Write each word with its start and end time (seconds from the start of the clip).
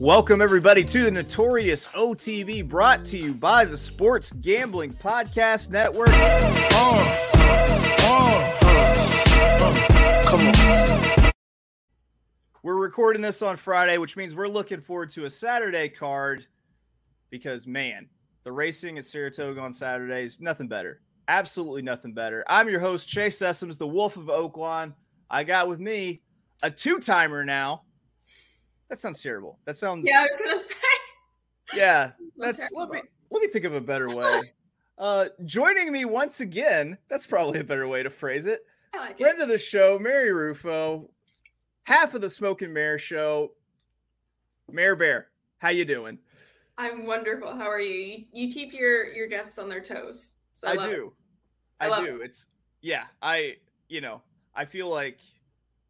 Welcome, 0.00 0.40
everybody, 0.40 0.84
to 0.84 1.02
the 1.02 1.10
Notorious 1.10 1.88
OTB 1.88 2.68
brought 2.68 3.04
to 3.06 3.18
you 3.18 3.34
by 3.34 3.64
the 3.64 3.76
Sports 3.76 4.30
Gambling 4.30 4.92
Podcast 4.92 5.70
Network. 5.70 6.10
Oh, 6.12 7.02
oh. 10.30 11.30
We're 12.62 12.76
recording 12.76 13.22
this 13.22 13.42
on 13.42 13.56
Friday, 13.56 13.98
which 13.98 14.16
means 14.16 14.36
we're 14.36 14.46
looking 14.46 14.80
forward 14.80 15.10
to 15.10 15.24
a 15.24 15.30
Saturday 15.30 15.88
card 15.88 16.46
because, 17.30 17.66
man, 17.66 18.08
the 18.44 18.52
racing 18.52 18.98
at 18.98 19.04
Saratoga 19.04 19.60
on 19.60 19.72
Saturdays, 19.72 20.40
nothing 20.40 20.68
better. 20.68 21.00
Absolutely 21.26 21.82
nothing 21.82 22.14
better. 22.14 22.44
I'm 22.46 22.68
your 22.68 22.78
host, 22.78 23.08
Chase 23.08 23.40
Sessoms, 23.40 23.78
the 23.78 23.88
Wolf 23.88 24.16
of 24.16 24.26
Oaklawn. 24.26 24.94
I 25.28 25.42
got 25.42 25.66
with 25.66 25.80
me 25.80 26.22
a 26.62 26.70
two 26.70 27.00
timer 27.00 27.44
now 27.44 27.82
that 28.88 28.98
sounds 28.98 29.22
terrible. 29.22 29.58
That 29.64 29.76
sounds. 29.76 30.06
Yeah, 30.08 30.20
I 30.20 30.22
was 30.22 30.30
gonna 30.38 30.58
say. 30.60 30.74
Yeah, 31.74 32.12
that's. 32.36 32.70
Let 32.72 32.90
me 32.90 33.02
let 33.30 33.42
me 33.42 33.48
think 33.48 33.64
of 33.64 33.74
a 33.74 33.80
better 33.80 34.08
way. 34.14 34.52
uh, 34.98 35.26
joining 35.44 35.92
me 35.92 36.04
once 36.04 36.40
again. 36.40 36.98
That's 37.08 37.26
probably 37.26 37.60
a 37.60 37.64
better 37.64 37.88
way 37.88 38.02
to 38.02 38.10
phrase 38.10 38.46
it. 38.46 38.60
I 38.94 38.98
like 38.98 39.18
Friend 39.18 39.38
it. 39.38 39.42
of 39.42 39.48
the 39.48 39.58
show, 39.58 39.98
Mary 39.98 40.32
Rufo, 40.32 41.10
half 41.84 42.14
of 42.14 42.20
the 42.20 42.30
Smoke 42.30 42.62
and 42.62 42.72
Mare 42.72 42.98
show. 42.98 43.52
Mayor 44.70 44.96
Bear, 44.96 45.28
how 45.58 45.70
you 45.70 45.84
doing? 45.84 46.18
I'm 46.76 47.04
wonderful. 47.06 47.56
How 47.56 47.68
are 47.68 47.80
you? 47.80 48.24
You 48.32 48.52
keep 48.52 48.72
your 48.72 49.12
your 49.12 49.26
guests 49.26 49.58
on 49.58 49.68
their 49.68 49.82
toes. 49.82 50.36
So 50.54 50.68
I, 50.68 50.72
I, 50.72 50.74
love 50.74 50.90
do. 50.90 51.12
I 51.80 51.86
I, 51.86 51.88
love 51.88 52.04
do. 52.04 52.20
It's 52.22 52.46
yeah. 52.80 53.04
I 53.20 53.56
you 53.88 54.00
know 54.00 54.22
I 54.54 54.64
feel 54.64 54.88
like 54.88 55.18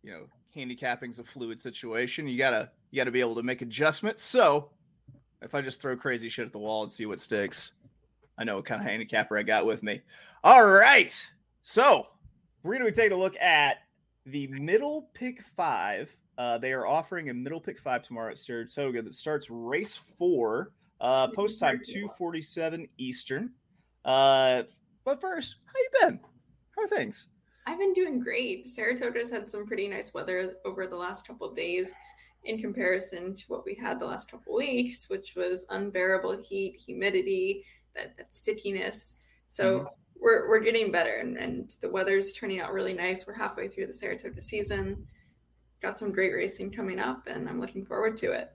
you 0.03 0.11
know 0.13 0.25
handicapping's 0.55 1.19
a 1.19 1.25
fluid 1.25 1.61
situation. 1.61 2.27
You 2.27 2.39
gotta 2.39 2.71
you 2.91 2.97
gotta 2.97 3.11
be 3.11 3.21
able 3.21 3.35
to 3.37 3.43
make 3.43 3.63
adjustments. 3.63 4.23
So 4.23 4.71
if 5.43 5.55
I 5.55 5.61
just 5.61 5.81
throw 5.81 5.97
crazy 5.97 6.29
shit 6.29 6.47
at 6.47 6.53
the 6.53 6.59
wall 6.59 6.83
and 6.83 6.91
see 6.91 7.07
what 7.07 7.21
sticks, 7.21 7.73
I 8.39 8.45
know 8.45 8.57
what 8.57 8.65
kind 8.65 8.81
of 8.81 8.87
handicapper 8.87 9.37
I 9.39 9.43
got 9.43 9.67
with 9.67 9.83
me. 9.83 10.01
All 10.45 10.67
right. 10.67 11.27
So 11.63 12.09
we're 12.63 12.75
gonna 12.75 12.87
be 12.87 12.93
taking 12.93 13.13
a 13.13 13.21
look 13.21 13.37
at 13.37 13.79
the 14.27 14.47
middle 14.49 15.11
pick 15.15 15.43
five. 15.43 16.15
Uh, 16.37 16.57
they 16.59 16.73
are 16.73 16.87
offering 16.87 17.31
a 17.31 17.35
middle 17.35 17.61
pick 17.61 17.79
five 17.79 18.03
tomorrow 18.03 18.31
at 18.31 18.39
Saratoga 18.39 19.03
that 19.03 19.15
starts 19.15 19.51
race 19.51 19.97
four. 19.97 20.73
Uh, 21.01 21.29
post 21.29 21.61
time 21.61 21.81
247 21.85 22.89
Eastern. 22.99 23.51
Uh, 24.05 24.65
but 25.05 25.21
first, 25.21 25.57
how 25.65 25.73
you 25.77 25.91
been? 26.01 26.21
How 26.75 26.83
are 26.83 26.89
things? 26.89 27.29
I've 27.67 27.79
been 27.79 27.93
doing 27.93 28.19
great. 28.19 28.67
Saratoga's 28.67 29.31
had 29.31 29.49
some 29.49 29.67
pretty 29.67 29.87
nice 29.89 30.15
weather 30.15 30.55
over 30.65 30.87
the 30.87 30.97
last 30.97 31.27
couple 31.27 31.47
of 31.47 31.55
days 31.55 31.95
in 32.45 32.59
comparison 32.61 33.35
to 33.35 33.45
what 33.49 33.65
we 33.65 33.75
had 33.75 33.99
the 33.99 34.07
last 34.07 34.31
couple 34.31 34.55
weeks, 34.55 35.09
which 35.11 35.35
was 35.37 35.67
unbearable 35.71 36.41
heat, 36.43 36.77
humidity, 36.77 37.65
that, 37.95 38.17
that 38.17 38.33
stickiness. 38.33 39.19
So 39.49 39.81
Mhm. 39.81 39.89
we're, 40.21 40.49
we're 40.49 40.61
getting 40.61 40.91
better 40.93 41.17
and, 41.17 41.37
and 41.37 41.71
the 41.81 41.89
weather's 41.91 42.33
turning 42.33 42.61
out 42.61 42.73
really 42.73 42.93
nice. 42.95 43.27
We're 43.27 43.35
halfway 43.35 43.69
through 43.69 43.87
the 43.87 43.93
Saratoga 43.93 44.41
season. 44.41 45.07
Got 45.81 45.99
some 45.99 46.13
great 46.13 46.33
racing 46.33 46.73
coming 46.73 46.99
up 46.99 47.27
and 47.27 47.49
I'm 47.49 47.61
looking 47.61 47.85
forward 47.85 48.17
to 48.19 48.33
it. 48.33 48.51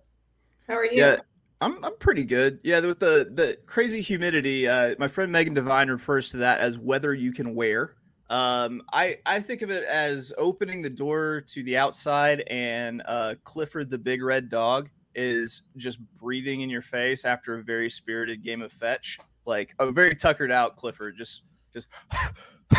How 0.68 0.76
are 0.76 0.86
you? 0.86 1.00
Yeah, 1.02 1.18
I'm 1.62 1.84
I'm 1.84 1.98
pretty 1.98 2.24
good. 2.24 2.60
Yeah, 2.64 2.80
with 2.82 3.00
the 3.00 3.30
the 3.34 3.58
crazy 3.66 4.02
humidity, 4.02 4.68
uh, 4.68 4.96
my 5.00 5.08
friend 5.08 5.32
Megan 5.32 5.54
Devine 5.54 5.90
refers 5.90 6.30
to 6.30 6.38
that 6.38 6.60
as 6.60 6.78
weather 6.78 7.14
you 7.14 7.32
can 7.32 7.54
wear. 7.56 7.96
Um, 8.34 8.82
I 8.92 9.20
I 9.28 9.40
think 9.40 9.62
of 9.62 9.70
it 9.70 9.84
as 9.84 10.34
opening 10.40 10.82
the 10.82 10.90
door 10.90 11.42
to 11.50 11.62
the 11.62 11.78
outside, 11.78 12.44
and 12.48 13.04
uh, 13.06 13.36
Clifford 13.44 13.92
the 13.92 14.00
big 14.00 14.24
red 14.24 14.50
dog 14.50 14.90
is 15.14 15.62
just 15.78 16.00
breathing 16.18 16.62
in 16.62 16.70
your 16.72 16.82
face 16.82 17.26
after 17.26 17.54
a 17.60 17.64
very 17.64 17.92
spirited 17.92 18.44
game 18.44 18.64
of 18.64 18.72
fetch, 18.72 19.20
like 19.46 19.76
a 19.78 19.92
very 19.92 20.16
tuckered 20.16 20.52
out 20.52 20.78
Clifford, 20.78 21.16
just 21.16 21.44
just 21.72 21.88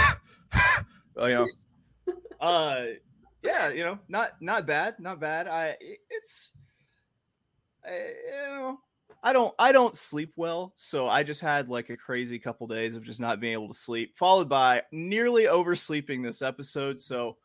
you 1.16 1.28
know, 1.28 1.46
uh, 2.40 2.86
yeah, 3.44 3.70
you 3.70 3.84
know, 3.84 4.00
not 4.08 4.32
not 4.40 4.66
bad, 4.66 4.98
not 4.98 5.20
bad. 5.20 5.46
I 5.46 5.76
it's 6.10 6.50
I, 7.86 8.12
you 8.26 8.32
know, 8.32 8.78
I 9.24 9.32
don't 9.32 9.54
I 9.58 9.72
don't 9.72 9.96
sleep 9.96 10.34
well, 10.36 10.74
so 10.76 11.08
I 11.08 11.22
just 11.22 11.40
had 11.40 11.70
like 11.70 11.88
a 11.88 11.96
crazy 11.96 12.38
couple 12.38 12.66
days 12.66 12.94
of 12.94 13.02
just 13.02 13.20
not 13.20 13.40
being 13.40 13.54
able 13.54 13.68
to 13.68 13.74
sleep, 13.74 14.18
followed 14.18 14.50
by 14.50 14.82
nearly 14.92 15.48
oversleeping 15.48 16.22
this 16.22 16.42
episode. 16.42 17.00
So 17.00 17.38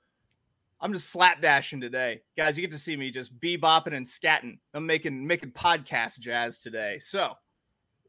I'm 0.82 0.92
just 0.92 1.16
slapdashing 1.16 1.80
today, 1.80 2.22
guys. 2.36 2.58
You 2.58 2.62
get 2.64 2.72
to 2.72 2.78
see 2.78 2.98
me 2.98 3.12
just 3.12 3.40
bebopping 3.40 3.94
and 3.94 4.06
scatting. 4.06 4.60
I'm 4.74 4.86
making 4.86 5.26
making 5.26 5.54
podcast 5.54 6.20
jazz 6.20 6.60
today. 6.60 7.00
So 7.00 7.36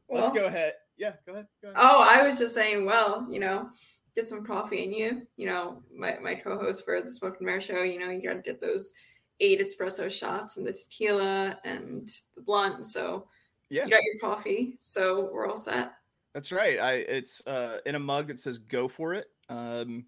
let's 0.09 0.33
go 0.33 0.45
ahead. 0.45 0.73
Yeah, 0.97 1.13
go 1.25 1.31
ahead. 1.31 1.47
Go 1.63 1.69
ahead. 1.69 1.81
Oh, 1.81 2.05
I 2.09 2.27
was 2.27 2.37
just 2.37 2.53
saying, 2.53 2.85
well, 2.85 3.25
you 3.31 3.39
know, 3.39 3.69
get 4.17 4.27
some 4.27 4.43
coffee 4.43 4.83
in 4.83 4.91
you. 4.91 5.25
You 5.37 5.45
know, 5.45 5.81
my, 5.95 6.17
my 6.21 6.35
co-host 6.35 6.83
for 6.83 7.01
the 7.01 7.09
Smoke 7.09 7.37
and 7.37 7.45
Mare 7.45 7.61
show, 7.61 7.83
you 7.83 7.99
know, 7.99 8.09
you 8.09 8.21
gotta 8.21 8.41
get 8.41 8.59
those 8.59 8.91
eight 9.39 9.61
espresso 9.61 10.11
shots 10.11 10.57
and 10.57 10.67
the 10.67 10.73
tequila 10.73 11.57
and 11.63 12.09
the 12.35 12.41
blunt. 12.41 12.85
So 12.85 13.27
yeah, 13.71 13.85
you 13.85 13.89
got 13.89 14.03
your 14.03 14.19
coffee. 14.19 14.75
So 14.79 15.29
we're 15.31 15.47
all 15.47 15.55
set. 15.55 15.93
That's 16.33 16.51
right. 16.51 16.77
I 16.77 16.93
it's 16.93 17.45
uh 17.47 17.77
in 17.85 17.95
a 17.95 17.99
mug 17.99 18.27
that 18.27 18.39
says 18.39 18.57
"Go 18.57 18.87
for 18.87 19.13
it." 19.13 19.27
Um, 19.49 20.05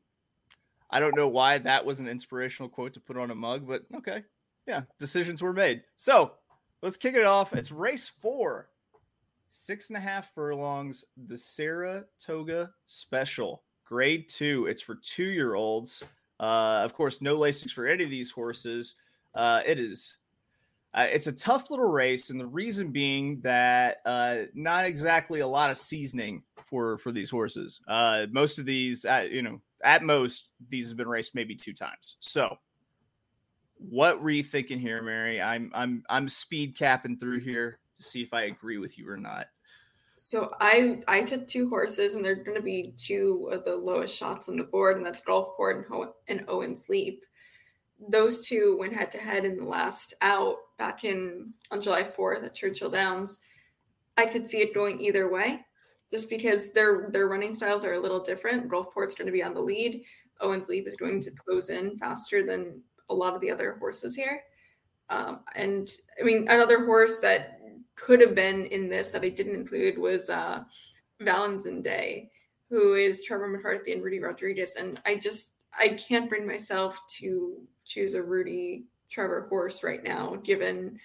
I 0.91 0.99
don't 0.99 1.15
know 1.15 1.29
why 1.29 1.57
that 1.59 1.85
was 1.85 1.99
an 1.99 2.07
inspirational 2.07 2.69
quote 2.69 2.93
to 2.93 2.99
put 2.99 3.17
on 3.17 3.31
a 3.31 3.35
mug, 3.35 3.65
but 3.65 3.83
okay, 3.95 4.23
yeah, 4.67 4.81
decisions 4.99 5.41
were 5.41 5.53
made. 5.53 5.81
So 5.95 6.33
let's 6.81 6.97
kick 6.97 7.15
it 7.15 7.25
off. 7.25 7.53
It's 7.53 7.71
race 7.71 8.09
four, 8.09 8.69
six 9.47 9.89
and 9.89 9.97
a 9.97 10.01
half 10.01 10.33
furlongs, 10.33 11.05
the 11.25 11.37
Saratoga 11.37 12.71
Special, 12.85 13.63
grade 13.85 14.27
two. 14.27 14.65
It's 14.67 14.81
for 14.81 14.95
two 14.95 15.29
year 15.29 15.55
olds. 15.55 16.03
Uh, 16.37 16.81
of 16.83 16.93
course, 16.93 17.21
no 17.21 17.35
lacings 17.35 17.71
for 17.71 17.87
any 17.87 18.03
of 18.03 18.09
these 18.09 18.29
horses. 18.29 18.95
Uh, 19.33 19.61
it 19.65 19.79
is 19.79 20.17
uh, 20.93 21.07
it's 21.09 21.27
a 21.27 21.31
tough 21.31 21.71
little 21.71 21.91
race, 21.91 22.29
and 22.29 22.39
the 22.39 22.45
reason 22.45 22.91
being 22.91 23.41
that 23.41 23.97
uh, 24.05 24.43
not 24.53 24.85
exactly 24.85 25.39
a 25.39 25.47
lot 25.47 25.71
of 25.71 25.77
seasoning 25.77 26.43
for 26.65 26.97
for 26.99 27.11
these 27.11 27.29
horses. 27.29 27.81
Uh, 27.87 28.25
most 28.31 28.59
of 28.59 28.65
these, 28.65 29.05
you 29.29 29.41
know, 29.41 29.59
at 29.83 30.03
most 30.03 30.49
these 30.69 30.89
have 30.89 30.97
been 30.97 31.07
raced 31.07 31.35
maybe 31.35 31.55
two 31.55 31.73
times. 31.73 32.17
So, 32.19 32.57
what 33.77 34.21
were 34.21 34.29
you 34.29 34.43
thinking 34.43 34.79
here, 34.79 35.01
Mary? 35.01 35.41
I'm 35.41 35.71
I'm 35.73 36.03
I'm 36.09 36.29
speed 36.29 36.77
capping 36.77 37.17
through 37.17 37.39
here 37.39 37.79
to 37.95 38.03
see 38.03 38.21
if 38.21 38.33
I 38.33 38.43
agree 38.43 38.77
with 38.77 38.97
you 38.97 39.09
or 39.09 39.17
not. 39.17 39.47
So 40.15 40.51
I 40.61 41.01
I 41.07 41.23
took 41.23 41.47
two 41.47 41.69
horses, 41.69 42.13
and 42.13 42.23
they're 42.23 42.35
going 42.35 42.55
to 42.55 42.63
be 42.63 42.93
two 42.97 43.49
of 43.51 43.65
the 43.65 43.75
lowest 43.75 44.15
shots 44.15 44.47
on 44.47 44.57
the 44.57 44.63
board, 44.63 44.97
and 44.97 45.05
that's 45.05 45.21
Gulfport 45.21 45.77
and, 45.77 45.85
Ho- 45.87 46.15
and 46.27 46.45
Owens 46.47 46.87
Leap. 46.87 47.25
Those 48.09 48.47
two 48.47 48.77
went 48.79 48.93
head 48.93 49.11
to 49.11 49.17
head 49.17 49.45
in 49.45 49.57
the 49.57 49.65
last 49.65 50.13
out 50.21 50.57
back 50.77 51.03
in 51.03 51.53
on 51.71 51.81
July 51.81 52.03
4th 52.03 52.43
at 52.43 52.55
Churchill 52.55 52.89
Downs. 52.89 53.39
I 54.17 54.25
could 54.25 54.47
see 54.47 54.59
it 54.59 54.73
going 54.73 54.99
either 54.99 55.31
way, 55.31 55.61
just 56.11 56.29
because 56.29 56.71
their 56.71 57.09
their 57.11 57.27
running 57.27 57.53
styles 57.53 57.85
are 57.85 57.93
a 57.93 57.99
little 57.99 58.19
different. 58.19 58.69
Gulfport's 58.69 59.15
going 59.15 59.27
to 59.27 59.31
be 59.31 59.43
on 59.43 59.53
the 59.53 59.61
lead. 59.61 60.03
Owens 60.41 60.67
Leap 60.67 60.87
is 60.87 60.95
going 60.95 61.21
to 61.21 61.31
close 61.31 61.69
in 61.69 61.97
faster 61.97 62.43
than 62.45 62.81
a 63.09 63.13
lot 63.13 63.33
of 63.33 63.41
the 63.41 63.51
other 63.51 63.75
horses 63.79 64.15
here. 64.15 64.41
Um, 65.09 65.41
and 65.55 65.87
I 66.19 66.23
mean, 66.23 66.47
another 66.49 66.85
horse 66.85 67.19
that 67.19 67.59
could 67.95 68.21
have 68.21 68.35
been 68.35 68.65
in 68.65 68.89
this 68.89 69.09
that 69.09 69.23
I 69.23 69.29
didn't 69.29 69.55
include 69.55 69.97
was 69.97 70.29
uh, 70.29 70.63
Day, 71.19 72.29
who 72.69 72.95
is 72.95 73.23
Trevor 73.23 73.47
McCarthy 73.47 73.93
and 73.93 74.03
Rudy 74.03 74.19
Rodriguez. 74.19 74.75
And 74.75 74.99
I 75.05 75.15
just, 75.15 75.53
I 75.77 75.89
can't 75.89 76.29
bring 76.29 76.45
myself 76.45 76.99
to 77.19 77.61
choose 77.85 78.13
a 78.13 78.23
Rudy 78.23 78.85
Trevor 79.09 79.47
horse 79.49 79.83
right 79.83 80.03
now, 80.03 80.37
given 80.43 80.99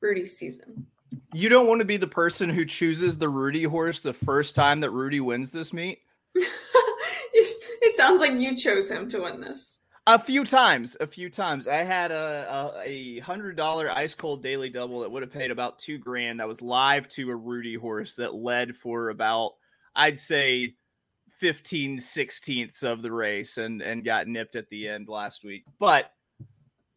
Rudy's 0.00 0.36
season. 0.36 0.86
You 1.32 1.48
don't 1.48 1.66
want 1.66 1.80
to 1.80 1.84
be 1.84 1.96
the 1.96 2.06
person 2.06 2.50
who 2.50 2.64
chooses 2.64 3.18
the 3.18 3.28
Rudy 3.28 3.64
horse 3.64 4.00
the 4.00 4.12
first 4.12 4.54
time 4.54 4.80
that 4.80 4.90
Rudy 4.90 5.20
wins 5.20 5.50
this 5.50 5.72
meet? 5.72 6.00
it 6.34 7.96
sounds 7.96 8.20
like 8.20 8.38
you 8.38 8.56
chose 8.56 8.90
him 8.90 9.08
to 9.08 9.20
win 9.20 9.40
this. 9.40 9.80
A 10.06 10.18
few 10.18 10.44
times, 10.44 10.96
a 11.00 11.06
few 11.06 11.30
times. 11.30 11.66
I 11.66 11.82
had 11.82 12.10
a, 12.10 12.74
a, 12.84 12.88
a 12.88 13.18
hundred 13.20 13.56
dollar 13.56 13.90
ice 13.90 14.14
cold 14.14 14.42
daily 14.42 14.68
double 14.68 15.00
that 15.00 15.10
would 15.10 15.22
have 15.22 15.32
paid 15.32 15.50
about 15.50 15.78
two 15.78 15.96
grand. 15.96 16.40
That 16.40 16.48
was 16.48 16.60
live 16.60 17.08
to 17.10 17.30
a 17.30 17.36
Rudy 17.36 17.74
horse 17.74 18.16
that 18.16 18.34
led 18.34 18.76
for 18.76 19.08
about, 19.08 19.52
I'd 19.96 20.18
say, 20.18 20.74
15 21.38 21.98
sixteenths 21.98 22.82
of 22.82 23.02
the 23.02 23.10
race 23.10 23.58
and 23.58 23.82
and 23.82 24.04
got 24.04 24.28
nipped 24.28 24.56
at 24.56 24.68
the 24.68 24.88
end 24.88 25.08
last 25.08 25.42
week. 25.42 25.64
But 25.78 26.12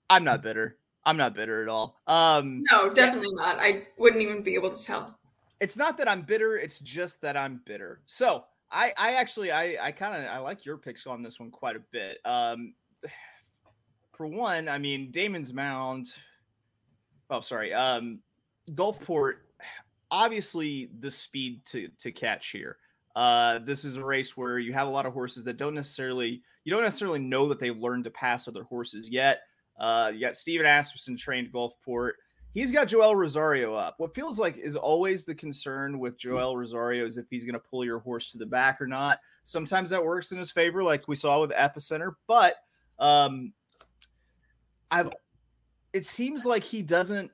I'm 0.09 0.23
not 0.23 0.41
bitter. 0.41 0.77
I'm 1.05 1.17
not 1.17 1.33
bitter 1.33 1.61
at 1.61 1.69
all. 1.69 1.97
Um 2.07 2.63
No, 2.71 2.93
definitely 2.93 3.29
yeah. 3.37 3.45
not. 3.45 3.57
I 3.59 3.87
wouldn't 3.97 4.21
even 4.21 4.43
be 4.43 4.55
able 4.55 4.69
to 4.69 4.83
tell. 4.83 5.17
It's 5.59 5.77
not 5.77 5.97
that 5.97 6.07
I'm 6.07 6.21
bitter, 6.21 6.57
it's 6.57 6.79
just 6.79 7.21
that 7.21 7.35
I'm 7.35 7.61
bitter. 7.65 8.01
So 8.05 8.45
I, 8.71 8.93
I 8.97 9.13
actually 9.13 9.51
I, 9.51 9.77
I 9.81 9.91
kind 9.91 10.23
of 10.23 10.29
I 10.29 10.39
like 10.39 10.65
your 10.65 10.77
picks 10.77 11.07
on 11.07 11.23
this 11.23 11.39
one 11.39 11.51
quite 11.51 11.75
a 11.75 11.81
bit. 11.91 12.19
Um, 12.25 12.73
for 14.17 14.27
one, 14.27 14.67
I 14.67 14.77
mean 14.77 15.11
Damon's 15.11 15.53
Mount. 15.53 16.09
Oh, 17.29 17.41
sorry. 17.41 17.73
Um, 17.73 18.19
Gulfport. 18.71 19.35
Obviously, 20.09 20.89
the 20.99 21.11
speed 21.11 21.65
to 21.65 21.89
to 21.99 22.11
catch 22.11 22.49
here. 22.49 22.77
Uh, 23.15 23.59
this 23.59 23.83
is 23.83 23.97
a 23.97 24.05
race 24.05 24.37
where 24.37 24.59
you 24.59 24.73
have 24.73 24.87
a 24.87 24.91
lot 24.91 25.05
of 25.05 25.13
horses 25.13 25.43
that 25.43 25.57
don't 25.57 25.73
necessarily 25.73 26.41
you 26.63 26.71
don't 26.71 26.83
necessarily 26.83 27.19
know 27.19 27.47
that 27.49 27.59
they've 27.59 27.77
learned 27.77 28.03
to 28.03 28.11
pass 28.11 28.47
other 28.47 28.63
horses 28.63 29.09
yet. 29.09 29.41
Uh, 29.77 30.11
you 30.13 30.19
got 30.19 30.35
Steven 30.35 30.65
Asmussen 30.65 31.17
trained 31.17 31.51
Gulfport. 31.51 32.13
He's 32.53 32.71
got 32.71 32.87
Joel 32.87 33.15
Rosario 33.15 33.75
up. 33.75 33.95
What 33.99 34.15
feels 34.15 34.39
like 34.39 34.57
is 34.57 34.75
always 34.75 35.25
the 35.25 35.35
concern 35.35 35.99
with 35.99 36.17
Joel 36.17 36.57
Rosario 36.57 37.05
is 37.05 37.17
if 37.17 37.25
he's 37.29 37.43
going 37.43 37.53
to 37.53 37.59
pull 37.59 37.85
your 37.85 37.99
horse 37.99 38.31
to 38.31 38.39
the 38.39 38.45
back 38.45 38.81
or 38.81 38.87
not. 38.87 39.19
Sometimes 39.43 39.91
that 39.91 40.03
works 40.03 40.31
in 40.31 40.39
his 40.39 40.51
favor, 40.51 40.83
like 40.83 41.07
we 41.07 41.15
saw 41.15 41.39
with 41.39 41.51
Epicenter, 41.51 42.15
but 42.25 42.55
um, 42.97 43.53
I've 44.89 45.11
it 45.93 46.05
seems 46.05 46.45
like 46.45 46.63
he 46.63 46.81
doesn't 46.81 47.31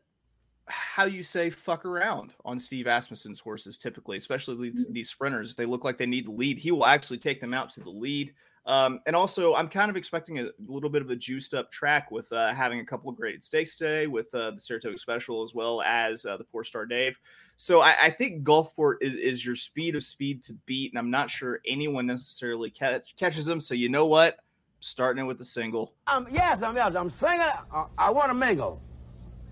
how 0.68 1.06
you 1.06 1.24
say 1.24 1.50
fuck 1.50 1.86
around 1.86 2.36
on 2.46 2.58
Steve 2.58 2.88
Asmussen's 2.88 3.40
horses 3.40 3.78
typically, 3.78 4.18
especially 4.18 4.70
these, 4.72 4.88
mm. 4.88 4.94
these, 4.94 5.10
sprinters. 5.10 5.52
If 5.52 5.58
they 5.58 5.66
look 5.66 5.84
like 5.84 5.98
they 5.98 6.06
need 6.06 6.28
the 6.28 6.32
lead, 6.32 6.58
he 6.58 6.72
will 6.72 6.86
actually 6.86 7.18
take 7.18 7.42
them 7.42 7.54
out 7.54 7.70
to 7.72 7.82
the 7.82 7.90
lead. 7.90 8.34
Um, 8.66 9.02
and 9.06 9.16
also, 9.16 9.56
I'm 9.56 9.68
kind 9.68 9.90
of 9.90 9.98
expecting 9.98 10.40
a 10.40 10.50
little 10.68 10.90
bit 10.90 11.02
of 11.02 11.10
a 11.10 11.16
juiced 11.16 11.54
up 11.54 11.70
track 11.70 12.12
with 12.12 12.32
uh, 12.32 12.54
having 12.54 12.80
a 12.80 12.86
couple 12.86 13.10
of 13.10 13.18
graded 13.18 13.44
stakes 13.44 13.76
today 13.76 14.08
with 14.08 14.34
uh, 14.34 14.52
the 14.52 14.60
Saratoga 14.60 14.98
Special 14.98 15.44
as 15.44 15.54
well 15.54 15.82
as 15.82 16.26
uh, 16.26 16.38
the 16.38 16.46
four 16.46 16.64
star 16.64 16.86
Dave. 16.86 17.18
So 17.58 17.82
I, 17.82 17.96
I 18.04 18.10
think 18.10 18.44
Gulfport 18.44 18.96
is, 19.02 19.16
is, 19.16 19.46
your 19.46 19.56
speed 19.56 19.96
of 19.96 20.04
speed 20.04 20.44
to 20.44 20.54
beat, 20.66 20.92
and 20.94 21.00
I'm 21.00 21.12
not 21.12 21.30
sure 21.30 21.60
anyone 21.68 22.06
necessarily 22.06 22.70
catch, 22.70 23.16
catches 23.18 23.46
them. 23.46 23.60
So 23.60 23.76
you 23.76 23.90
know 23.90 24.06
what? 24.06 24.38
starting 24.84 25.24
it 25.24 25.28
with 25.28 25.38
the 25.38 25.46
single. 25.46 25.94
Um, 26.08 26.28
yes, 26.30 26.62
I'm 26.62 26.76
yes, 26.76 26.94
I'm 26.96 27.10
singing. 27.10 27.40
I, 27.40 27.86
I 27.98 28.10
want 28.12 28.30
to 28.30 28.34
mingle. 28.34 28.82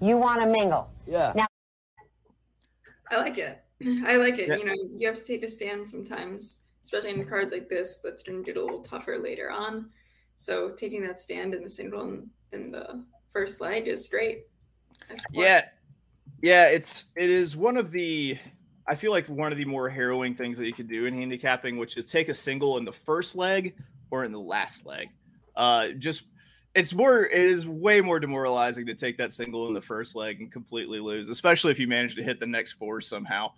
You 0.02 0.18
want 0.18 0.42
to 0.42 0.48
mingle? 0.48 0.90
Yeah. 1.08 1.32
Now, 1.36 1.48
I 3.10 3.18
like 3.18 3.38
it. 3.38 3.64
I 4.06 4.18
like 4.18 4.38
it. 4.40 4.48
Yeah. 4.50 4.56
You 4.58 4.66
know, 4.66 4.76
you 4.98 5.08
have 5.08 5.16
to 5.16 5.26
take 5.26 5.44
a 5.44 5.48
stand 5.48 5.88
sometimes, 5.88 6.61
especially 6.84 7.12
in 7.12 7.22
a 7.22 7.26
card 7.26 7.52
like 7.52 7.70
this 7.70 8.00
that's 8.00 8.24
going 8.24 8.44
to 8.44 8.46
get 8.46 8.58
a 8.58 8.64
little 8.64 8.82
tougher 8.82 9.20
later 9.22 9.52
on. 9.52 9.90
So 10.38 10.72
taking 10.72 11.02
that 11.04 11.20
stand 11.20 11.54
in 11.54 11.64
the 11.64 11.70
single 11.70 12.02
in, 12.02 12.30
in 12.52 12.72
the 12.72 13.04
first 13.32 13.62
leg 13.62 13.88
is 13.88 14.08
great. 14.10 14.46
Yeah, 15.32 15.66
yeah. 16.42 16.68
It's 16.70 17.06
it 17.16 17.30
is 17.30 17.56
one 17.56 17.78
of 17.78 17.92
the. 17.92 18.38
I 18.88 18.96
feel 18.96 19.12
like 19.12 19.28
one 19.28 19.52
of 19.52 19.58
the 19.58 19.66
more 19.66 19.90
harrowing 19.90 20.36
things 20.36 20.58
that 20.58 20.66
you 20.66 20.74
could 20.74 20.90
do 20.90 21.06
in 21.06 21.14
handicapping, 21.14 21.78
which 21.78 21.96
is 21.98 22.06
take 22.06 22.30
a 22.30 22.34
single 22.34 22.78
in 22.78 22.86
the 22.86 22.92
first 22.92 23.36
leg 23.36 23.76
or 24.10 24.26
in 24.26 24.32
the 24.32 24.40
last 24.40 24.86
leg. 24.86 25.10
Uh, 25.56 25.90
just 25.90 26.24
it's 26.74 26.94
more 26.94 27.26
it 27.26 27.46
is 27.46 27.68
way 27.68 28.02
more 28.02 28.20
demoralizing 28.20 28.86
to 28.86 28.96
take 28.96 29.18
that 29.18 29.34
single 29.34 29.68
in 29.68 29.74
the 29.74 29.82
first 29.82 30.16
leg 30.16 30.40
and 30.40 30.52
completely 30.52 31.00
lose, 31.00 31.30
especially 31.30 31.72
if 31.72 31.80
you 31.80 31.88
manage 31.88 32.16
to 32.16 32.24
hit 32.24 32.40
the 32.40 32.48
next 32.48 32.74
four 32.74 33.02
somehow. 33.02 33.52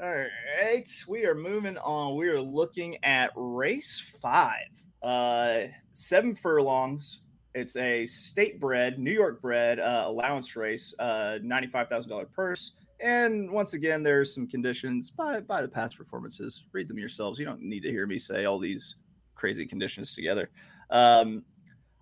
All 0.00 0.14
right, 0.14 0.88
we 1.08 1.26
are 1.26 1.34
moving 1.34 1.76
on. 1.78 2.14
We 2.14 2.28
are 2.28 2.40
looking 2.40 3.02
at 3.04 3.32
race 3.34 4.14
five, 4.22 4.68
uh, 5.02 5.62
seven 5.92 6.36
furlongs. 6.36 7.22
It's 7.56 7.74
a 7.74 8.06
state 8.06 8.60
bred, 8.60 9.00
New 9.00 9.10
York 9.10 9.42
bred 9.42 9.80
uh, 9.80 10.04
allowance 10.06 10.54
race, 10.54 10.94
uh, 11.00 11.40
ninety-five 11.42 11.88
thousand 11.88 12.10
dollar 12.10 12.26
purse. 12.26 12.74
And 13.00 13.50
once 13.50 13.74
again, 13.74 14.04
there's 14.04 14.32
some 14.32 14.46
conditions 14.46 15.10
by 15.10 15.40
by 15.40 15.62
the 15.62 15.68
past 15.68 15.98
performances. 15.98 16.62
Read 16.70 16.86
them 16.86 16.98
yourselves. 16.98 17.40
You 17.40 17.46
don't 17.46 17.62
need 17.62 17.82
to 17.82 17.90
hear 17.90 18.06
me 18.06 18.18
say 18.18 18.44
all 18.44 18.60
these 18.60 18.94
crazy 19.34 19.66
conditions 19.66 20.14
together. 20.14 20.48
Um, 20.90 21.44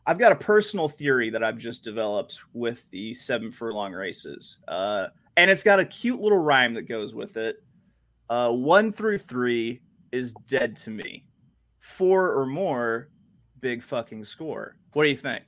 I've 0.06 0.19
got 0.19 0.32
a 0.32 0.37
personal 0.37 0.87
theory 0.87 1.31
that 1.31 1.43
I've 1.43 1.56
just 1.56 1.82
developed 1.82 2.40
with 2.52 2.90
the 2.90 3.14
seven 3.14 3.50
furlong 3.50 3.94
races. 3.94 4.58
Uh, 4.69 5.06
and 5.38 5.50
it's 5.50 5.62
got 5.62 5.81
a 5.81 5.84
cute 5.87 6.20
little 6.20 6.43
rhyme 6.43 6.75
that 6.75 6.82
goes 6.82 7.14
with 7.14 7.38
it. 7.38 7.62
Uh, 8.28 8.50
one 8.50 8.93
through 8.93 9.19
three 9.19 9.81
is 10.12 10.32
dead 10.49 10.76
to 10.76 10.90
me. 10.90 11.25
Four 11.78 12.32
or 12.32 12.46
more, 12.46 13.08
big 13.61 13.82
fucking 13.82 14.25
score. 14.25 14.76
What 14.93 15.05
do 15.05 15.11
you 15.11 15.17
think? 15.17 15.44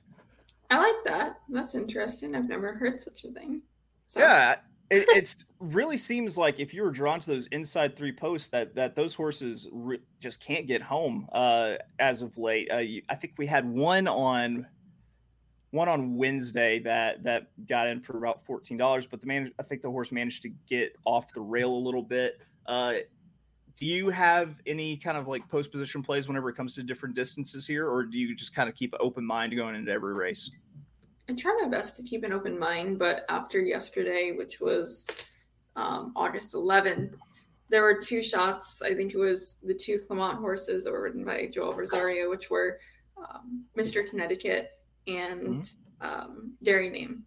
I 0.69 0.77
like 0.77 1.03
that. 1.05 1.39
That's 1.49 1.75
interesting. 1.75 2.35
I've 2.35 2.47
never 2.47 2.73
heard 2.73 3.01
such 3.01 3.23
a 3.23 3.29
thing. 3.29 3.61
So. 4.07 4.19
Yeah, 4.19 4.57
it 4.89 5.05
it's 5.09 5.45
really 5.59 5.97
seems 5.97 6.37
like 6.37 6.59
if 6.59 6.73
you 6.73 6.83
were 6.83 6.91
drawn 6.91 7.19
to 7.19 7.29
those 7.29 7.47
inside 7.47 7.95
three 7.95 8.11
posts, 8.11 8.49
that 8.49 8.75
that 8.75 8.95
those 8.95 9.15
horses 9.15 9.67
re- 9.71 10.01
just 10.19 10.39
can't 10.39 10.67
get 10.67 10.81
home 10.81 11.27
uh, 11.31 11.75
as 11.99 12.21
of 12.21 12.37
late. 12.37 12.71
Uh, 12.71 12.77
you, 12.77 13.01
I 13.09 13.15
think 13.15 13.33
we 13.37 13.47
had 13.47 13.67
one 13.67 14.07
on 14.07 14.67
one 15.71 15.87
on 15.87 16.15
Wednesday 16.15 16.79
that 16.79 17.23
that 17.23 17.49
got 17.67 17.87
in 17.87 18.01
for 18.01 18.17
about 18.17 18.45
fourteen 18.45 18.77
dollars, 18.77 19.07
but 19.07 19.21
the 19.21 19.27
man 19.27 19.51
I 19.59 19.63
think 19.63 19.81
the 19.81 19.91
horse 19.91 20.11
managed 20.11 20.43
to 20.43 20.49
get 20.67 20.95
off 21.05 21.33
the 21.33 21.41
rail 21.41 21.71
a 21.71 21.77
little 21.77 22.03
bit. 22.03 22.41
Uh, 22.69 22.99
do 23.75 23.87
you 23.87 24.09
have 24.09 24.61
any 24.67 24.95
kind 24.95 25.17
of 25.17 25.27
like 25.27 25.47
post 25.49 25.71
position 25.71 26.03
plays 26.03 26.27
whenever 26.27 26.49
it 26.49 26.55
comes 26.55 26.73
to 26.73 26.83
different 26.83 27.15
distances 27.15 27.65
here, 27.65 27.89
or 27.89 28.03
do 28.03 28.19
you 28.19 28.35
just 28.35 28.53
kind 28.53 28.69
of 28.69 28.75
keep 28.75 28.93
an 28.93 28.99
open 29.01 29.25
mind 29.25 29.55
going 29.55 29.73
into 29.73 29.91
every 29.91 30.13
race? 30.13 30.51
I 31.27 31.33
try 31.33 31.57
my 31.61 31.67
best 31.67 31.97
to 31.97 32.03
keep 32.03 32.23
an 32.23 32.31
open 32.31 32.59
mind, 32.59 32.99
but 32.99 33.25
after 33.27 33.59
yesterday, 33.59 34.33
which 34.37 34.61
was 34.61 35.07
um, 35.75 36.13
August 36.15 36.53
11th, 36.53 37.13
there 37.69 37.81
were 37.81 37.99
two 37.99 38.21
shots. 38.21 38.81
I 38.81 38.93
think 38.93 39.13
it 39.13 39.17
was 39.17 39.57
the 39.63 39.73
two 39.73 39.99
Clermont 39.99 40.39
horses 40.39 40.83
that 40.83 40.91
were 40.91 41.03
ridden 41.03 41.23
by 41.23 41.47
Joel 41.47 41.73
Rosario, 41.73 42.29
which 42.29 42.49
were 42.49 42.79
um, 43.17 43.65
Mr. 43.77 44.07
Connecticut 44.07 44.71
and 45.07 45.63
mm-hmm. 45.63 46.07
um, 46.07 46.53
Dairy 46.61 46.89
Name. 46.89 47.23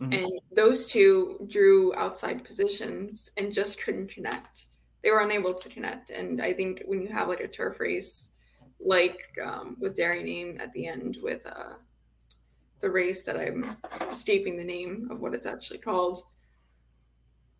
Mm-hmm. 0.00 0.12
And 0.12 0.32
those 0.54 0.86
two 0.90 1.44
drew 1.48 1.94
outside 1.96 2.44
positions 2.44 3.30
and 3.36 3.52
just 3.52 3.82
couldn't 3.82 4.08
connect. 4.08 4.66
They 5.02 5.10
were 5.10 5.20
unable 5.20 5.54
to 5.54 5.68
connect. 5.68 6.10
And 6.10 6.42
I 6.42 6.52
think 6.52 6.82
when 6.86 7.00
you 7.00 7.08
have 7.08 7.28
like 7.28 7.40
a 7.40 7.48
turf 7.48 7.80
race, 7.80 8.32
like 8.80 9.20
um, 9.44 9.76
with 9.80 9.96
Dairy 9.96 10.22
Name 10.22 10.58
at 10.60 10.72
the 10.72 10.86
end 10.86 11.18
with 11.22 11.46
uh, 11.46 11.74
the 12.80 12.90
race 12.90 13.22
that 13.24 13.36
I'm 13.36 13.76
escaping 14.10 14.56
the 14.56 14.64
name 14.64 15.08
of 15.10 15.20
what 15.20 15.34
it's 15.34 15.46
actually 15.46 15.78
called. 15.78 16.22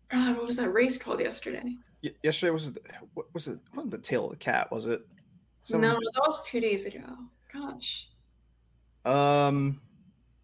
God, 0.09 0.37
what 0.37 0.45
was 0.45 0.55
that 0.57 0.69
race 0.69 0.97
called 0.97 1.19
yesterday? 1.19 1.75
Y- 2.03 2.11
yesterday 2.23 2.51
was 2.51 2.77
what 3.13 3.27
was 3.33 3.47
it? 3.47 3.59
Wasn't 3.75 3.91
the 3.91 3.97
tail 3.97 4.25
of 4.25 4.31
the 4.31 4.37
cat? 4.37 4.71
Was 4.71 4.87
it? 4.87 5.01
Someone... 5.63 5.91
No, 5.91 5.99
that 5.99 6.23
was 6.25 6.47
two 6.47 6.59
days 6.59 6.85
ago. 6.85 7.03
Gosh. 7.53 8.09
Um. 9.05 9.81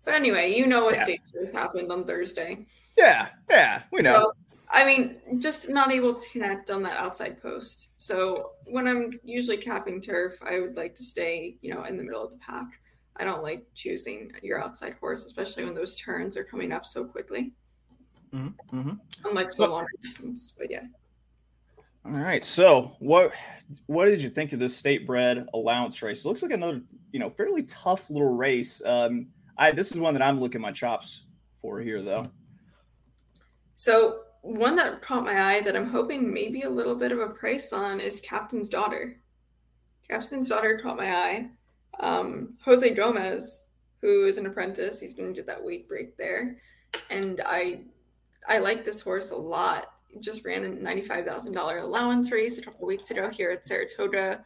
But 0.04 0.14
anyway, 0.14 0.54
you 0.54 0.68
know 0.68 0.86
what 0.86 0.96
yeah. 0.96 1.16
happened 1.52 1.92
on 1.92 2.06
Thursday. 2.06 2.68
Yeah, 2.96 3.30
yeah, 3.50 3.84
we 3.92 4.02
know. 4.02 4.14
So 4.14 4.34
I 4.70 4.86
mean, 4.86 5.18
just 5.40 5.70
not 5.70 5.92
able 5.92 6.14
to 6.14 6.30
connect 6.30 6.70
on 6.70 6.84
that 6.84 6.98
outside 6.98 7.42
post. 7.42 7.90
So 7.98 8.52
when 8.66 8.88
I'm 8.88 9.20
usually 9.24 9.58
capping 9.58 10.02
turf, 10.02 10.40
I 10.42 10.60
would 10.60 10.76
like 10.76 10.96
to 10.96 11.04
stay, 11.04 11.58
you 11.62 11.74
know, 11.74 11.84
in 11.84 11.98
the 11.98 12.04
middle 12.04 12.24
of 12.24 12.32
the 12.32 12.38
pack. 12.38 12.68
I 13.18 13.24
don't 13.24 13.44
like 13.44 13.66
choosing 13.76 14.32
your 14.42 14.62
outside 14.62 14.96
horse, 15.00 15.26
especially 15.26 15.64
when 15.64 15.76
those 15.76 15.98
turns 15.98 16.36
are 16.36 16.44
coming 16.44 16.72
up 16.72 16.86
so 16.86 17.06
quickly. 17.06 17.54
Mm-hmm. 18.34 18.78
mm-hmm. 18.78 18.94
Unlike 19.26 19.56
the 19.56 19.68
longer 19.68 19.90
distance, 20.02 20.54
but 20.58 20.70
yeah. 20.70 20.84
All 22.06 22.12
right. 22.12 22.44
So 22.46 22.96
what 23.00 23.32
what 23.88 24.06
did 24.06 24.22
you 24.22 24.30
think 24.30 24.54
of 24.54 24.60
this 24.60 24.76
state 24.76 25.08
bred 25.08 25.48
allowance 25.54 26.02
race? 26.02 26.24
It 26.24 26.28
looks 26.28 26.44
like 26.44 26.52
another, 26.52 26.82
you 27.12 27.20
know, 27.20 27.30
fairly 27.30 27.64
tough 27.64 28.10
little 28.10 28.36
race. 28.36 28.84
Um, 28.86 29.28
I 29.58 29.72
this 29.72 29.92
is 29.92 30.00
one 30.00 30.14
that 30.14 30.22
I'm 30.22 30.40
looking 30.40 30.62
my 30.62 30.72
chops 30.72 31.26
for 31.56 31.80
here 31.80 32.04
though. 32.04 32.30
So 33.74 34.25
one 34.46 34.76
that 34.76 35.02
caught 35.02 35.26
my 35.26 35.56
eye 35.56 35.62
that 35.62 35.76
I'm 35.76 35.90
hoping 35.90 36.32
maybe 36.32 36.62
a 36.62 36.70
little 36.70 36.96
bit 36.96 37.12
of 37.12 37.20
a 37.20 37.30
price 37.30 37.74
on 37.74 38.00
is 38.00 38.22
Captain's 38.22 38.70
Daughter. 38.70 39.20
Captain's 40.08 40.50
Daughter 40.50 40.80
caught 40.82 40.98
my 40.98 41.12
eye. 41.12 41.50
Um, 42.00 42.54
Jose 42.64 42.88
Gomez, 42.92 43.72
who 44.02 44.28
is 44.28 44.38
an 44.38 44.46
apprentice, 44.46 45.00
he's 45.00 45.16
going 45.16 45.30
to 45.34 45.36
get 45.36 45.48
that 45.48 45.64
weight 45.64 45.88
break 45.88 46.16
there, 46.16 46.58
and 47.10 47.42
I 47.46 47.82
I 48.48 48.60
like 48.60 48.86
this 48.86 49.02
horse 49.02 49.32
a 49.32 49.36
lot. 49.36 49.94
just 50.20 50.46
ran 50.46 50.64
a 50.64 50.70
ninety-five 50.70 51.26
thousand 51.26 51.54
dollar 51.54 51.80
allowance 51.80 52.32
race 52.32 52.60
a 52.60 52.62
couple 52.62 52.86
weeks 52.86 53.10
ago 53.10 53.30
here 53.30 53.50
at 53.50 53.66
Saratoga, 53.66 54.44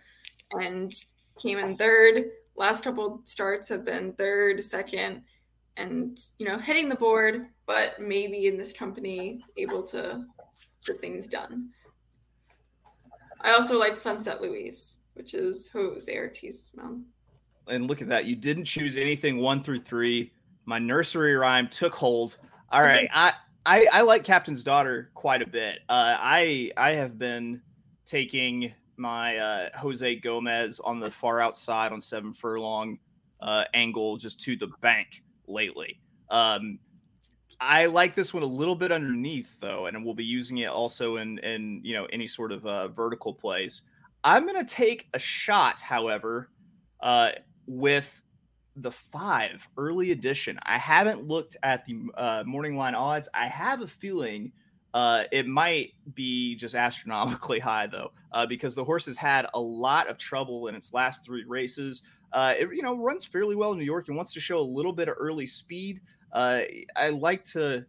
and 0.52 0.94
came 1.42 1.58
in 1.58 1.76
third. 1.76 2.26
Last 2.56 2.84
couple 2.84 3.22
starts 3.26 3.68
have 3.70 3.84
been 3.84 4.14
third, 4.14 4.64
second, 4.64 5.24
and 5.76 6.18
you 6.38 6.48
know 6.48 6.58
hitting 6.58 6.88
the 6.88 6.96
board 6.96 7.48
but 7.70 8.02
maybe 8.02 8.48
in 8.48 8.58
this 8.58 8.74
company 8.74 9.46
able 9.56 9.84
to 9.84 10.26
get 10.88 11.00
things 11.00 11.28
done. 11.28 11.70
I 13.42 13.52
also 13.52 13.80
like 13.80 13.96
sunset 13.96 14.42
louise 14.42 15.02
which 15.14 15.36
is 15.36 15.70
jose 15.72 16.12
ortiz's 16.12 16.72
mount 16.76 17.04
and 17.68 17.88
look 17.88 18.02
at 18.02 18.08
that. 18.08 18.26
You 18.26 18.36
didn't 18.36 18.66
choose 18.66 18.98
anything 18.98 19.38
one 19.38 19.62
through 19.62 19.82
three. 19.82 20.32
My 20.66 20.80
nursery 20.80 21.36
rhyme 21.36 21.68
took 21.68 21.94
hold. 21.94 22.38
All 22.72 22.82
right. 22.82 23.08
I 23.14 23.34
i, 23.68 23.88
I 23.94 24.02
like 24.02 24.24
captain's 24.24 24.64
daughter 24.64 25.12
quite 25.14 25.44
a 25.44 25.48
bit. 25.48 25.80
Uh, 25.88 26.18
i 26.18 26.72
i 26.76 26.94
have 26.94 27.20
been 27.20 27.62
taking 28.08 28.74
my 28.98 29.38
uh, 29.38 29.70
jose 29.78 30.16
gomez 30.16 30.80
on 30.80 31.00
the 31.00 31.12
far 31.12 31.40
outside 31.40 31.92
on 31.92 32.02
seven 32.02 32.34
furlong 32.34 32.98
uh, 33.42 33.66
angle 33.76 34.18
just 34.18 34.40
to 34.40 34.56
the 34.56 34.70
bank 34.82 35.22
lately. 35.48 36.00
Um, 36.32 36.80
I 37.62 37.88
like 37.88 38.16
this 38.16 38.34
one 38.34 38.44
a 38.44 38.48
little 38.48 38.76
bit 38.76 38.92
underneath 38.92 39.60
though, 39.60 39.86
and 39.88 40.06
we'll 40.06 40.14
be 40.14 40.26
using 40.26 40.60
it 40.60 40.70
also 40.70 41.18
in 41.18 41.40
in 41.40 41.82
you 41.84 41.94
know 41.94 42.06
any 42.06 42.28
sort 42.28 42.52
of 42.52 42.66
uh, 42.66 42.88
vertical 42.90 43.34
plays. 43.34 43.84
I'm 44.24 44.46
gonna 44.46 44.66
take 44.66 45.08
a 45.14 45.20
shot, 45.20 45.80
however, 45.80 46.52
uh, 47.02 47.32
with 47.66 48.22
the 48.76 48.92
five 48.92 49.68
early 49.78 50.12
edition. 50.12 50.60
I 50.64 50.78
haven't 50.78 51.24
looked 51.28 51.58
at 51.64 51.86
the 51.86 52.00
uh, 52.16 52.44
morning 52.46 52.78
line 52.78 52.96
odds. 52.96 53.28
I 53.34 53.48
have 53.48 53.82
a 53.82 53.88
feeling 53.88 54.54
uh, 54.94 55.26
it 55.32 55.48
might 55.48 55.92
be 56.14 56.56
just 56.56 56.76
astronomically 56.76 57.60
high 57.60 57.88
though, 57.88 58.12
uh, 58.32 58.46
because 58.46 58.76
the 58.76 58.86
horse 58.86 59.06
has 59.06 59.18
had 59.18 59.48
a 59.54 59.60
lot 59.60 60.10
of 60.10 60.18
trouble 60.18 60.68
in 60.68 60.76
its 60.76 60.94
last 60.94 61.26
three 61.26 61.44
races. 61.46 62.04
Uh, 62.32 62.54
it 62.58 62.70
you 62.74 62.82
know 62.82 62.96
runs 62.96 63.26
fairly 63.26 63.56
well 63.56 63.72
in 63.74 63.80
New 63.80 63.86
York 63.86 64.08
and 64.08 64.16
wants 64.16 64.34
to 64.34 64.40
show 64.40 64.60
a 64.60 64.62
little 64.62 64.94
bit 64.94 65.10
of 65.10 65.16
early 65.20 65.46
speed. 65.46 66.02
Uh, 66.32 66.62
I 66.96 67.10
like 67.10 67.44
to. 67.46 67.86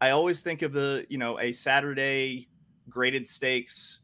I 0.00 0.10
always 0.10 0.40
think 0.40 0.62
of 0.62 0.72
the 0.72 1.06
you 1.08 1.18
know 1.18 1.38
a 1.40 1.52
Saturday 1.52 2.48
graded 2.88 3.26
stakes 3.26 4.00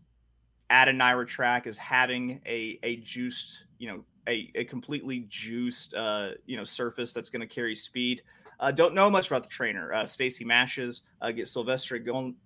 at 0.70 0.88
a 0.88 0.92
NYRA 0.92 1.26
track 1.26 1.66
as 1.66 1.76
having 1.76 2.40
a 2.46 2.78
a 2.82 2.96
juiced 2.96 3.64
you 3.78 3.88
know 3.88 4.04
a, 4.28 4.50
a 4.54 4.64
completely 4.64 5.26
juiced 5.28 5.94
uh, 5.94 6.30
you 6.46 6.56
know 6.56 6.64
surface 6.64 7.12
that's 7.12 7.30
going 7.30 7.40
to 7.40 7.46
carry 7.46 7.74
speed. 7.74 8.22
Uh, 8.60 8.70
don't 8.70 8.94
know 8.94 9.08
much 9.08 9.26
about 9.28 9.42
the 9.42 9.48
trainer. 9.48 9.92
Uh, 9.92 10.04
Stacy 10.04 10.44
Mashes 10.44 11.02
uh, 11.22 11.30
get 11.30 11.48
Silvestre 11.48 11.98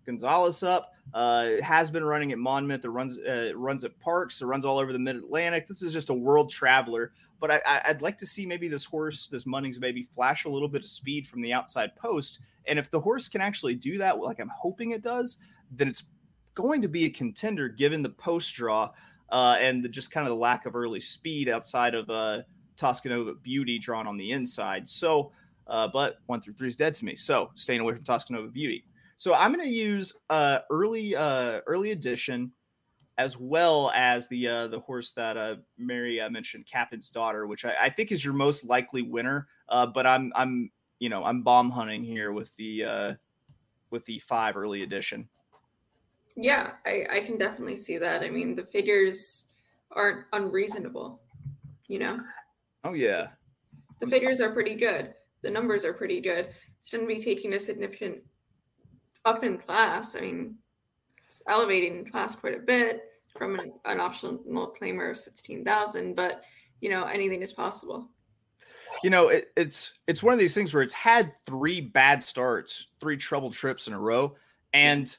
Gonzalez 0.07 0.63
up. 0.63 0.93
Uh, 1.13 1.61
has 1.61 1.91
been 1.91 2.05
running 2.05 2.31
at 2.31 2.39
Monmouth. 2.39 2.85
It 2.85 2.89
runs 2.89 3.19
uh, 3.19 3.51
runs 3.57 3.85
at 3.85 3.99
Parx. 3.99 4.41
It 4.41 4.47
runs 4.47 4.65
all 4.65 4.79
over 4.79 4.93
the 4.93 4.99
Mid 4.99 5.17
Atlantic. 5.17 5.67
This 5.67 5.83
is 5.83 5.93
just 5.93 6.11
a 6.11 6.15
world 6.15 6.51
traveler. 6.51 7.13
But 7.47 7.61
I, 7.67 7.93
would 7.93 8.01
like 8.01 8.17
to 8.19 8.27
see 8.27 8.47
maybe 8.47 8.69
this 8.69 8.87
horse, 8.87 9.29
this 9.29 9.45
Munnings, 9.45 9.79
maybe 9.79 10.09
flash 10.15 10.47
a 10.47 10.49
little 10.49 10.67
bit 10.67 10.81
of 10.81 10.89
speed 10.89 11.29
from 11.29 11.43
the 11.43 11.53
outside 11.53 11.95
post. 11.95 12.41
And 12.67 12.79
if 12.79 12.91
the 12.91 12.99
horse 12.99 13.29
can 13.29 13.43
actually 13.43 13.75
do 13.75 13.99
that, 13.99 14.19
like 14.19 14.41
I'm 14.41 14.51
hoping 14.57 14.93
it 14.93 15.03
does, 15.03 15.37
then 15.71 15.89
it's 15.89 16.05
going 16.55 16.81
to 16.81 16.89
be 16.89 17.05
a 17.05 17.11
contender 17.11 17.69
given 17.69 18.03
the 18.03 18.09
post 18.09 18.55
draw 18.55 18.93
uh, 19.31 19.59
and 19.61 19.85
the, 19.85 19.91
just 19.91 20.11
kind 20.11 20.27
of 20.27 20.31
the 20.31 20.41
lack 20.41 20.65
of 20.65 20.75
early 20.75 21.01
speed 21.01 21.51
outside 21.51 21.95
of 21.95 22.09
uh, 22.09 22.39
Toscanova 22.79 23.35
Beauty 23.43 23.79
drawn 23.79 24.07
on 24.07 24.17
the 24.17 24.33
inside. 24.33 24.89
So 24.89 25.31
uh, 25.67 25.89
but 25.89 26.21
one 26.25 26.41
through 26.41 26.55
three 26.55 26.69
is 26.69 26.77
dead 26.77 26.95
to 26.95 27.05
me. 27.05 27.15
So 27.15 27.51
staying 27.57 27.81
away 27.81 27.93
from 27.93 28.05
Toscanova 28.05 28.55
Beauty. 28.55 28.87
So 29.19 29.35
I'm 29.35 29.53
going 29.53 29.67
to 29.67 29.71
use 29.71 30.15
uh, 30.31 30.61
early 30.71 31.15
uh, 31.15 31.61
early 31.67 31.91
edition 31.91 32.53
as 33.19 33.39
well 33.39 33.91
as 33.95 34.29
the 34.29 34.49
uh, 34.49 34.67
the 34.69 34.81
horse 34.81 35.13
that 35.13 35.37
uh, 35.37 35.57
Mary 35.79 36.21
uh, 36.21 36.31
mentioned, 36.31 36.67
Captain's 36.67 37.11
Daughter, 37.11 37.47
which 37.47 37.65
I, 37.65 37.75
I 37.83 37.89
think 37.89 38.13
is 38.13 38.25
your 38.25 38.35
most 38.35 38.65
likely 38.65 39.03
winner. 39.03 39.49
Uh, 39.69 39.87
but 39.87 40.07
I'm 40.07 40.33
I'm 40.35 40.71
you 40.99 41.09
know 41.09 41.25
I'm 41.25 41.43
bomb 41.43 41.71
hunting 41.71 42.05
here 42.05 42.33
with 42.33 42.55
the 42.57 42.85
uh, 42.85 43.15
with 43.91 44.05
the 44.07 44.19
five 44.21 44.57
early 44.57 44.83
edition. 44.83 45.29
Yeah, 46.37 46.73
I, 46.85 47.07
I 47.11 47.21
can 47.21 47.39
definitely 47.39 47.77
see 47.77 47.97
that. 47.99 48.23
I 48.23 48.31
mean, 48.31 48.57
the 48.57 48.65
figures 48.65 49.47
aren't 49.93 50.27
unreasonable. 50.33 51.21
You 51.89 52.01
know. 52.01 52.21
Oh 52.83 52.95
yeah. 52.95 53.29
The 54.01 54.07
figures 54.09 54.41
are 54.41 54.53
pretty 54.53 54.75
good 54.75 55.15
the 55.45 55.51
numbers 55.51 55.85
are 55.85 55.93
pretty 55.93 56.21
good. 56.21 56.49
It's 56.81 56.91
going 56.91 57.07
to 57.07 57.15
be 57.15 57.23
taking 57.23 57.53
a 57.53 57.61
significant 57.61 58.17
up 59.25 59.45
in 59.45 59.59
class. 59.59 60.17
I 60.17 60.21
mean, 60.21 60.57
elevating 61.49 62.05
class 62.05 62.35
quite 62.35 62.57
a 62.57 62.61
bit 62.61 63.05
from 63.37 63.59
an, 63.59 63.73
an 63.85 64.01
optional 64.01 64.39
claimer 64.81 65.11
of 65.11 65.19
16,000, 65.19 66.15
but 66.15 66.45
you 66.81 66.91
know, 66.91 67.05
anything 67.05 67.43
is 67.43 67.53
possible. 67.53 68.09
You 69.03 69.11
know, 69.11 69.29
it, 69.29 69.51
it's 69.57 69.99
it's 70.07 70.23
one 70.23 70.33
of 70.33 70.39
these 70.39 70.55
things 70.55 70.73
where 70.73 70.83
it's 70.83 70.95
had 70.95 71.33
three 71.47 71.81
bad 71.81 72.23
starts, 72.23 72.89
three 73.01 73.17
troubled 73.17 73.53
trips 73.53 73.89
in 73.89 73.95
a 73.95 73.99
row, 73.99 74.37
and 74.73 75.15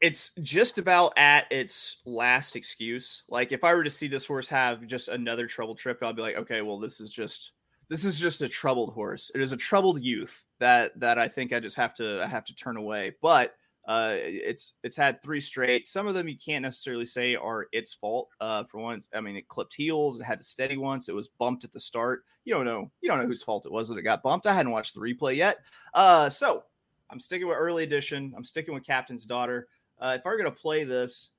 it's 0.00 0.30
just 0.40 0.78
about 0.78 1.12
at 1.16 1.46
its 1.52 1.98
last 2.04 2.56
excuse. 2.56 3.22
Like 3.28 3.52
if 3.52 3.64
I 3.64 3.74
were 3.74 3.84
to 3.84 3.90
see 3.90 4.08
this 4.08 4.26
horse 4.26 4.48
have 4.48 4.86
just 4.86 5.08
another 5.08 5.46
trouble 5.46 5.74
trip, 5.74 5.98
I'll 6.02 6.12
be 6.12 6.22
like, 6.22 6.36
okay, 6.36 6.62
well, 6.62 6.78
this 6.78 7.00
is 7.00 7.12
just 7.12 7.52
this 7.88 8.04
is 8.04 8.18
just 8.18 8.40
a 8.40 8.48
troubled 8.48 8.94
horse. 8.94 9.30
It 9.34 9.40
is 9.40 9.52
a 9.52 9.56
troubled 9.56 10.00
youth 10.00 10.46
that 10.58 10.98
that 11.00 11.18
I 11.18 11.28
think 11.28 11.52
I 11.52 11.60
just 11.60 11.76
have 11.76 11.94
to 11.94 12.22
I 12.22 12.26
have 12.26 12.44
to 12.46 12.54
turn 12.54 12.76
away. 12.76 13.14
But 13.20 13.54
uh, 13.86 14.14
it's 14.14 14.74
it's 14.82 14.96
had 14.96 15.22
three 15.22 15.40
straight. 15.40 15.86
Some 15.86 16.06
of 16.06 16.14
them 16.14 16.28
you 16.28 16.36
can't 16.36 16.62
necessarily 16.62 17.06
say 17.06 17.34
are 17.34 17.66
its 17.72 17.94
fault. 17.94 18.28
Uh, 18.40 18.64
for 18.64 18.78
once, 18.78 19.08
I 19.14 19.20
mean, 19.20 19.36
it 19.36 19.48
clipped 19.48 19.74
heels. 19.74 20.20
It 20.20 20.24
had 20.24 20.38
to 20.38 20.44
steady 20.44 20.76
once. 20.76 21.08
It 21.08 21.14
was 21.14 21.28
bumped 21.28 21.64
at 21.64 21.72
the 21.72 21.80
start. 21.80 22.24
You 22.44 22.54
don't 22.54 22.66
know. 22.66 22.90
You 23.00 23.08
don't 23.08 23.18
know 23.20 23.26
whose 23.26 23.42
fault 23.42 23.66
it 23.66 23.72
was 23.72 23.88
that 23.88 23.98
it 23.98 24.02
got 24.02 24.22
bumped. 24.22 24.46
I 24.46 24.54
hadn't 24.54 24.72
watched 24.72 24.94
the 24.94 25.00
replay 25.00 25.36
yet. 25.36 25.58
Uh, 25.94 26.28
so 26.30 26.64
I'm 27.10 27.20
sticking 27.20 27.48
with 27.48 27.56
early 27.56 27.82
edition. 27.82 28.32
I'm 28.36 28.44
sticking 28.44 28.74
with 28.74 28.84
Captain's 28.84 29.26
Daughter. 29.26 29.68
Uh, 29.98 30.16
if 30.18 30.26
I 30.26 30.30
were 30.30 30.38
going 30.38 30.52
to 30.52 30.60
play 30.60 30.84
this, 30.84 31.30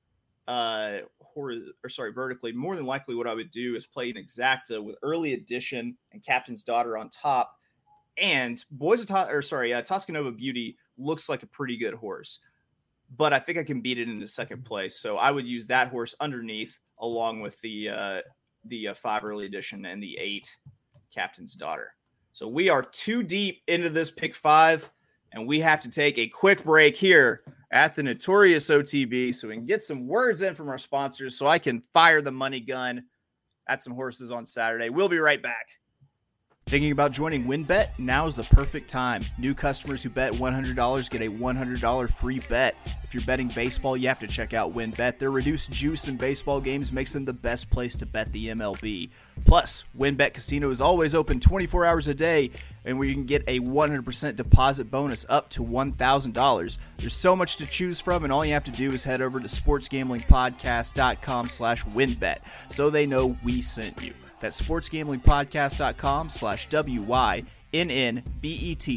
uh, 0.48 1.00
or 1.36 1.56
sorry, 1.88 2.12
vertically, 2.12 2.52
more 2.52 2.76
than 2.76 2.86
likely 2.86 3.16
what 3.16 3.28
I 3.28 3.34
would 3.34 3.52
do 3.52 3.76
is 3.76 3.86
play 3.86 4.10
an 4.10 4.18
exacta 4.18 4.84
with 4.84 4.98
early 5.02 5.34
edition 5.34 5.96
and 6.12 6.24
Captain's 6.24 6.64
Daughter 6.64 6.98
on 6.98 7.10
top. 7.10 7.58
And 8.18 8.64
Boys 8.72 9.02
of 9.02 9.08
to- 9.08 9.30
or 9.30 9.42
sorry, 9.42 9.74
uh, 9.74 9.82
Toscanova 9.82 10.36
Beauty 10.36 10.78
looks 11.02 11.30
like 11.30 11.44
a 11.44 11.48
pretty 11.48 11.78
good 11.78 11.94
horse, 11.94 12.40
but 13.18 13.34
I 13.34 13.40
think 13.40 13.58
I 13.58 13.64
can 13.64 13.82
beat 13.82 13.98
it 13.98 14.10
into 14.10 14.28
second 14.28 14.64
place. 14.64 15.00
So 15.00 15.18
I 15.18 15.32
would 15.32 15.48
use 15.48 15.68
that 15.68 15.90
horse 15.90 16.16
underneath 16.20 16.80
along 17.00 17.42
with 17.42 17.60
the 17.62 17.90
uh, 17.90 18.22
the 18.66 18.90
uh, 18.90 18.94
five 18.94 19.24
early 19.24 19.46
edition 19.46 19.86
and 19.86 20.02
the 20.02 20.18
eight 20.20 20.50
Captain's 21.14 21.56
Daughter. 21.56 21.94
So 22.34 22.48
we 22.48 22.70
are 22.70 22.84
too 22.84 23.24
deep 23.24 23.62
into 23.68 23.90
this 23.90 24.12
pick 24.12 24.34
five, 24.34 24.90
and 25.34 25.48
we 25.48 25.60
have 25.60 25.82
to 25.82 25.90
take 25.90 26.18
a 26.18 26.28
quick 26.28 26.64
break 26.64 26.96
here 26.96 27.44
at 27.72 27.96
the 27.96 28.04
notorious 28.04 28.70
OTB 28.70 29.34
so 29.34 29.48
we 29.48 29.56
can 29.56 29.66
get 29.66 29.84
some 29.84 30.08
words 30.08 30.42
in 30.42 30.56
from 30.56 30.70
our 30.70 30.78
sponsors 30.78 31.38
so 31.38 31.48
I 31.48 31.60
can 31.60 31.82
fire 31.94 32.22
the 32.22 32.32
money 32.32 32.60
gun 32.60 33.04
at 33.68 33.84
some 33.84 33.94
horses 33.94 34.32
on 34.32 34.46
Saturday. 34.46 34.90
We'll 34.90 35.10
be 35.10 35.20
right 35.20 35.42
back. 35.42 35.68
Thinking 36.72 36.94
about 36.94 37.12
joining 37.12 37.44
WynnBET? 37.44 37.90
Now 37.98 38.28
is 38.28 38.38
the 38.38 38.44
perfect 38.44 38.90
time. 38.90 39.24
New 39.38 39.54
customers 39.54 40.04
who 40.04 40.10
bet 40.10 40.32
$100 40.32 41.10
get 41.10 41.22
a 41.22 41.30
$100 41.30 42.10
free 42.10 42.40
bet. 42.48 42.78
If 43.04 43.14
you're 43.14 43.26
betting 43.26 43.50
baseball, 43.50 43.98
you 43.98 44.08
have 44.08 44.22
to 44.22 44.28
check 44.28 44.54
out 44.54 44.74
WynnBET. 44.74 45.18
Their 45.18 45.32
reduced 45.32 45.74
juice 45.74 46.08
in 46.08 46.16
baseball 46.16 46.62
games 46.62 46.94
makes 46.94 47.12
them 47.12 47.26
the 47.26 47.34
best 47.34 47.70
place 47.70 47.94
to 47.98 48.06
bet 48.06 48.32
the 48.32 48.48
MLB. 48.48 49.10
Plus, 49.44 49.84
WynnBET 50.00 50.34
Casino 50.34 50.70
is 50.70 50.80
always 50.80 51.14
open 51.14 51.42
24 51.42 51.86
hours 51.86 52.08
a 52.08 52.14
day, 52.14 52.52
and 52.86 52.98
where 52.98 53.06
you 53.06 53.16
can 53.16 53.26
get 53.26 53.44
a 53.48 53.60
100% 53.60 54.38
deposit 54.38 54.90
bonus 54.90 55.26
up 55.28 55.50
to 55.50 55.66
$1,000. 55.66 56.78
There's 56.96 57.14
so 57.14 57.36
much 57.36 57.58
to 57.58 57.66
choose 57.66 58.00
from, 58.00 58.24
and 58.24 58.32
all 58.32 58.46
you 58.46 58.54
have 58.54 58.64
to 58.64 58.72
do 58.72 58.94
is 58.94 59.04
head 59.04 59.22
over 59.22 59.42
to 59.42 59.48
sportsgamblingpodcast.com 59.50 61.50
slash 61.50 61.84
winbet 61.84 62.38
so 62.70 62.90
they 62.90 63.06
know 63.06 63.36
we 63.44 63.62
sent 63.62 64.02
you. 64.02 64.14
That's 64.42 64.62
sportsgamblingpodcast.com 64.62 66.30
slash 66.30 66.68
W-Y-N-N-B-E-T 66.68 67.44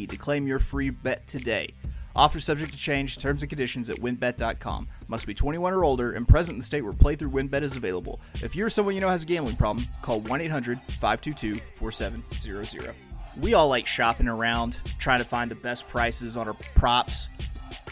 to 0.07 0.17
claim 0.17 0.47
your 0.47 0.59
free 0.59 0.89
bet 0.89 1.25
today. 1.27 1.73
Offer 2.15 2.39
subject 2.39 2.71
to 2.71 2.79
change, 2.79 3.17
terms 3.17 3.43
and 3.43 3.49
conditions 3.49 3.89
at 3.89 3.97
wynnbet.com. 3.97 4.87
Must 5.07 5.27
be 5.27 5.33
21 5.33 5.73
or 5.73 5.83
older 5.83 6.13
and 6.13 6.25
present 6.27 6.55
in 6.55 6.59
the 6.59 6.65
state 6.65 6.81
where 6.81 6.93
playthrough 6.93 7.31
WynnBET 7.31 7.61
is 7.61 7.75
available. 7.75 8.19
If 8.41 8.55
you're 8.55 8.69
someone 8.69 8.95
you 8.95 9.01
know 9.01 9.09
has 9.09 9.23
a 9.23 9.25
gambling 9.25 9.57
problem, 9.57 9.85
call 10.01 10.21
1-800-522-4700. 10.21 12.93
We 13.41 13.53
all 13.53 13.67
like 13.67 13.85
shopping 13.85 14.29
around, 14.29 14.79
trying 14.97 15.19
to 15.19 15.25
find 15.25 15.51
the 15.51 15.55
best 15.55 15.89
prices 15.89 16.37
on 16.37 16.47
our 16.47 16.55
props, 16.73 17.27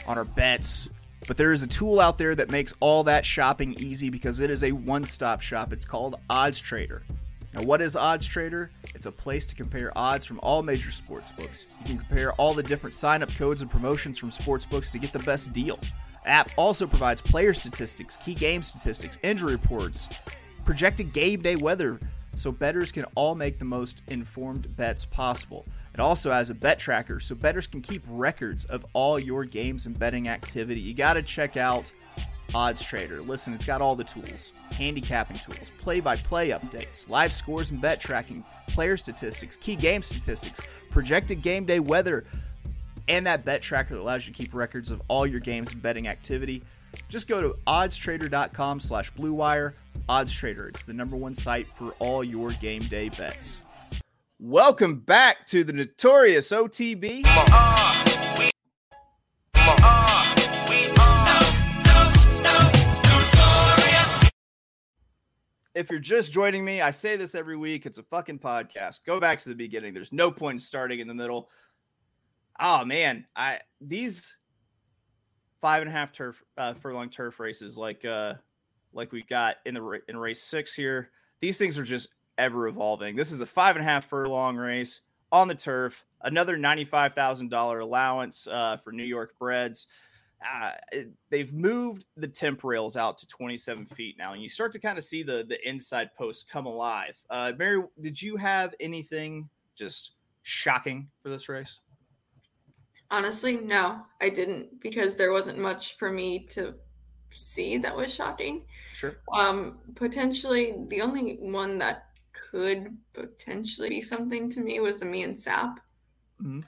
on 0.08 0.18
our 0.18 0.24
bets, 0.24 0.88
but 1.28 1.36
there 1.36 1.52
is 1.52 1.62
a 1.62 1.68
tool 1.68 2.00
out 2.00 2.18
there 2.18 2.34
that 2.34 2.50
makes 2.50 2.74
all 2.80 3.04
that 3.04 3.26
shopping 3.26 3.76
easy 3.78 4.10
because 4.10 4.40
it 4.40 4.50
is 4.50 4.64
a 4.64 4.72
one-stop 4.72 5.42
shop. 5.42 5.74
It's 5.74 5.86
called 5.86 6.16
Odds 6.30 6.62
Trader. 6.62 7.04
Now, 7.54 7.62
what 7.62 7.82
is 7.82 7.96
Odds 7.96 8.26
Trader? 8.26 8.72
It's 8.96 9.06
a 9.06 9.12
place 9.12 9.46
to 9.46 9.56
compare 9.56 9.96
odds 9.96 10.26
from 10.26 10.40
all 10.42 10.64
major 10.64 10.90
sports 10.90 11.32
books. 11.32 11.68
You 11.80 11.86
can 11.86 11.98
compare 12.00 12.34
all 12.34 12.56
the 12.56 12.64
different 12.64 12.96
sign 12.96 13.22
up 13.22 13.34
codes 13.36 13.62
and 13.62 13.70
promotions 13.70 14.18
from 14.18 14.32
sports 14.32 14.66
books 14.66 14.90
to 14.92 14.98
get 14.98 15.12
the 15.12 15.20
best 15.20 15.54
deal. 15.54 15.80
App 16.26 16.50
also 16.58 16.88
provides 16.88 17.22
player 17.22 17.54
statistics, 17.54 18.16
key 18.18 18.34
game 18.34 18.64
statistics, 18.64 19.20
injury 19.22 19.52
reports, 19.52 20.10
projected 20.66 21.14
game 21.14 21.42
day 21.42 21.56
weather, 21.56 22.00
so 22.34 22.52
bettors 22.52 22.92
can 22.92 23.06
all 23.14 23.36
make 23.36 23.60
the 23.60 23.66
most 23.66 24.02
informed 24.08 24.76
bets 24.76 25.06
possible. 25.06 25.66
It 25.94 26.00
also 26.00 26.32
has 26.32 26.50
a 26.50 26.56
bet 26.56 26.80
tracker, 26.80 27.20
so 27.20 27.36
bettors 27.36 27.68
can 27.68 27.82
keep 27.82 28.02
records 28.08 28.66
of 28.66 28.84
all 28.94 29.20
your 29.20 29.46
games 29.46 29.86
and 29.86 29.98
betting 30.00 30.28
activity. 30.28 30.80
You 30.80 30.96
got 30.96 31.14
to 31.14 31.22
check 31.22 31.56
out 31.56 31.92
Odds 32.56 32.84
Trader. 32.84 33.22
Listen, 33.22 33.54
it's 33.54 33.66
got 33.66 33.82
all 33.82 33.96
the 33.96 34.04
tools 34.04 34.54
handicapping 34.72 35.38
tools, 35.38 35.72
play 35.80 36.00
by 36.00 36.16
play 36.16 36.50
updates, 36.50 37.08
live 37.10 37.32
scores 37.32 37.72
and 37.72 37.80
bet 37.82 38.00
tracking, 38.00 38.44
player 38.68 38.98
statistics, 38.98 39.56
key 39.58 39.76
game 39.76 40.02
statistics, 40.02 40.62
projected 40.92 41.42
game 41.42 41.66
day 41.66 41.80
weather, 41.80 42.26
and 43.08 43.26
that 43.28 43.46
bet 43.46 43.62
tracker 43.62 43.96
that 43.96 44.02
allows 44.02 44.28
you 44.28 44.34
to 44.34 44.38
keep 44.44 44.54
records 44.54 44.92
of 44.92 45.02
all 45.08 45.28
your 45.28 45.40
games 45.40 45.72
and 45.72 45.82
betting 45.82 46.08
activity. 46.08 46.64
Just 47.10 47.28
go 47.28 47.42
to 47.42 47.56
oddstrader.com 47.68 48.80
slash 48.80 49.12
bluewire. 49.14 49.74
Odds 50.08 50.34
Trader, 50.34 50.68
it's 50.68 50.84
the 50.84 50.94
number 50.94 51.16
one 51.16 51.34
site 51.34 51.68
for 51.68 51.92
all 52.00 52.24
your 52.24 52.52
game 52.52 52.82
day 52.84 53.10
bets. 53.10 53.58
Welcome 54.40 55.00
back 55.00 55.46
to 55.48 55.64
the 55.64 55.74
notorious 55.74 56.52
OTB. 56.52 57.24
If 65.76 65.90
you're 65.90 66.00
just 66.00 66.32
joining 66.32 66.64
me, 66.64 66.82
I 66.82 66.92
say 66.92 67.16
this 67.16 67.36
every 67.36 67.58
week. 67.58 67.86
It's 67.86 67.98
a 67.98 68.04
fucking 68.04 68.40
podcast. 68.40 69.00
Go 69.06 69.20
back 69.20 69.40
to 69.40 69.50
the 69.50 69.56
beginning. 69.56 69.94
There's 69.94 70.14
no 70.14 70.32
point 70.32 70.56
in 70.56 70.60
starting 70.60 71.00
in 71.00 71.08
the 71.08 71.14
middle. 71.14 71.50
Oh 72.60 72.86
man, 72.86 73.26
I 73.36 73.60
these 73.82 74.36
five 75.62 75.82
and 75.82 75.90
a 75.90 75.94
half 75.94 76.12
turf 76.12 76.44
uh, 76.58 76.74
furlong 76.74 77.10
turf 77.10 77.40
races 77.40 77.78
like 77.78 78.04
uh 78.06 78.34
like 78.92 79.12
we 79.12 79.24
got 79.24 79.56
in 79.66 79.74
the 79.74 80.02
in 80.08 80.18
race 80.18 80.42
six 80.42 80.74
here. 80.74 81.10
These 81.42 81.58
things 81.58 81.80
are 81.80 81.84
just 81.84 82.10
ever 82.38 82.68
evolving. 82.68 83.16
This 83.16 83.32
is 83.32 83.42
a 83.42 83.46
five 83.46 83.76
and 83.76 83.84
a 83.84 83.90
half 83.90 84.06
furlong 84.06 84.56
race 84.58 85.02
on 85.32 85.48
the 85.48 85.56
turf. 85.56 86.06
Another 86.22 86.58
ninety 86.58 86.86
five 86.86 87.16
thousand 87.16 87.50
dollar 87.50 87.80
allowance 87.80 88.48
uh, 88.48 88.78
for 88.84 88.92
New 88.92 89.04
York 89.04 89.34
breds 89.40 89.88
uh, 90.44 90.72
they've 91.30 91.54
moved 91.54 92.06
the 92.18 92.28
temp 92.28 92.64
rails 92.64 92.98
out 92.98 93.18
to 93.20 93.28
27 93.28 93.86
feet 93.88 94.16
now, 94.18 94.34
and 94.34 94.42
you 94.42 94.50
start 94.50 94.72
to 94.74 94.80
kind 94.80 94.98
of 94.98 95.04
see 95.04 95.24
the 95.24 95.46
the 95.48 95.58
inside 95.68 96.10
posts 96.18 96.44
come 96.44 96.66
alive. 96.66 97.22
Uh, 97.30 97.54
Mary, 97.58 97.84
did 98.02 98.22
you 98.22 98.36
have 98.38 98.76
anything 98.80 99.50
just 99.76 100.14
shocking 100.44 101.10
for 101.22 101.30
this 101.30 101.50
race? 101.50 101.80
Honestly, 103.12 103.58
no, 103.58 104.02
I 104.22 104.30
didn't 104.30 104.82
because 104.82 105.16
there 105.16 105.32
wasn't 105.32 105.60
much 105.60 105.98
for 105.98 106.12
me 106.12 106.46
to 106.52 106.74
see 107.34 107.78
that 107.78 107.96
was 107.96 108.14
shocking. 108.14 108.66
Sure. 108.94 109.18
Um, 109.34 109.80
potentially 109.96 110.76
the 110.88 111.02
only 111.02 111.38
one 111.40 111.78
that 111.80 112.06
could 112.34 112.98
potentially 113.14 113.90
be 113.90 114.02
something 114.02 114.50
to 114.50 114.62
me 114.62 114.80
was 114.80 115.00
the 115.00 115.06
me 115.06 115.24
and 115.24 115.38
Sap. 115.38 115.80
Mm-hmm. 116.42 116.62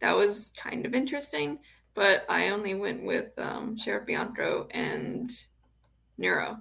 That 0.00 0.16
was 0.16 0.52
kind 0.56 0.86
of 0.86 0.94
interesting 0.94 1.58
but 1.96 2.26
I 2.28 2.50
only 2.50 2.74
went 2.74 3.02
with 3.02 3.36
um, 3.38 3.76
Sheriff 3.76 4.06
Bianco 4.06 4.68
and 4.70 5.32
Nero. 6.18 6.58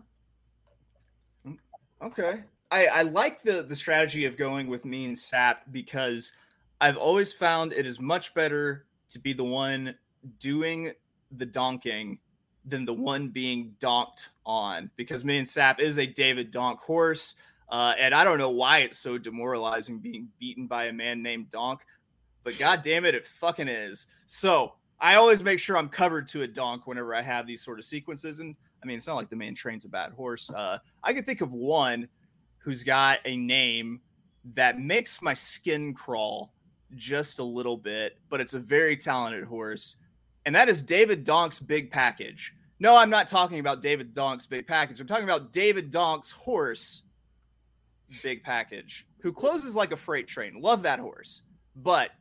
Okay. 2.01 2.41
I, 2.71 2.87
I 2.87 3.01
like 3.03 3.41
the 3.41 3.61
the 3.61 3.75
strategy 3.75 4.25
of 4.25 4.37
going 4.37 4.67
with 4.67 4.85
me 4.85 5.05
and 5.05 5.17
Sap 5.17 5.63
because 5.71 6.31
I've 6.81 6.97
always 6.97 7.31
found 7.31 7.73
it 7.73 7.85
is 7.85 7.99
much 7.99 8.33
better 8.33 8.85
to 9.09 9.19
be 9.19 9.33
the 9.33 9.43
one 9.43 9.95
doing 10.39 10.91
the 11.31 11.45
donking 11.45 12.17
than 12.65 12.85
the 12.85 12.93
one 12.93 13.27
being 13.27 13.75
donked 13.79 14.29
on 14.45 14.89
because 14.95 15.23
me 15.23 15.37
and 15.37 15.47
Sap 15.47 15.79
is 15.79 15.99
a 15.99 16.07
David 16.07 16.49
Donk 16.49 16.79
horse. 16.79 17.35
Uh, 17.69 17.93
and 17.99 18.13
I 18.13 18.23
don't 18.23 18.37
know 18.37 18.49
why 18.51 18.79
it's 18.79 18.99
so 18.99 19.17
demoralizing 19.17 19.99
being 19.99 20.29
beaten 20.39 20.67
by 20.67 20.85
a 20.85 20.93
man 20.93 21.21
named 21.21 21.49
Donk, 21.49 21.81
but 22.43 22.57
god 22.57 22.83
damn 22.83 23.05
it, 23.05 23.15
it 23.15 23.25
fucking 23.25 23.67
is. 23.67 24.07
So 24.27 24.73
I 24.99 25.15
always 25.15 25.43
make 25.43 25.59
sure 25.59 25.77
I'm 25.77 25.89
covered 25.89 26.27
to 26.29 26.43
a 26.43 26.47
donk 26.47 26.87
whenever 26.87 27.13
I 27.13 27.21
have 27.21 27.45
these 27.45 27.61
sort 27.61 27.79
of 27.79 27.85
sequences. 27.85 28.39
And 28.39 28.55
I 28.81 28.85
mean, 28.85 28.97
it's 28.97 29.07
not 29.07 29.15
like 29.15 29.29
the 29.29 29.35
man 29.35 29.55
trains 29.55 29.85
a 29.85 29.89
bad 29.89 30.13
horse. 30.13 30.49
Uh, 30.49 30.77
I 31.03 31.13
can 31.13 31.23
think 31.23 31.41
of 31.41 31.53
one 31.53 32.07
who's 32.59 32.83
got 32.83 33.19
a 33.25 33.35
name 33.35 34.01
that 34.53 34.79
makes 34.79 35.21
my 35.21 35.33
skin 35.33 35.93
crawl 35.93 36.53
just 36.95 37.39
a 37.39 37.43
little 37.43 37.77
bit, 37.77 38.17
but 38.29 38.39
it's 38.39 38.53
a 38.53 38.59
very 38.59 38.95
talented 38.95 39.43
horse. 39.43 39.97
And 40.45 40.55
that 40.55 40.69
is 40.69 40.81
David 40.81 41.23
Donk's 41.23 41.59
big 41.59 41.91
package. 41.91 42.55
No, 42.79 42.95
I'm 42.95 43.09
not 43.09 43.27
talking 43.27 43.59
about 43.59 43.81
David 43.81 44.13
Donk's 44.13 44.45
big 44.45 44.67
package. 44.67 44.99
I'm 44.99 45.07
talking 45.07 45.23
about 45.23 45.51
David 45.51 45.89
Donk's 45.89 46.31
horse 46.31 47.03
big 48.21 48.43
package, 48.43 49.07
who 49.19 49.31
closes 49.31 49.75
like 49.75 49.91
a 49.91 49.97
freight 49.97 50.27
train. 50.27 50.61
Love 50.61 50.83
that 50.83 50.99
horse. 50.99 51.41
But 51.75 52.11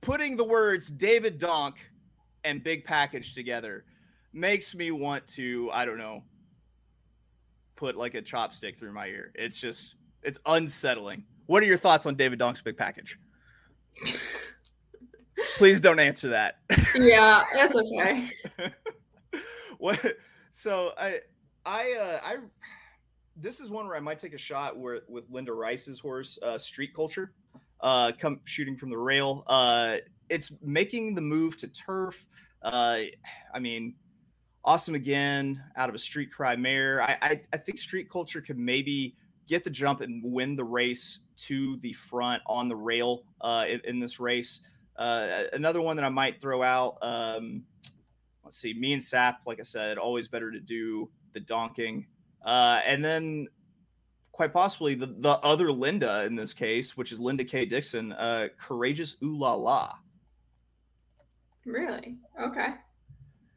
putting 0.00 0.36
the 0.36 0.44
words 0.44 0.88
David 0.88 1.38
Donk 1.38 1.90
and 2.44 2.62
big 2.62 2.84
package 2.84 3.34
together 3.34 3.84
makes 4.32 4.74
me 4.74 4.90
want 4.90 5.26
to 5.26 5.70
i 5.72 5.84
don't 5.84 5.98
know 5.98 6.22
put 7.82 7.96
like 7.96 8.14
a 8.14 8.22
chopstick 8.22 8.78
through 8.78 8.92
my 8.92 9.08
ear. 9.08 9.32
It's 9.34 9.60
just 9.60 9.96
it's 10.22 10.38
unsettling. 10.46 11.24
What 11.46 11.64
are 11.64 11.66
your 11.66 11.76
thoughts 11.76 12.06
on 12.06 12.14
david 12.14 12.38
donk's 12.38 12.60
big 12.60 12.76
package? 12.76 13.18
Please 15.56 15.80
don't 15.80 15.98
answer 15.98 16.28
that. 16.28 16.60
Yeah 16.94 17.42
that's 17.52 17.74
okay. 17.74 18.30
What 19.78 20.00
so 20.52 20.92
i 20.96 21.18
i 21.66 21.92
uh 21.94 22.18
i 22.24 22.36
this 23.36 23.58
is 23.58 23.68
one 23.68 23.88
where 23.88 23.96
i 23.96 24.00
might 24.00 24.20
take 24.20 24.32
a 24.32 24.38
shot 24.38 24.78
where 24.78 25.00
with 25.08 25.24
linda 25.28 25.52
rice's 25.52 25.98
horse 25.98 26.38
uh 26.40 26.56
street 26.56 26.94
culture 26.94 27.32
uh 27.80 28.12
come 28.16 28.38
shooting 28.44 28.76
from 28.76 28.90
the 28.90 28.98
rail. 28.98 29.42
Uh 29.48 29.96
it's 30.32 30.50
making 30.62 31.14
the 31.14 31.20
move 31.20 31.56
to 31.58 31.68
turf 31.68 32.26
uh, 32.62 33.00
I 33.52 33.58
mean, 33.58 33.94
awesome 34.64 34.94
again 34.94 35.62
out 35.76 35.88
of 35.88 35.94
a 35.94 35.98
street 35.98 36.32
cry 36.32 36.56
mare. 36.56 37.02
I, 37.02 37.18
I, 37.20 37.40
I 37.52 37.56
think 37.56 37.78
street 37.78 38.08
culture 38.10 38.40
could 38.40 38.58
maybe 38.58 39.16
get 39.48 39.64
the 39.64 39.70
jump 39.70 40.00
and 40.00 40.22
win 40.24 40.54
the 40.54 40.64
race 40.64 41.20
to 41.36 41.76
the 41.78 41.92
front 41.92 42.42
on 42.46 42.68
the 42.68 42.76
rail 42.76 43.24
uh, 43.40 43.64
in, 43.68 43.80
in 43.84 43.98
this 43.98 44.20
race. 44.20 44.60
Uh, 44.96 45.44
another 45.52 45.80
one 45.80 45.96
that 45.96 46.04
I 46.04 46.10
might 46.10 46.40
throw 46.40 46.62
out. 46.62 46.98
Um, 47.02 47.64
let's 48.44 48.58
see, 48.58 48.74
me 48.74 48.92
and 48.92 49.02
Sap, 49.02 49.40
like 49.46 49.58
I 49.58 49.64
said, 49.64 49.98
always 49.98 50.28
better 50.28 50.52
to 50.52 50.60
do 50.60 51.10
the 51.32 51.40
donking. 51.40 52.06
Uh, 52.44 52.80
and 52.86 53.04
then 53.04 53.48
quite 54.30 54.52
possibly 54.52 54.94
the, 54.94 55.06
the 55.06 55.38
other 55.40 55.72
Linda 55.72 56.24
in 56.24 56.36
this 56.36 56.52
case, 56.52 56.96
which 56.96 57.10
is 57.10 57.18
Linda 57.18 57.44
K. 57.44 57.64
Dixon, 57.64 58.12
uh, 58.12 58.48
Courageous 58.58 59.16
Ooh 59.22 59.36
La 59.36 59.54
La. 59.54 59.94
Really? 61.64 62.16
Okay. 62.40 62.74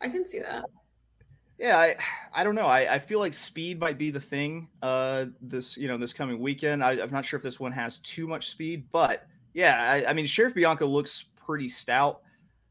I 0.02 0.10
can 0.10 0.28
see 0.28 0.40
that. 0.40 0.66
Yeah, 1.58 1.78
I, 1.78 1.96
I 2.34 2.44
don't 2.44 2.56
know. 2.56 2.68
I, 2.68 2.96
I 2.96 3.00
feel 3.00 3.20
like 3.20 3.34
speed 3.34 3.80
might 3.80 3.98
be 3.98 4.12
the 4.12 4.20
thing 4.20 4.68
uh 4.82 5.26
this 5.42 5.78
you 5.78 5.88
know 5.88 5.98
this 5.98 6.14
coming 6.14 6.40
weekend. 6.40 6.84
I, 6.84 7.02
I'm 7.02 7.12
not 7.12 7.26
sure 7.26 7.38
if 7.38 7.44
this 7.44 7.60
one 7.60 7.72
has 7.72 8.00
too 8.00 8.28
much 8.28 8.50
speed, 8.50 8.88
but 8.92 9.26
yeah, 9.54 9.90
I, 9.90 10.10
I 10.10 10.14
mean 10.14 10.26
Sheriff 10.26 10.54
Bianco 10.54 10.86
looks 10.86 11.26
pretty 11.46 11.70
stout. 11.70 12.22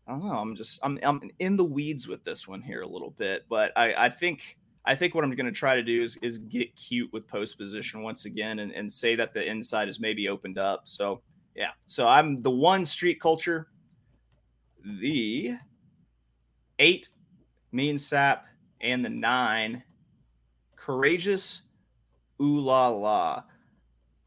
I 0.06 0.12
don't 0.12 0.24
know. 0.24 0.34
I'm 0.34 0.54
just 0.54 0.80
I'm 0.82 0.98
I'm 1.02 1.30
in 1.38 1.56
the 1.56 1.64
weeds 1.64 2.06
with 2.06 2.24
this 2.24 2.46
one 2.46 2.60
here 2.60 2.82
a 2.82 2.86
little 2.86 3.10
bit, 3.12 3.44
but 3.48 3.72
I 3.74 3.94
I 3.94 4.08
think 4.10 4.58
I 4.84 4.94
think 4.94 5.14
what 5.14 5.24
I'm 5.24 5.34
going 5.34 5.46
to 5.46 5.52
try 5.52 5.76
to 5.76 5.82
do 5.82 6.02
is 6.02 6.16
is 6.18 6.38
get 6.38 6.76
cute 6.76 7.10
with 7.12 7.26
post 7.26 7.56
position 7.56 8.02
once 8.02 8.26
again 8.26 8.58
and, 8.58 8.70
and 8.72 8.92
say 8.92 9.16
that 9.16 9.32
the 9.32 9.42
inside 9.42 9.88
is 9.88 9.98
maybe 9.98 10.28
opened 10.28 10.58
up. 10.58 10.82
So 10.84 11.22
yeah, 11.56 11.70
so 11.86 12.06
I'm 12.06 12.42
the 12.42 12.50
one 12.50 12.84
street 12.84 13.18
culture, 13.18 13.68
the 14.84 15.56
eight 16.78 17.08
mean 17.72 17.98
sap 17.98 18.46
and 18.80 19.04
the 19.04 19.10
nine 19.10 19.82
courageous 20.76 21.62
ooh 22.40 22.60
la 22.60 22.88
la. 22.88 23.42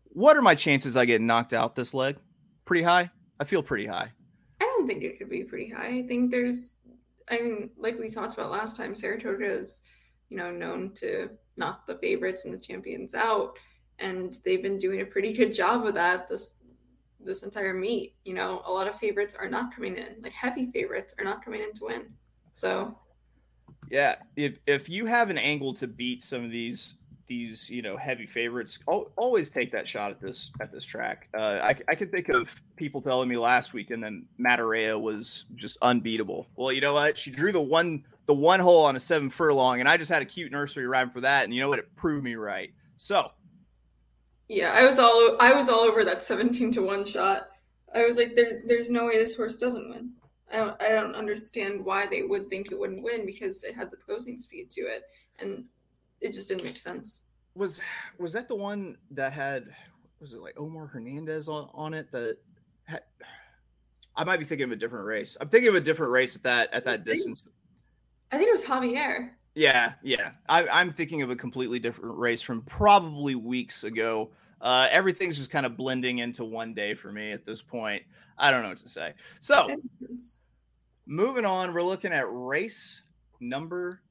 What 0.05 0.35
are 0.35 0.41
my 0.41 0.55
chances 0.55 0.97
I 0.97 1.05
get 1.05 1.21
knocked 1.21 1.53
out 1.53 1.75
this 1.75 1.93
leg? 1.93 2.17
Pretty 2.65 2.83
high. 2.83 3.11
I 3.39 3.43
feel 3.43 3.61
pretty 3.61 3.85
high. 3.85 4.11
I 4.59 4.65
don't 4.65 4.87
think 4.87 5.03
it 5.03 5.19
could 5.19 5.29
be 5.29 5.43
pretty 5.43 5.69
high. 5.69 5.87
I 5.87 6.03
think 6.07 6.31
there's, 6.31 6.77
I 7.29 7.39
mean, 7.39 7.69
like 7.77 7.99
we 7.99 8.09
talked 8.09 8.33
about 8.33 8.49
last 8.49 8.75
time, 8.75 8.95
Saratoga 8.95 9.45
is, 9.45 9.83
you 10.29 10.37
know, 10.37 10.51
known 10.51 10.91
to 10.95 11.29
knock 11.55 11.85
the 11.85 11.95
favorites 11.99 12.45
and 12.45 12.53
the 12.53 12.57
champions 12.57 13.13
out, 13.13 13.57
and 13.99 14.37
they've 14.43 14.61
been 14.63 14.79
doing 14.79 15.01
a 15.01 15.05
pretty 15.05 15.33
good 15.33 15.53
job 15.53 15.85
of 15.85 15.93
that 15.93 16.27
this 16.27 16.55
this 17.23 17.43
entire 17.43 17.73
meet. 17.73 18.15
You 18.25 18.33
know, 18.33 18.61
a 18.65 18.71
lot 18.71 18.87
of 18.87 18.95
favorites 18.95 19.35
are 19.35 19.49
not 19.49 19.75
coming 19.75 19.95
in, 19.95 20.15
like 20.21 20.33
heavy 20.33 20.71
favorites 20.71 21.15
are 21.17 21.25
not 21.25 21.43
coming 21.43 21.61
in 21.61 21.73
to 21.73 21.85
win. 21.85 22.05
So, 22.53 22.97
yeah, 23.89 24.15
if 24.35 24.57
if 24.65 24.89
you 24.89 25.05
have 25.05 25.29
an 25.29 25.37
angle 25.37 25.73
to 25.75 25.87
beat 25.87 26.23
some 26.23 26.43
of 26.43 26.51
these 26.51 26.95
these 27.27 27.69
you 27.69 27.81
know 27.81 27.97
heavy 27.97 28.25
favorites 28.25 28.79
always 28.87 29.49
take 29.49 29.71
that 29.71 29.87
shot 29.87 30.11
at 30.11 30.19
this 30.19 30.51
at 30.61 30.71
this 30.71 30.85
track 30.85 31.27
uh, 31.37 31.59
I, 31.61 31.75
I 31.89 31.95
can 31.95 32.09
think 32.09 32.29
of 32.29 32.49
people 32.77 33.01
telling 33.01 33.27
me 33.29 33.37
last 33.37 33.73
week 33.73 33.91
and 33.91 34.01
then 34.01 34.25
Matareya 34.39 34.99
was 34.99 35.45
just 35.55 35.77
unbeatable 35.81 36.47
well 36.55 36.71
you 36.71 36.81
know 36.81 36.93
what 36.93 37.17
she 37.17 37.29
drew 37.29 37.51
the 37.51 37.59
one 37.59 38.03
the 38.25 38.33
one 38.33 38.59
hole 38.59 38.85
on 38.85 38.95
a 38.95 38.99
seven 38.99 39.29
furlong 39.29 39.79
and 39.81 39.89
i 39.89 39.97
just 39.97 40.09
had 40.09 40.21
a 40.21 40.25
cute 40.25 40.51
nursery 40.51 40.87
rhyme 40.87 41.09
for 41.09 41.21
that 41.21 41.43
and 41.43 41.53
you 41.53 41.61
know 41.61 41.69
what 41.69 41.79
it 41.79 41.93
proved 41.95 42.23
me 42.23 42.35
right 42.35 42.71
so 42.95 43.29
yeah 44.47 44.71
i 44.73 44.85
was 44.85 44.99
all 44.99 45.35
i 45.39 45.53
was 45.53 45.69
all 45.69 45.81
over 45.81 46.03
that 46.03 46.23
17 46.23 46.71
to 46.71 46.81
1 46.81 47.05
shot 47.05 47.47
i 47.93 48.05
was 48.05 48.17
like 48.17 48.35
there, 48.35 48.61
there's 48.65 48.89
no 48.89 49.07
way 49.07 49.17
this 49.17 49.35
horse 49.35 49.57
doesn't 49.57 49.89
win 49.89 50.11
I 50.51 50.57
don't, 50.57 50.81
I 50.81 50.89
don't 50.89 51.15
understand 51.15 51.83
why 51.83 52.05
they 52.05 52.23
would 52.23 52.49
think 52.49 52.71
it 52.71 52.79
wouldn't 52.79 53.03
win 53.03 53.25
because 53.25 53.63
it 53.63 53.75
had 53.75 53.91
the 53.91 53.97
closing 53.97 54.37
speed 54.37 54.69
to 54.71 54.81
it 54.81 55.03
and 55.39 55.65
it 56.21 56.33
just 56.33 56.47
didn't 56.47 56.63
make 56.63 56.77
sense. 56.77 57.25
Was 57.55 57.81
was 58.17 58.33
that 58.33 58.47
the 58.47 58.55
one 58.55 58.97
that 59.11 59.33
had 59.33 59.65
was 60.19 60.33
it 60.33 60.41
like 60.41 60.59
Omar 60.59 60.87
Hernandez 60.87 61.49
on, 61.49 61.69
on 61.73 61.93
it 61.93 62.11
that 62.11 62.37
had, 62.85 63.01
I 64.15 64.23
might 64.23 64.37
be 64.37 64.45
thinking 64.45 64.65
of 64.65 64.71
a 64.71 64.75
different 64.75 65.05
race. 65.05 65.37
I'm 65.39 65.49
thinking 65.49 65.69
of 65.69 65.75
a 65.75 65.81
different 65.81 66.11
race 66.11 66.35
at 66.35 66.43
that 66.43 66.73
at 66.73 66.83
that 66.85 67.01
I 67.01 67.03
distance. 67.03 67.43
Think, 67.43 67.55
I 68.31 68.37
think 68.37 68.49
it 68.49 68.53
was 68.53 68.63
Javier. 68.63 69.31
Yeah, 69.57 69.93
yeah. 70.03 70.31
I, 70.47 70.67
I'm 70.67 70.93
thinking 70.93 71.23
of 71.23 71.31
a 71.31 71.35
completely 71.35 71.79
different 71.79 72.15
race 72.15 72.43
from 72.43 72.61
probably 72.61 73.33
weeks 73.33 73.83
ago. 73.83 74.29
Uh, 74.61 74.87
everything's 74.91 75.35
just 75.35 75.49
kind 75.49 75.65
of 75.65 75.75
blending 75.75 76.19
into 76.19 76.45
one 76.45 76.75
day 76.75 76.93
for 76.93 77.11
me 77.11 77.31
at 77.31 77.43
this 77.43 77.63
point. 77.63 78.03
I 78.37 78.51
don't 78.51 78.61
know 78.61 78.69
what 78.69 78.77
to 78.77 78.89
say. 78.89 79.15
So, 79.39 79.75
moving 81.07 81.43
on, 81.43 81.73
we're 81.73 81.81
looking 81.81 82.13
at 82.13 82.25
race 82.29 83.01
number 83.39 84.03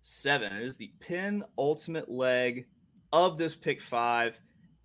seven. 0.00 0.54
It 0.54 0.62
is 0.62 0.78
the 0.78 0.90
pin 1.00 1.44
ultimate 1.58 2.10
leg 2.10 2.64
of 3.12 3.36
this 3.36 3.54
pick 3.54 3.82
five, 3.82 4.40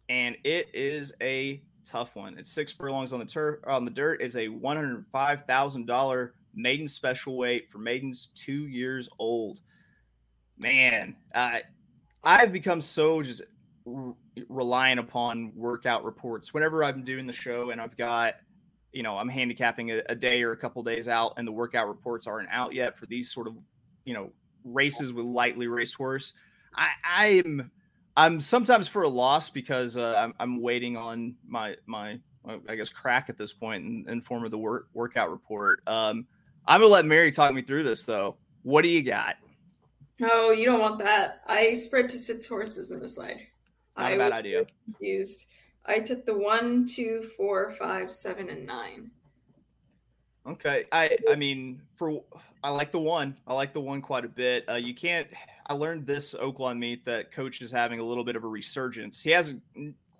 and 0.10 0.36
it 0.44 0.68
is 0.74 1.14
a 1.22 1.64
tough 1.86 2.18
one. 2.18 2.38
It's 2.38 2.52
six 2.52 2.74
furlongs 2.74 3.14
on 3.14 3.20
the 3.20 3.26
turf 3.26 3.60
on 3.66 3.86
the 3.86 3.92
dirt. 3.92 4.22
Is 4.22 4.36
a 4.36 4.50
one 4.50 4.76
hundred 4.76 5.06
five 5.14 5.46
thousand 5.46 5.86
dollar 5.86 6.34
maiden 6.54 6.90
special 6.90 7.38
weight 7.38 7.72
for 7.72 7.78
maidens 7.78 8.28
two 8.36 8.68
years 8.68 9.08
old. 9.18 9.62
Man, 10.60 11.16
uh, 11.34 11.60
I've 12.24 12.52
become 12.52 12.82
so 12.82 13.22
just 13.22 13.42
relying 14.48 15.00
upon 15.00 15.52
workout 15.56 16.04
reports 16.04 16.54
whenever 16.54 16.84
I'm 16.84 17.04
doing 17.04 17.26
the 17.26 17.34
show 17.34 17.72
and 17.72 17.82
I've 17.82 17.98
got 17.98 18.36
you 18.92 19.04
know 19.04 19.18
i'm 19.18 19.30
handicapping 19.30 19.92
a, 19.92 20.02
a 20.10 20.16
day 20.16 20.42
or 20.44 20.52
a 20.52 20.58
couple 20.58 20.82
days 20.84 21.08
out 21.08 21.34
and 21.38 21.48
the 21.48 21.52
workout 21.52 21.88
reports 21.88 22.26
aren't 22.26 22.50
out 22.50 22.74
yet 22.74 22.98
for 22.98 23.06
these 23.06 23.32
sort 23.32 23.48
of 23.48 23.56
you 24.04 24.14
know 24.14 24.32
races 24.64 25.14
with 25.14 25.26
lightly 25.26 25.68
raced 25.68 25.96
horse. 25.96 26.34
I, 26.76 26.90
I'm 27.06 27.72
I'm 28.16 28.40
sometimes 28.40 28.88
for 28.88 29.04
a 29.04 29.10
loss 29.10 29.50
because 29.50 29.98
uh, 29.98 30.16
I'm, 30.18 30.34
I'm 30.40 30.62
waiting 30.62 30.98
on 30.98 31.36
my 31.48 31.76
my 31.86 32.20
I 32.68 32.76
guess 32.76 32.90
crack 32.90 33.30
at 33.30 33.38
this 33.38 33.54
point 33.54 33.86
in, 33.86 34.06
in 34.08 34.22
form 34.22 34.44
of 34.46 34.52
the 34.52 34.58
work, 34.58 34.88
workout 34.94 35.30
report. 35.30 35.82
Um, 35.88 36.26
I'm 36.66 36.82
gonna 36.82 36.92
let 36.92 37.06
Mary 37.06 37.32
talk 37.32 37.54
me 37.54 37.62
through 37.62 37.84
this 37.84 38.04
though. 38.04 38.38
What 38.64 38.82
do 38.82 38.90
you 38.90 39.04
got? 39.04 39.36
No, 40.20 40.52
you 40.52 40.66
don't 40.66 40.80
want 40.80 41.00
that. 41.00 41.42
I 41.48 41.74
spread 41.74 42.10
to 42.10 42.18
six 42.18 42.48
horses 42.48 42.92
in 42.92 43.00
the 43.00 43.08
slide. 43.08 43.48
Not 43.98 44.06
I 44.06 44.10
a 44.12 44.18
bad 44.18 44.32
idea. 44.34 44.66
Confused. 44.86 45.48
I 45.86 46.00
took 46.00 46.26
the 46.26 46.38
one, 46.38 46.86
two, 46.86 47.24
four, 47.38 47.72
five, 47.72 48.12
seven, 48.12 48.50
and 48.50 48.66
nine. 48.66 49.12
Okay, 50.48 50.86
I 50.92 51.18
I 51.30 51.36
mean 51.36 51.82
for 51.96 52.24
I 52.64 52.70
like 52.70 52.92
the 52.92 53.00
one. 53.00 53.38
I 53.48 53.54
like 53.54 53.74
the 53.74 53.82
one 53.82 54.02
quite 54.02 54.26
a 54.26 54.30
bit. 54.30 54.66
Uh, 54.70 54.74
you 54.74 54.94
can't. 54.94 55.28
I 55.68 55.74
learned 55.74 56.06
this 56.06 56.34
Oaklawn 56.34 56.78
meet 56.78 57.06
that 57.06 57.32
coach 57.32 57.62
is 57.62 57.72
having 57.72 58.00
a 58.00 58.04
little 58.04 58.24
bit 58.24 58.36
of 58.36 58.44
a 58.44 58.48
resurgence. 58.48 59.22
He 59.22 59.30
hasn't 59.30 59.62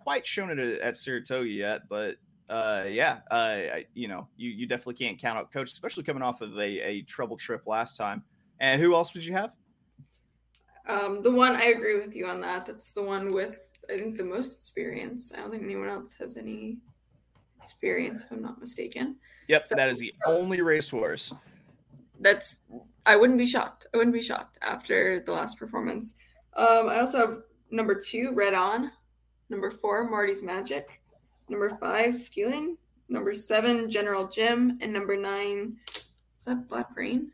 quite 0.02 0.26
shown 0.26 0.50
it 0.52 0.80
at 0.82 0.96
Saratoga 0.96 1.50
yet, 1.50 1.90
but 1.90 2.16
uh, 2.50 2.86
yeah, 2.88 3.20
uh, 3.32 3.34
I, 3.34 3.86
you 3.94 4.08
know, 4.08 4.28
you, 4.38 4.50
you 4.50 4.68
definitely 4.68 4.96
can't 4.96 5.20
count 5.20 5.38
out 5.38 5.52
coach, 5.52 5.72
especially 5.72 6.04
coming 6.04 6.24
off 6.24 6.42
of 6.42 6.58
a, 6.58 6.80
a 6.80 7.02
trouble 7.04 7.38
trip 7.38 7.64
last 7.66 7.98
time. 7.98 8.24
And 8.60 8.82
who 8.82 8.96
else 8.96 9.14
would 9.14 9.26
you 9.26 9.34
have? 9.34 9.56
Um, 10.90 11.22
the 11.22 11.32
one 11.32 11.56
I 11.56 11.66
agree 11.66 12.00
with 12.00 12.16
you 12.16 12.26
on 12.28 12.42
that. 12.42 12.66
That's 12.66 12.92
the 12.92 13.04
one 13.04 13.34
with 13.34 13.58
I 13.90 13.98
think 13.98 14.18
the 14.18 14.24
most 14.24 14.58
experience. 14.58 15.32
I 15.34 15.38
don't 15.38 15.52
think 15.52 15.64
anyone 15.64 15.90
else 15.90 16.14
has 16.16 16.36
any 16.36 16.78
experience, 17.58 18.24
if 18.24 18.32
I'm 18.32 18.42
not 18.42 18.60
mistaken. 18.60 19.16
Yep, 19.48 19.66
so, 19.66 19.76
that 19.76 19.90
is 19.90 20.00
the 20.00 20.14
only 20.26 20.62
racehorse 20.62 21.34
that's 22.20 22.62
I 23.06 23.16
wouldn't 23.16 23.40
be 23.40 23.46
shocked. 23.46 23.88
I 23.94 23.98
wouldn't 23.98 24.14
be 24.14 24.22
shocked 24.22 24.58
after 24.62 25.22
the 25.22 25.32
last 25.32 25.58
performance. 25.58 26.16
Um, 26.56 26.90
I 26.90 27.00
also 27.00 27.20
have 27.20 27.42
number 27.72 27.96
two, 27.96 28.32
Red 28.34 28.54
On. 28.54 28.92
Number 29.50 29.72
four, 29.72 30.10
Marty's 30.10 30.44
Magic. 30.44 31.02
Number 31.50 31.70
five, 31.70 32.16
Skilling. 32.16 32.78
Number 33.08 33.34
seven, 33.34 33.90
General 33.90 34.28
Jim. 34.28 34.78
And 34.82 34.94
number 34.94 35.18
nine, 35.18 35.78
is 35.88 36.46
that 36.46 36.68
Black 36.68 36.88
Rain? 36.96 37.32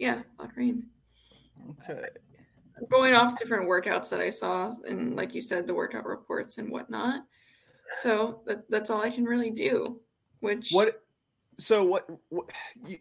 Yeah, 0.00 0.22
Black 0.36 0.56
Rain. 0.56 0.86
Okay. 1.70 2.08
Going 2.90 3.14
off 3.14 3.38
different 3.38 3.68
workouts 3.68 4.10
that 4.10 4.20
I 4.20 4.30
saw, 4.30 4.74
and 4.88 5.16
like 5.16 5.34
you 5.34 5.42
said, 5.42 5.66
the 5.66 5.74
workout 5.74 6.04
reports 6.04 6.58
and 6.58 6.70
whatnot. 6.70 7.22
So 8.00 8.42
that, 8.46 8.68
that's 8.68 8.90
all 8.90 9.00
I 9.00 9.10
can 9.10 9.24
really 9.24 9.50
do. 9.50 10.00
Which 10.40 10.70
what? 10.70 11.02
So 11.58 11.84
what? 11.84 12.08
what 12.30 12.46
you, 12.84 12.98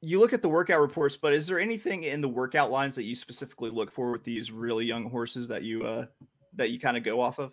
you 0.00 0.20
look 0.20 0.32
at 0.32 0.42
the 0.42 0.48
workout 0.48 0.80
reports, 0.80 1.16
but 1.16 1.32
is 1.32 1.46
there 1.46 1.58
anything 1.58 2.04
in 2.04 2.20
the 2.20 2.28
workout 2.28 2.70
lines 2.70 2.94
that 2.94 3.04
you 3.04 3.14
specifically 3.14 3.70
look 3.70 3.90
for 3.90 4.12
with 4.12 4.24
these 4.24 4.50
really 4.50 4.86
young 4.86 5.10
horses 5.10 5.48
that 5.48 5.64
you 5.64 5.84
uh 5.84 6.06
that 6.54 6.70
you 6.70 6.78
kind 6.78 6.96
of 6.96 7.04
go 7.04 7.20
off 7.20 7.38
of? 7.38 7.52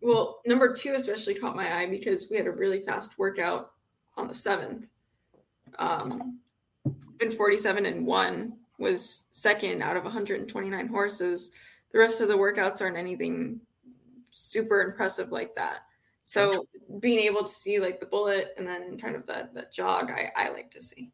Well, 0.00 0.40
number 0.46 0.72
two 0.72 0.94
especially 0.94 1.34
caught 1.34 1.56
my 1.56 1.80
eye 1.80 1.86
because 1.86 2.28
we 2.30 2.36
had 2.36 2.46
a 2.46 2.52
really 2.52 2.82
fast 2.82 3.18
workout 3.18 3.72
on 4.16 4.28
the 4.28 4.34
seventh. 4.34 4.88
Um, 5.78 6.38
and 7.20 7.34
47 7.34 7.84
and 7.84 8.06
one 8.06 8.54
was 8.78 9.24
second 9.32 9.82
out 9.82 9.96
of 9.96 10.04
129 10.04 10.88
horses. 10.88 11.50
The 11.92 11.98
rest 11.98 12.20
of 12.20 12.28
the 12.28 12.34
workouts 12.34 12.80
aren't 12.80 12.96
anything 12.96 13.60
super 14.30 14.82
impressive 14.82 15.32
like 15.32 15.54
that. 15.56 15.80
So 16.24 16.66
being 17.00 17.20
able 17.20 17.42
to 17.42 17.50
see 17.50 17.80
like 17.80 18.00
the 18.00 18.06
bullet 18.06 18.52
and 18.58 18.68
then 18.68 18.98
kind 18.98 19.16
of 19.16 19.26
that 19.26 19.54
that 19.54 19.72
jog, 19.72 20.10
I, 20.10 20.30
I 20.36 20.50
like 20.50 20.70
to 20.72 20.82
see. 20.82 21.10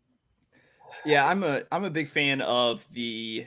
Yeah, 1.04 1.26
I'm 1.26 1.44
a 1.44 1.62
I'm 1.70 1.84
a 1.84 1.90
big 1.90 2.08
fan 2.08 2.40
of 2.40 2.84
the 2.90 3.46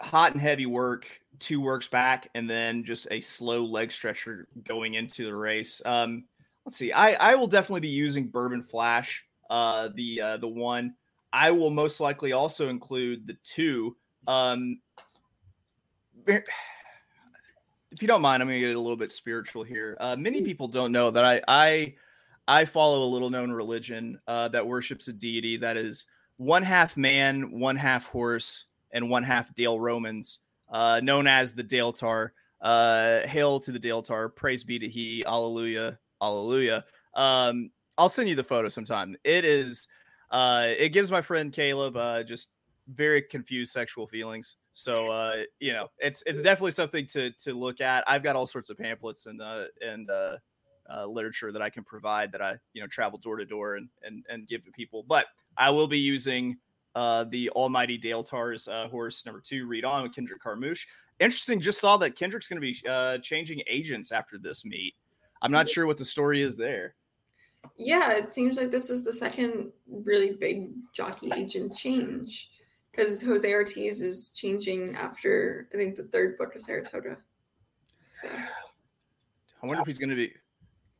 hot 0.00 0.32
and 0.32 0.40
heavy 0.40 0.66
work, 0.66 1.08
two 1.38 1.60
works 1.60 1.88
back, 1.88 2.28
and 2.34 2.48
then 2.48 2.84
just 2.84 3.08
a 3.10 3.20
slow 3.20 3.64
leg 3.64 3.90
stretcher 3.90 4.46
going 4.62 4.94
into 4.94 5.24
the 5.24 5.34
race. 5.34 5.82
Um, 5.84 6.24
let's 6.64 6.76
see. 6.76 6.92
I 6.92 7.14
I 7.14 7.34
will 7.34 7.48
definitely 7.48 7.80
be 7.80 7.88
using 7.88 8.28
Bourbon 8.28 8.62
Flash, 8.62 9.24
uh, 9.50 9.88
the 9.94 10.20
uh, 10.20 10.36
the 10.36 10.48
one. 10.48 10.94
I 11.32 11.50
will 11.50 11.70
most 11.70 12.00
likely 12.00 12.32
also 12.32 12.68
include 12.68 13.26
the 13.26 13.36
two. 13.44 13.96
Um, 14.26 14.80
if 16.26 18.00
you 18.00 18.08
don't 18.08 18.22
mind, 18.22 18.42
I'm 18.42 18.48
going 18.48 18.60
to 18.60 18.66
get 18.66 18.76
a 18.76 18.80
little 18.80 18.96
bit 18.96 19.10
spiritual 19.10 19.62
here. 19.62 19.96
Uh, 20.00 20.16
many 20.16 20.42
people 20.42 20.68
don't 20.68 20.92
know 20.92 21.10
that 21.10 21.24
I 21.24 21.42
I 21.48 21.94
I 22.48 22.64
follow 22.64 23.04
a 23.04 23.10
little 23.12 23.30
known 23.30 23.50
religion 23.50 24.20
uh, 24.26 24.48
that 24.48 24.66
worships 24.66 25.08
a 25.08 25.12
deity 25.12 25.56
that 25.58 25.76
is 25.76 26.06
one 26.36 26.62
half 26.62 26.96
man, 26.96 27.58
one 27.58 27.76
half 27.76 28.06
horse, 28.06 28.66
and 28.92 29.08
one 29.08 29.22
half 29.22 29.54
Dale 29.54 29.78
Romans, 29.78 30.40
uh, 30.70 31.00
known 31.02 31.26
as 31.26 31.54
the 31.54 31.62
Dale 31.62 31.92
Tar. 31.92 32.32
Uh, 32.60 33.26
hail 33.26 33.58
to 33.58 33.72
the 33.72 33.78
Dale 33.78 34.02
Tar. 34.02 34.28
Praise 34.28 34.64
be 34.64 34.78
to 34.78 34.88
He. 34.88 35.24
Alleluia. 35.24 35.98
Alleluia. 36.20 36.84
Um, 37.14 37.70
I'll 37.98 38.08
send 38.08 38.28
you 38.28 38.34
the 38.34 38.44
photo 38.44 38.68
sometime. 38.68 39.16
It 39.24 39.44
is. 39.44 39.88
Uh, 40.32 40.64
it 40.66 40.88
gives 40.88 41.10
my 41.10 41.20
friend 41.20 41.52
Caleb 41.52 41.96
uh, 41.96 42.22
just 42.22 42.48
very 42.88 43.22
confused 43.22 43.72
sexual 43.72 44.06
feelings. 44.06 44.56
So 44.72 45.08
uh, 45.08 45.42
you 45.60 45.72
know, 45.72 45.88
it's 45.98 46.22
it's 46.26 46.42
definitely 46.42 46.72
something 46.72 47.06
to 47.08 47.30
to 47.30 47.54
look 47.54 47.80
at. 47.80 48.02
I've 48.06 48.22
got 48.22 48.34
all 48.34 48.46
sorts 48.46 48.70
of 48.70 48.78
pamphlets 48.78 49.26
and 49.26 49.40
uh, 49.40 49.64
and 49.80 50.10
uh, 50.10 50.36
uh, 50.92 51.06
literature 51.06 51.52
that 51.52 51.62
I 51.62 51.70
can 51.70 51.84
provide 51.84 52.32
that 52.32 52.42
I 52.42 52.56
you 52.72 52.80
know 52.80 52.88
travel 52.88 53.18
door 53.18 53.36
to 53.36 53.44
door 53.44 53.76
and 53.76 53.88
and 54.02 54.24
and 54.28 54.48
give 54.48 54.64
to 54.64 54.70
people. 54.72 55.04
But 55.06 55.26
I 55.56 55.70
will 55.70 55.86
be 55.86 55.98
using 55.98 56.56
uh, 56.94 57.24
the 57.24 57.50
Almighty 57.50 57.98
Dale 57.98 58.24
Tars 58.24 58.68
uh, 58.68 58.88
horse 58.88 59.24
number 59.24 59.40
two. 59.40 59.66
Red 59.66 59.84
On 59.84 60.02
with 60.02 60.14
Kendrick 60.14 60.42
Carmouche. 60.42 60.86
Interesting. 61.20 61.60
Just 61.60 61.80
saw 61.80 61.96
that 61.98 62.16
Kendrick's 62.16 62.48
going 62.48 62.60
to 62.60 62.66
be 62.66 62.76
uh, 62.88 63.18
changing 63.18 63.62
agents 63.66 64.12
after 64.12 64.38
this 64.38 64.64
meet. 64.64 64.94
I'm 65.40 65.52
not 65.52 65.68
sure 65.68 65.86
what 65.86 65.98
the 65.98 66.04
story 66.04 66.40
is 66.40 66.56
there. 66.56 66.94
Yeah, 67.76 68.12
it 68.12 68.32
seems 68.32 68.56
like 68.58 68.70
this 68.70 68.90
is 68.90 69.04
the 69.04 69.12
second 69.12 69.72
really 69.88 70.32
big 70.32 70.70
jockey 70.92 71.32
agent 71.34 71.74
change 71.74 72.50
because 72.90 73.22
Jose 73.22 73.50
Ortiz 73.50 74.02
is 74.02 74.30
changing 74.30 74.94
after 74.96 75.68
I 75.72 75.76
think 75.76 75.96
the 75.96 76.04
third 76.04 76.38
book 76.38 76.54
of 76.54 76.62
Saratoga. 76.62 77.16
So 78.12 78.28
I 78.28 79.66
wonder 79.66 79.80
if 79.80 79.86
he's 79.86 79.98
going 79.98 80.10
to 80.10 80.16
be 80.16 80.34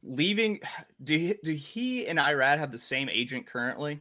leaving. 0.02 0.60
Do 1.04 1.18
he, 1.18 1.34
do 1.44 1.52
he 1.52 2.06
and 2.06 2.18
Irad 2.18 2.58
have 2.58 2.72
the 2.72 2.78
same 2.78 3.08
agent 3.08 3.46
currently? 3.46 4.00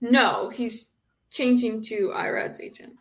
no, 0.00 0.48
he's 0.48 0.92
changing 1.30 1.82
to 1.82 2.12
Irad's 2.14 2.60
agent. 2.60 2.94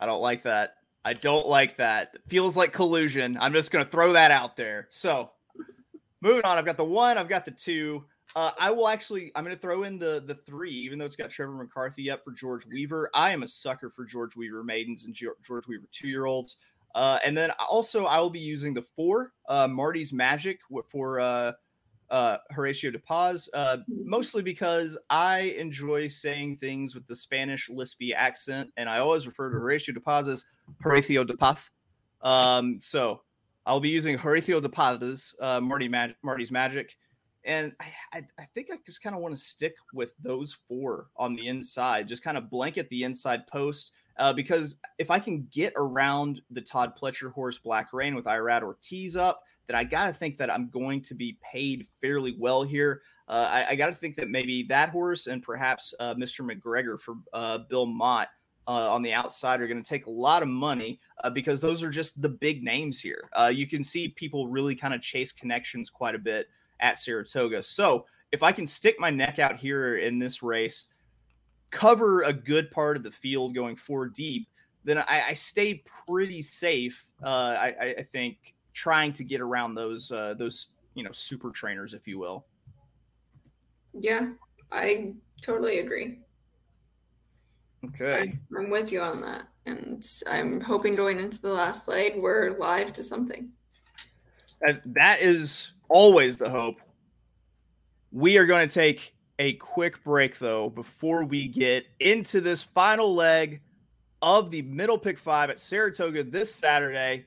I 0.00 0.06
don't 0.06 0.20
like 0.20 0.42
that. 0.44 0.74
I 1.04 1.12
don't 1.12 1.46
like 1.46 1.76
that. 1.76 2.16
feels 2.26 2.56
like 2.56 2.72
collusion. 2.72 3.38
I'm 3.40 3.52
just 3.52 3.70
going 3.70 3.84
to 3.84 3.90
throw 3.90 4.14
that 4.14 4.30
out 4.30 4.56
there. 4.56 4.88
So, 4.90 5.30
moving 6.20 6.42
on. 6.44 6.58
I've 6.58 6.64
got 6.64 6.76
the 6.76 6.84
one. 6.84 7.16
I've 7.16 7.28
got 7.28 7.44
the 7.44 7.52
two. 7.52 8.04
Uh, 8.36 8.52
I 8.60 8.70
will 8.70 8.86
actually. 8.86 9.32
I'm 9.34 9.44
going 9.44 9.56
to 9.56 9.60
throw 9.60 9.84
in 9.84 9.98
the 9.98 10.22
the 10.24 10.34
three, 10.34 10.70
even 10.70 10.98
though 10.98 11.06
it's 11.06 11.16
got 11.16 11.30
Trevor 11.30 11.54
McCarthy 11.54 12.10
up 12.10 12.22
for 12.22 12.32
George 12.32 12.66
Weaver. 12.66 13.08
I 13.14 13.30
am 13.32 13.42
a 13.42 13.48
sucker 13.48 13.88
for 13.88 14.04
George 14.04 14.36
Weaver 14.36 14.62
maidens 14.62 15.06
and 15.06 15.14
George 15.14 15.66
Weaver 15.66 15.88
two 15.90 16.08
year 16.08 16.26
olds. 16.26 16.56
Uh, 16.94 17.18
and 17.24 17.34
then 17.34 17.50
also 17.70 18.04
I 18.04 18.20
will 18.20 18.30
be 18.30 18.38
using 18.38 18.74
the 18.74 18.84
four 18.94 19.32
uh, 19.48 19.66
Marty's 19.68 20.12
Magic 20.12 20.60
for 20.86 21.18
uh, 21.18 21.52
uh, 22.10 22.36
Horatio 22.50 22.90
de 22.90 22.98
Paz, 22.98 23.48
uh, 23.54 23.78
mostly 23.88 24.42
because 24.42 24.98
I 25.08 25.54
enjoy 25.58 26.06
saying 26.06 26.58
things 26.58 26.94
with 26.94 27.06
the 27.06 27.14
Spanish 27.14 27.70
lispy 27.70 28.14
accent, 28.14 28.70
and 28.76 28.86
I 28.86 28.98
always 28.98 29.26
refer 29.26 29.50
to 29.50 29.58
Horatio 29.58 29.94
de 29.94 30.00
Paz 30.00 30.28
as 30.28 30.44
Horatio 30.82 31.24
de 31.24 31.36
Paz. 31.38 31.70
Um, 32.20 32.80
so 32.80 33.22
I'll 33.64 33.80
be 33.80 33.88
using 33.88 34.18
Horatio 34.18 34.60
de 34.60 34.68
Paz's 34.68 35.34
Marty 35.40 35.88
Mag- 35.88 36.16
Marty's 36.22 36.50
Magic, 36.50 36.96
and 37.46 37.72
I, 37.80 38.18
I, 38.18 38.26
I 38.40 38.44
think 38.54 38.68
I 38.72 38.76
just 38.84 39.02
kind 39.02 39.16
of 39.16 39.22
want 39.22 39.34
to 39.34 39.40
stick 39.40 39.76
with 39.94 40.14
those 40.22 40.56
four 40.68 41.06
on 41.16 41.34
the 41.34 41.46
inside, 41.46 42.08
just 42.08 42.24
kind 42.24 42.36
of 42.36 42.50
blanket 42.50 42.88
the 42.90 43.04
inside 43.04 43.46
post. 43.46 43.92
Uh, 44.18 44.32
because 44.32 44.78
if 44.98 45.10
I 45.10 45.18
can 45.18 45.46
get 45.52 45.74
around 45.76 46.40
the 46.50 46.62
Todd 46.62 46.92
Pletcher 47.00 47.32
horse 47.32 47.58
Black 47.58 47.92
Rain 47.92 48.14
with 48.14 48.24
Irad 48.24 48.62
Ortiz 48.62 49.16
up, 49.16 49.42
that 49.66 49.76
I 49.76 49.84
got 49.84 50.06
to 50.06 50.12
think 50.12 50.38
that 50.38 50.52
I'm 50.52 50.68
going 50.68 51.02
to 51.02 51.14
be 51.14 51.38
paid 51.52 51.86
fairly 52.00 52.36
well 52.38 52.62
here. 52.62 53.02
Uh, 53.28 53.48
I, 53.50 53.70
I 53.70 53.74
got 53.74 53.88
to 53.88 53.94
think 53.94 54.16
that 54.16 54.28
maybe 54.28 54.62
that 54.64 54.90
horse 54.90 55.26
and 55.26 55.42
perhaps 55.42 55.92
uh, 55.98 56.14
Mr. 56.14 56.48
McGregor 56.48 57.00
for 57.00 57.16
uh, 57.32 57.58
Bill 57.68 57.86
Mott 57.86 58.28
uh, 58.68 58.92
on 58.92 59.02
the 59.02 59.12
outside 59.12 59.60
are 59.60 59.68
going 59.68 59.82
to 59.82 59.88
take 59.88 60.06
a 60.06 60.10
lot 60.10 60.42
of 60.42 60.48
money 60.48 61.00
uh, 61.24 61.30
because 61.30 61.60
those 61.60 61.82
are 61.82 61.90
just 61.90 62.20
the 62.20 62.28
big 62.28 62.62
names 62.62 63.00
here. 63.00 63.28
Uh, 63.32 63.50
you 63.52 63.66
can 63.66 63.82
see 63.82 64.08
people 64.08 64.48
really 64.48 64.74
kind 64.74 64.94
of 64.94 65.00
chase 65.00 65.32
connections 65.32 65.90
quite 65.90 66.14
a 66.14 66.18
bit 66.18 66.48
at 66.80 66.98
Saratoga. 66.98 67.62
So 67.62 68.06
if 68.32 68.42
I 68.42 68.52
can 68.52 68.66
stick 68.66 68.96
my 68.98 69.10
neck 69.10 69.38
out 69.38 69.56
here 69.56 69.96
in 69.96 70.18
this 70.18 70.42
race, 70.42 70.86
cover 71.70 72.22
a 72.22 72.32
good 72.32 72.70
part 72.70 72.96
of 72.96 73.02
the 73.02 73.10
field 73.10 73.54
going 73.54 73.76
four 73.76 74.08
deep, 74.08 74.48
then 74.84 74.98
I, 74.98 75.24
I 75.28 75.32
stay 75.34 75.82
pretty 76.06 76.42
safe. 76.42 77.06
Uh, 77.22 77.56
I, 77.58 77.94
I 77.98 78.06
think 78.12 78.54
trying 78.72 79.12
to 79.14 79.24
get 79.24 79.40
around 79.40 79.74
those 79.74 80.12
uh, 80.12 80.34
those 80.38 80.68
you 80.94 81.02
know 81.02 81.12
super 81.12 81.50
trainers, 81.50 81.94
if 81.94 82.06
you 82.06 82.18
will. 82.18 82.46
Yeah, 83.92 84.30
I 84.70 85.14
totally 85.42 85.80
agree. 85.80 86.18
Okay, 87.84 88.14
I, 88.14 88.56
I'm 88.58 88.70
with 88.70 88.92
you 88.92 89.00
on 89.00 89.20
that, 89.22 89.48
and 89.66 90.06
I'm 90.28 90.60
hoping 90.60 90.94
going 90.94 91.18
into 91.18 91.40
the 91.40 91.52
last 91.52 91.88
leg 91.88 92.14
we're 92.16 92.56
live 92.58 92.92
to 92.92 93.02
something. 93.02 93.48
that 94.60 95.20
is 95.20 95.72
always 95.88 96.36
the 96.36 96.50
hope. 96.50 96.80
We 98.12 98.38
are 98.38 98.46
going 98.46 98.68
to 98.68 98.74
take 98.74 99.14
a 99.38 99.54
quick 99.54 100.02
break 100.02 100.38
though 100.38 100.70
before 100.70 101.24
we 101.24 101.48
get 101.48 101.86
into 102.00 102.40
this 102.40 102.62
final 102.62 103.14
leg 103.14 103.60
of 104.22 104.50
the 104.50 104.62
middle 104.62 104.98
pick 104.98 105.18
five 105.18 105.50
at 105.50 105.60
Saratoga 105.60 106.24
this 106.24 106.54
Saturday. 106.54 107.26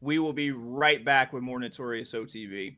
We 0.00 0.18
will 0.18 0.32
be 0.32 0.52
right 0.52 1.04
back 1.04 1.32
with 1.32 1.42
more 1.42 1.58
Notorious 1.58 2.14
OTB. 2.14 2.76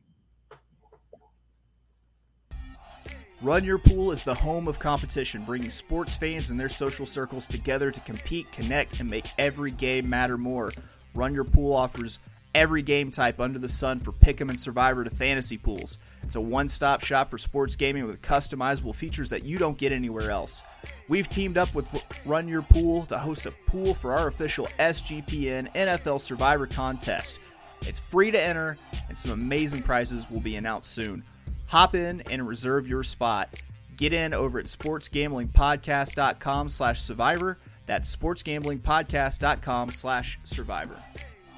Run 3.43 3.65
Your 3.65 3.79
Pool 3.79 4.13
is 4.13 4.23
the 4.23 4.35
home 4.35 4.69
of 4.69 4.79
competition, 4.79 5.45
bringing 5.45 5.71
sports 5.71 6.15
fans 6.15 6.51
and 6.51 6.61
their 6.61 6.69
social 6.69 7.07
circles 7.07 7.47
together 7.47 7.91
to 7.91 8.01
compete, 8.01 8.51
connect, 8.53 9.01
and 9.01 9.09
make 9.09 9.27
every 9.39 9.71
game 9.71 10.09
matter 10.11 10.37
more. 10.37 10.75
Run 11.15 11.33
Your 11.33 11.45
Pool 11.45 11.73
offers 11.75 12.19
every 12.55 12.83
game 12.83 13.11
type 13.11 13.41
under 13.41 13.59
the 13.59 13.69
sun 13.69 14.01
for 14.01 14.13
Pick'em 14.13 14.51
and 14.51 14.59
Survivor 14.59 15.05
to 15.05 15.11
fantasy 15.11 15.57
pools. 15.57 15.99
It's 16.23 16.37
a 16.37 16.41
one 16.41 16.69
stop 16.69 17.03
shop 17.03 17.31
for 17.31 17.39
sports 17.39 17.77
gaming 17.77 18.07
with 18.07 18.23
customizable 18.23 18.95
features 18.95 19.31
that 19.31 19.45
you 19.45 19.59
don't 19.59 19.79
get 19.79 19.93
anywhere 19.93 20.31
else. 20.31 20.63
We've 21.09 21.29
teamed 21.29 21.59
up 21.59 21.75
with 21.75 21.89
Run 22.25 22.49
Your 22.49 22.63
Pool 22.63 23.07
to 23.07 23.19
host 23.19 23.47
a 23.47 23.53
pool 23.67 23.95
for 23.95 24.13
our 24.13 24.29
official 24.29 24.69
SGPN 24.79 25.73
NFL 25.75 26.21
Survivor 26.21 26.67
contest. 26.67 27.39
It's 27.87 27.99
free 27.99 28.31
to 28.31 28.41
enter, 28.41 28.77
and 29.09 29.17
some 29.17 29.33
amazing 29.33 29.83
prizes 29.83 30.31
will 30.31 30.41
be 30.41 30.57
announced 30.57 30.93
soon. 30.93 31.25
Hop 31.67 31.95
in 31.95 32.21
and 32.23 32.47
reserve 32.47 32.89
your 32.89 33.03
spot. 33.03 33.49
Get 33.97 34.13
in 34.13 34.35
over 34.35 34.59
at 34.59 34.67
sportsgamblingpodcast.com 34.67 36.69
slash 36.69 37.01
survivor. 37.01 37.59
That's 37.87 38.15
sportsgamblingpodcast.com 38.15 39.91
slash 39.91 40.39
survivor. 40.45 41.03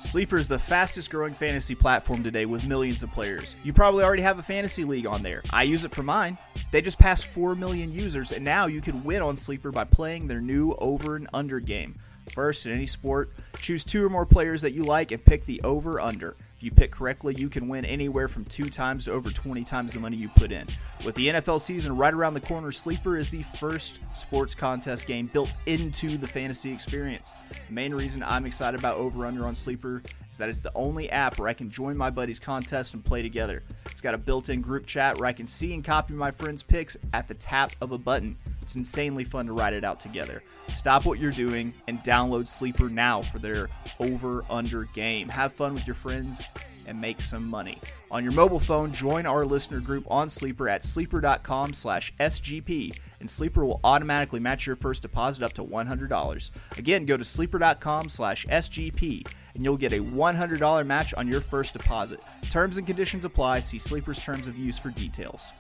Sleeper 0.03 0.37
is 0.37 0.49
the 0.49 0.59
fastest 0.59 1.11
growing 1.11 1.33
fantasy 1.33 1.75
platform 1.75 2.23
today 2.23 2.45
with 2.45 2.67
millions 2.67 3.03
of 3.03 3.13
players. 3.13 3.57
You 3.63 3.73
probably 3.73 4.05
already 4.05 4.23
have 4.23 4.39
a 4.39 4.43
fantasy 4.43 4.85
league 4.85 5.07
on 5.07 5.23
there. 5.23 5.43
I 5.51 5.63
use 5.63 5.85
it 5.85 5.95
for 5.95 6.03
mine. 6.03 6.37
They 6.71 6.83
just 6.83 6.99
passed 6.99 7.27
4 7.27 7.55
million 7.55 7.93
users, 7.93 8.33
and 8.33 8.45
now 8.45 8.67
you 8.67 8.83
can 8.83 9.05
win 9.05 9.23
on 9.23 9.37
Sleeper 9.37 9.71
by 9.71 9.85
playing 9.85 10.27
their 10.27 10.41
new 10.41 10.73
over 10.73 11.17
and 11.17 11.29
under 11.33 11.61
game. 11.61 11.99
First, 12.31 12.67
in 12.67 12.73
any 12.73 12.87
sport, 12.87 13.31
choose 13.61 13.85
two 13.85 14.05
or 14.05 14.11
more 14.11 14.27
players 14.27 14.63
that 14.63 14.73
you 14.73 14.83
like 14.85 15.13
and 15.13 15.25
pick 15.25 15.47
the 15.47 15.63
over 15.63 16.01
under. 16.01 16.37
If 16.63 16.67
you 16.67 16.71
pick 16.71 16.93
correctly, 16.93 17.35
you 17.37 17.49
can 17.49 17.67
win 17.67 17.85
anywhere 17.85 18.29
from 18.29 18.45
two 18.45 18.71
times 18.71 19.07
to 19.07 19.11
over 19.11 19.33
20 19.33 19.65
times 19.65 19.95
the 19.95 19.99
money 19.99 20.17
you 20.17 20.29
put 20.29 20.53
in. 20.53 20.65
With 21.05 21.17
the 21.17 21.27
NFL 21.27 21.61
season 21.61 21.97
right 21.97 22.15
around 22.15 22.35
the 22.35 22.41
corner, 22.41 22.71
Sleeper 22.71 23.19
is 23.19 23.29
the 23.29 23.43
first 23.43 23.99
sports 24.15 24.55
contest 24.55 25.09
game 25.09 25.27
built 25.27 25.53
into 25.67 26.17
the 26.17 26.29
fantasy 26.29 26.73
experience. 26.73 27.35
The 27.49 27.75
main 27.75 27.93
reason 27.93 28.23
I'm 28.23 28.47
excited 28.47 28.79
about 28.79 28.97
Over 28.97 29.27
Under 29.27 29.45
on 29.45 29.57
Sleeper 29.57 30.05
is 30.31 30.39
that 30.39 30.49
it's 30.49 30.61
the 30.61 30.71
only 30.77 31.11
app 31.11 31.37
where 31.37 31.49
I 31.49 31.53
can 31.53 31.69
join 31.69 31.97
my 31.97 32.11
buddies' 32.11 32.39
contest 32.39 32.95
and 32.95 33.05
play 33.05 33.23
together. 33.23 33.65
It's 33.87 34.01
got 34.01 34.15
a 34.15 34.19
built 34.19 34.49
in 34.49 34.61
group 34.61 34.87
chat 34.87 35.19
where 35.19 35.27
I 35.27 35.33
can 35.33 35.49
see 35.49 35.75
and 35.75 35.83
copy 35.83 36.15
my 36.15 36.31
friends' 36.31 36.63
picks 36.63 36.97
at 37.13 37.27
the 37.27 37.35
tap 37.35 37.73
of 37.81 37.91
a 37.91 37.99
button. 37.99 38.37
It's 38.63 38.77
insanely 38.77 39.25
fun 39.25 39.47
to 39.47 39.53
write 39.53 39.75
it 39.75 39.85
out 39.85 40.01
together. 40.01 40.43
Stop 40.69 41.05
what 41.05 41.19
you're 41.19 41.33
doing 41.33 41.75
and 41.89 41.99
download 42.01 42.49
Sleeper 42.49 42.89
now 42.89 43.21
for 43.21 43.39
their 43.39 43.69
over 43.99 44.45
under 44.49 44.85
game. 44.85 45.29
Have 45.29 45.53
fun 45.53 45.75
with 45.75 45.87
your 45.87 45.95
friends 45.95 46.41
and 46.87 47.01
make 47.01 47.21
some 47.21 47.47
money. 47.47 47.79
On 48.11 48.23
your 48.23 48.33
mobile 48.33 48.61
phone, 48.61 48.93
join 48.93 49.27
our 49.27 49.45
listener 49.45 49.81
group 49.81 50.05
on 50.11 50.29
Sleeper 50.29 50.69
at 50.69 50.85
sleeper.com 50.85 51.73
slash 51.73 52.13
SGP, 52.19 52.99
and 53.21 53.31
Sleeper 53.31 53.65
will 53.65 53.81
automatically 53.85 54.41
match 54.41 54.67
your 54.67 54.77
first 54.77 55.03
deposit 55.03 55.45
up 55.45 55.53
to 55.55 55.65
$100. 55.65 56.51
Again, 56.79 57.07
go 57.07 57.17
to 57.17 57.25
sleeper.com 57.25 58.09
slash 58.09 58.47
SGP, 58.47 59.27
and 59.55 59.65
you'll 59.65 59.77
get 59.77 59.93
a 59.93 60.01
$100 60.01 60.87
match 60.87 61.15
on 61.15 61.29
your 61.29 61.41
first 61.41 61.73
deposit. 61.73 62.21
Terms 62.51 62.79
and 62.79 62.87
conditions 62.87 63.25
apply. 63.25 63.61
See 63.61 63.79
Sleeper's 63.79 64.21
terms 64.21 64.49
of 64.49 64.57
use 64.57 64.79
for 64.79 64.91
details. 64.91 65.53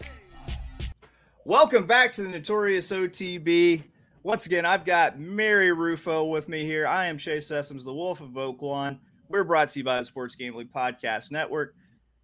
Welcome 1.44 1.86
back 1.86 2.12
to 2.12 2.22
the 2.22 2.28
Notorious 2.28 2.92
OTB. 2.92 3.82
Once 4.22 4.46
again, 4.46 4.64
I've 4.64 4.84
got 4.84 5.18
Mary 5.18 5.72
Rufo 5.72 6.26
with 6.26 6.48
me 6.48 6.62
here. 6.64 6.86
I 6.86 7.06
am 7.06 7.18
Chase 7.18 7.50
Sessoms, 7.50 7.82
the 7.82 7.92
Wolf 7.92 8.20
of 8.20 8.28
Oaklawn. 8.30 9.00
We're 9.28 9.42
brought 9.42 9.70
to 9.70 9.80
you 9.80 9.84
by 9.84 9.98
the 9.98 10.04
Sports 10.04 10.36
Gambling 10.36 10.68
Podcast 10.68 11.32
Network. 11.32 11.74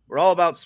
We're 0.07 0.19
all 0.19 0.31
about 0.31 0.65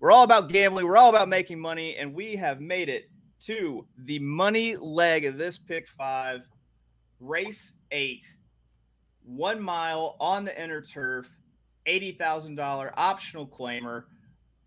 we're 0.00 0.12
all 0.12 0.22
about 0.22 0.50
gambling. 0.50 0.84
We're 0.84 0.98
all 0.98 1.08
about 1.08 1.30
making 1.30 1.58
money, 1.58 1.96
and 1.96 2.12
we 2.12 2.36
have 2.36 2.60
made 2.60 2.90
it 2.90 3.08
to 3.46 3.86
the 3.96 4.18
money 4.18 4.76
leg 4.76 5.24
of 5.24 5.38
this 5.38 5.56
pick 5.56 5.88
five. 5.88 6.42
race 7.20 7.72
eight, 7.90 8.26
one 9.24 9.62
mile 9.62 10.18
on 10.20 10.44
the 10.44 10.62
inner 10.62 10.82
turf, 10.82 11.34
$80,000 11.86 12.92
optional 12.98 13.46
claimer. 13.46 14.04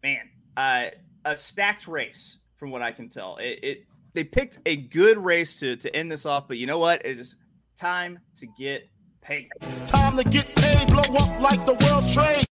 Man, 0.01 0.27
uh, 0.57 0.85
a 1.23 1.37
stacked 1.37 1.87
race 1.87 2.39
from 2.57 2.71
what 2.71 2.81
I 2.81 2.91
can 2.91 3.09
tell. 3.09 3.37
It, 3.37 3.59
it 3.63 3.85
they 4.13 4.23
picked 4.23 4.59
a 4.65 4.75
good 4.75 5.17
race 5.17 5.59
to 5.59 5.75
to 5.77 5.95
end 5.95 6.11
this 6.11 6.25
off, 6.25 6.47
but 6.47 6.57
you 6.57 6.67
know 6.67 6.79
what? 6.79 7.05
It 7.05 7.19
is 7.19 7.35
time 7.77 8.19
to 8.35 8.47
get 8.57 8.89
paid. 9.21 9.49
Time 9.85 10.17
to 10.17 10.23
get 10.23 10.55
paid, 10.55 10.87
blow 10.87 11.01
up 11.01 11.39
like 11.39 11.65
the 11.65 11.73
world 11.85 12.11
trade. 12.11 12.45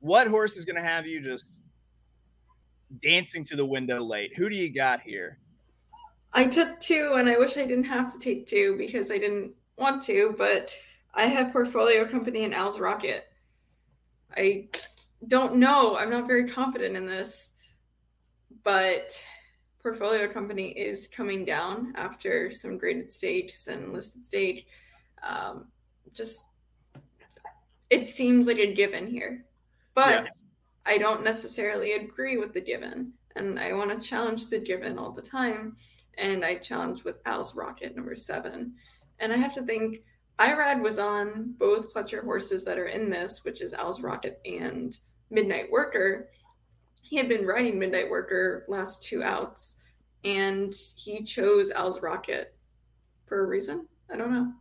What 0.00 0.26
horse 0.26 0.56
is 0.56 0.64
going 0.64 0.76
to 0.76 0.88
have 0.88 1.06
you 1.06 1.20
just 1.20 1.44
dancing 3.02 3.44
to 3.44 3.56
the 3.56 3.66
window 3.66 4.02
late? 4.02 4.32
Who 4.36 4.48
do 4.48 4.56
you 4.56 4.72
got 4.72 5.02
here? 5.02 5.38
I 6.32 6.46
took 6.46 6.80
two, 6.80 7.14
and 7.16 7.28
I 7.28 7.38
wish 7.38 7.56
I 7.56 7.66
didn't 7.66 7.84
have 7.84 8.12
to 8.12 8.18
take 8.18 8.46
two 8.46 8.76
because 8.78 9.10
I 9.10 9.18
didn't 9.18 9.52
want 9.76 10.02
to, 10.04 10.34
but 10.38 10.70
I 11.12 11.26
have 11.26 11.52
Portfolio 11.52 12.06
Company 12.06 12.44
and 12.44 12.54
Al's 12.54 12.78
Rocket. 12.78 13.26
I 14.36 14.68
don't 15.26 15.56
know. 15.56 15.96
I'm 15.98 16.10
not 16.10 16.26
very 16.26 16.48
confident 16.48 16.96
in 16.96 17.04
this, 17.06 17.52
but 18.64 19.12
Portfolio 19.82 20.28
Company 20.28 20.70
is 20.70 21.08
coming 21.08 21.44
down 21.44 21.92
after 21.96 22.50
some 22.50 22.78
graded 22.78 23.10
stakes 23.10 23.66
and 23.66 23.92
listed 23.92 24.26
stake. 24.26 24.66
Um, 25.22 25.66
just 26.12 26.46
it 27.88 28.04
seems 28.04 28.46
like 28.46 28.58
a 28.58 28.72
given 28.72 29.06
here, 29.06 29.44
but 29.94 30.10
yes. 30.10 30.42
I 30.86 30.98
don't 30.98 31.24
necessarily 31.24 31.92
agree 31.92 32.36
with 32.36 32.52
the 32.52 32.60
given, 32.60 33.12
and 33.36 33.58
I 33.58 33.72
want 33.72 33.90
to 33.90 34.08
challenge 34.08 34.48
the 34.48 34.58
given 34.58 34.98
all 34.98 35.12
the 35.12 35.22
time. 35.22 35.76
And 36.18 36.44
I 36.44 36.56
challenge 36.56 37.04
with 37.04 37.16
Al's 37.24 37.54
Rocket 37.54 37.96
number 37.96 38.14
seven, 38.14 38.74
and 39.18 39.32
I 39.32 39.36
have 39.36 39.54
to 39.54 39.62
think 39.62 40.02
Irad 40.38 40.82
was 40.82 40.98
on 40.98 41.54
both 41.58 41.92
Pletcher 41.92 42.24
horses 42.24 42.64
that 42.64 42.78
are 42.78 42.86
in 42.86 43.10
this, 43.10 43.44
which 43.44 43.60
is 43.60 43.72
Al's 43.72 44.02
Rocket 44.02 44.40
and 44.44 44.98
Midnight 45.30 45.70
Worker. 45.70 46.28
He 47.10 47.16
had 47.16 47.28
been 47.28 47.44
riding 47.44 47.76
Midnight 47.76 48.08
Worker 48.08 48.64
last 48.68 49.02
two 49.02 49.24
outs, 49.24 49.78
and 50.22 50.72
he 50.94 51.24
chose 51.24 51.72
Al's 51.72 52.00
Rocket 52.00 52.54
for 53.26 53.40
a 53.40 53.46
reason. 53.48 53.88
I 54.08 54.16
don't 54.16 54.32
know. 54.32 54.52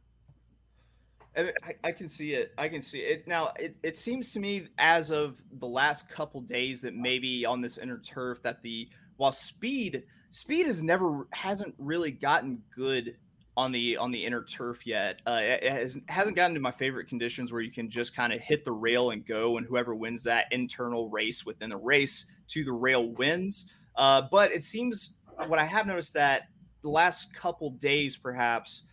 I, 1.38 1.54
I, 1.84 1.92
can 1.92 2.10
see 2.10 2.34
it. 2.34 2.52
I 2.58 2.68
can 2.68 2.82
see 2.82 3.02
it. 3.02 3.28
Now, 3.28 3.54
it, 3.60 3.76
it 3.84 3.98
seems 3.98 4.34
to 4.34 4.40
me 4.40 4.68
as 4.80 5.12
of 5.12 5.40
the 5.60 5.68
last 5.68 6.10
couple 6.10 6.42
days 6.42 6.82
that 6.82 6.96
maybe 6.96 7.46
on 7.46 7.62
this 7.62 7.78
inner 7.78 8.00
turf 8.00 8.42
that 8.42 8.64
the 8.64 8.90
while 9.18 9.32
speed 9.32 10.06
speed 10.32 10.66
has 10.66 10.82
never 10.82 11.28
hasn't 11.32 11.76
really 11.78 12.12
gotten 12.12 12.64
good 12.76 13.16
on 13.60 13.74
the 13.74 13.98
on 13.98 14.10
the 14.10 14.26
inner 14.26 14.42
turf 14.42 14.88
yet. 14.88 15.20
Uh, 15.28 15.42
it 15.44 15.70
has, 15.70 16.00
hasn't 16.08 16.38
gotten 16.38 16.54
to 16.54 16.62
my 16.62 16.72
favorite 16.72 17.10
conditions 17.10 17.52
where 17.52 17.62
you 17.62 17.72
can 17.72 17.90
just 17.90 18.16
kind 18.16 18.32
of 18.32 18.40
hit 18.40 18.64
the 18.64 18.72
rail 18.72 19.12
and 19.12 19.26
go, 19.26 19.58
and 19.58 19.68
whoever 19.68 19.94
wins 19.94 20.24
that 20.24 20.46
internal 20.52 21.10
race 21.10 21.46
within 21.46 21.70
the 21.70 21.78
race 21.78 22.26
to 22.48 22.64
the 22.64 22.72
rail 22.72 23.10
wins. 23.10 23.70
Uh, 23.98 24.22
but 24.32 24.54
it 24.54 24.64
seems 24.64 25.18
what 25.48 25.60
I 25.60 25.66
have 25.66 25.86
noticed 25.86 26.14
that 26.14 26.44
the 26.84 26.90
last 26.90 27.34
couple 27.34 27.72
days, 27.72 28.16
perhaps, 28.16 28.84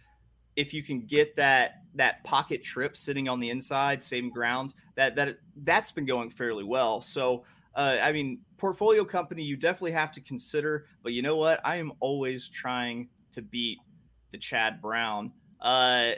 if 0.57 0.74
you 0.74 0.83
can 0.83 1.07
get 1.07 1.37
that 1.37 1.83
that 1.94 2.24
pocket 2.24 2.64
trip 2.64 2.96
sitting 2.96 3.29
on 3.29 3.38
the 3.38 3.50
inside, 3.50 4.02
same 4.02 4.31
ground, 4.31 4.74
that 4.96 5.14
that 5.14 5.38
that's 5.62 5.92
been 5.92 6.07
going 6.07 6.31
fairly 6.31 6.64
well. 6.64 7.00
So. 7.00 7.44
Uh, 7.76 7.98
I 8.02 8.11
mean, 8.11 8.38
portfolio 8.57 9.05
company, 9.05 9.42
you 9.42 9.55
definitely 9.55 9.92
have 9.92 10.11
to 10.12 10.22
consider, 10.22 10.87
but 11.02 11.12
you 11.12 11.20
know 11.20 11.37
what? 11.37 11.61
I 11.62 11.76
am 11.76 11.92
always 12.00 12.48
trying 12.48 13.11
to 13.33 13.42
beat 13.42 13.76
the 14.32 14.38
Chad 14.38 14.80
Brown. 14.80 15.32
Uh, 15.60 16.12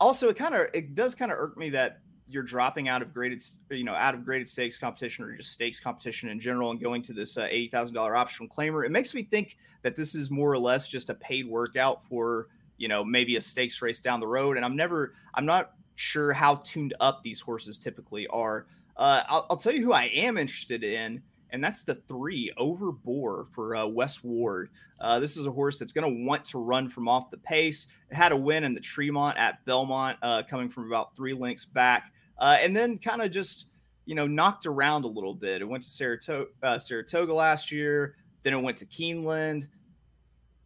also, 0.00 0.28
it 0.28 0.36
kind 0.36 0.54
of 0.54 0.66
it 0.74 0.94
does 0.94 1.14
kind 1.14 1.30
of 1.30 1.38
irk 1.38 1.56
me 1.56 1.70
that 1.70 2.00
you're 2.28 2.42
dropping 2.42 2.88
out 2.88 3.02
of 3.02 3.12
graded, 3.12 3.42
you 3.70 3.84
know, 3.84 3.94
out 3.94 4.14
of 4.14 4.24
graded 4.24 4.48
stakes 4.48 4.78
competition 4.78 5.24
or 5.24 5.36
just 5.36 5.52
stakes 5.52 5.78
competition 5.78 6.28
in 6.28 6.40
general 6.40 6.70
and 6.70 6.80
going 6.80 7.02
to 7.02 7.12
this 7.12 7.36
uh, 7.36 7.46
eighty 7.50 7.68
thousand 7.68 7.94
dollar 7.94 8.16
optional 8.16 8.48
claimer. 8.48 8.84
It 8.84 8.90
makes 8.90 9.14
me 9.14 9.22
think 9.22 9.56
that 9.82 9.96
this 9.96 10.14
is 10.14 10.30
more 10.30 10.50
or 10.50 10.58
less 10.58 10.88
just 10.88 11.10
a 11.10 11.14
paid 11.14 11.46
workout 11.46 12.04
for 12.04 12.48
you 12.78 12.88
know 12.88 13.04
maybe 13.04 13.36
a 13.36 13.40
stakes 13.40 13.80
race 13.82 14.00
down 14.00 14.20
the 14.20 14.26
road. 14.26 14.56
And 14.56 14.64
I'm 14.64 14.76
never, 14.76 15.14
I'm 15.34 15.46
not 15.46 15.72
sure 15.94 16.32
how 16.32 16.56
tuned 16.56 16.94
up 17.00 17.22
these 17.22 17.40
horses 17.40 17.78
typically 17.78 18.26
are. 18.28 18.66
Uh, 18.96 19.22
I'll, 19.28 19.46
I'll 19.50 19.56
tell 19.56 19.72
you 19.72 19.84
who 19.84 19.92
I 19.92 20.04
am 20.06 20.36
interested 20.36 20.82
in 20.84 21.22
and 21.52 21.62
that's 21.62 21.82
the 21.82 21.94
three 21.94 22.50
over 22.56 22.90
Boar 22.90 23.46
for 23.52 23.76
uh, 23.76 23.86
Wes 23.86 24.24
Ward. 24.24 24.70
Uh, 25.00 25.20
this 25.20 25.36
is 25.36 25.46
a 25.46 25.50
horse 25.50 25.78
that's 25.78 25.92
going 25.92 26.08
to 26.08 26.26
want 26.26 26.44
to 26.46 26.58
run 26.58 26.88
from 26.88 27.08
off 27.08 27.30
the 27.30 27.36
pace. 27.38 27.88
It 28.10 28.14
had 28.14 28.32
a 28.32 28.36
win 28.36 28.64
in 28.64 28.74
the 28.74 28.80
Tremont 28.80 29.36
at 29.38 29.64
Belmont, 29.64 30.18
uh, 30.22 30.42
coming 30.48 30.68
from 30.68 30.86
about 30.86 31.14
three 31.14 31.34
lengths 31.34 31.64
back, 31.64 32.12
uh, 32.38 32.56
and 32.60 32.74
then 32.74 32.98
kind 32.98 33.22
of 33.22 33.30
just 33.30 33.66
you 34.06 34.14
know 34.14 34.26
knocked 34.26 34.66
around 34.66 35.04
a 35.04 35.08
little 35.08 35.34
bit. 35.34 35.60
It 35.60 35.68
went 35.68 35.82
to 35.84 35.88
Saratoga, 35.88 36.50
uh, 36.62 36.78
Saratoga 36.78 37.34
last 37.34 37.70
year, 37.70 38.16
then 38.42 38.54
it 38.54 38.60
went 38.60 38.78
to 38.78 38.86
Keeneland, 38.86 39.68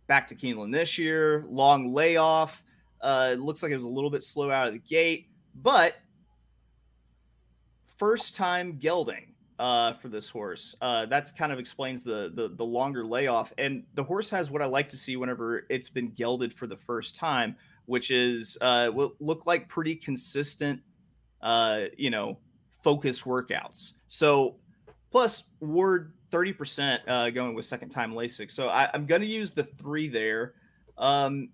back 0.07 0.27
to 0.29 0.35
Keeneland 0.35 0.73
this 0.73 0.97
year. 0.97 1.45
Long 1.49 1.93
layoff. 1.93 2.63
Uh, 3.01 3.31
it 3.33 3.41
looks 3.41 3.63
like 3.63 3.73
it 3.73 3.77
was 3.77 3.85
a 3.85 3.89
little 3.89 4.11
bit 4.11 4.23
slow 4.23 4.51
out 4.51 4.67
of 4.67 4.73
the 4.73 4.79
gate, 4.79 5.29
but 5.55 5.97
first 7.99 8.35
time 8.35 8.79
gelding 8.79 9.35
uh, 9.59 9.93
for 9.95 10.09
this 10.09 10.29
horse. 10.29 10.75
Uh, 10.81 11.07
that's 11.07 11.33
kind 11.33 11.53
of 11.53 11.59
explains 11.59 12.05
the, 12.05 12.31
the 12.35 12.49
the 12.49 12.65
longer 12.65 13.05
layoff. 13.05 13.53
And 13.59 13.85
the 13.95 14.05
horse 14.05 14.31
has 14.31 14.51
what 14.51 14.63
I 14.63 14.67
like 14.67 14.89
to 14.91 14.97
see 14.97 15.17
whenever 15.17 15.67
it's 15.69 15.89
been 15.89 16.11
gelded 16.11 16.53
for 16.53 16.67
the 16.67 16.77
first 16.77 17.17
time, 17.17 17.57
which 17.87 18.11
is 18.11 18.59
uh, 18.61 18.91
will 18.93 19.15
look 19.21 19.47
like 19.47 19.69
pretty 19.69 19.95
consistent, 19.95 20.81
uh, 21.41 21.85
you 21.97 22.11
know, 22.11 22.39
focus 22.83 23.23
workouts. 23.23 23.93
So 24.09 24.57
plus 25.11 25.45
Ward 25.61 26.13
thirty 26.31 26.53
percent 26.53 27.03
uh, 27.09 27.31
going 27.31 27.55
with 27.55 27.65
second 27.65 27.91
time 27.91 28.13
Lasix. 28.13 28.51
So 28.51 28.69
I, 28.69 28.91
I'm 28.93 29.07
going 29.07 29.23
to 29.23 29.27
use 29.27 29.53
the 29.53 29.65
three 29.65 30.09
there. 30.09 30.55
Um, 30.99 31.51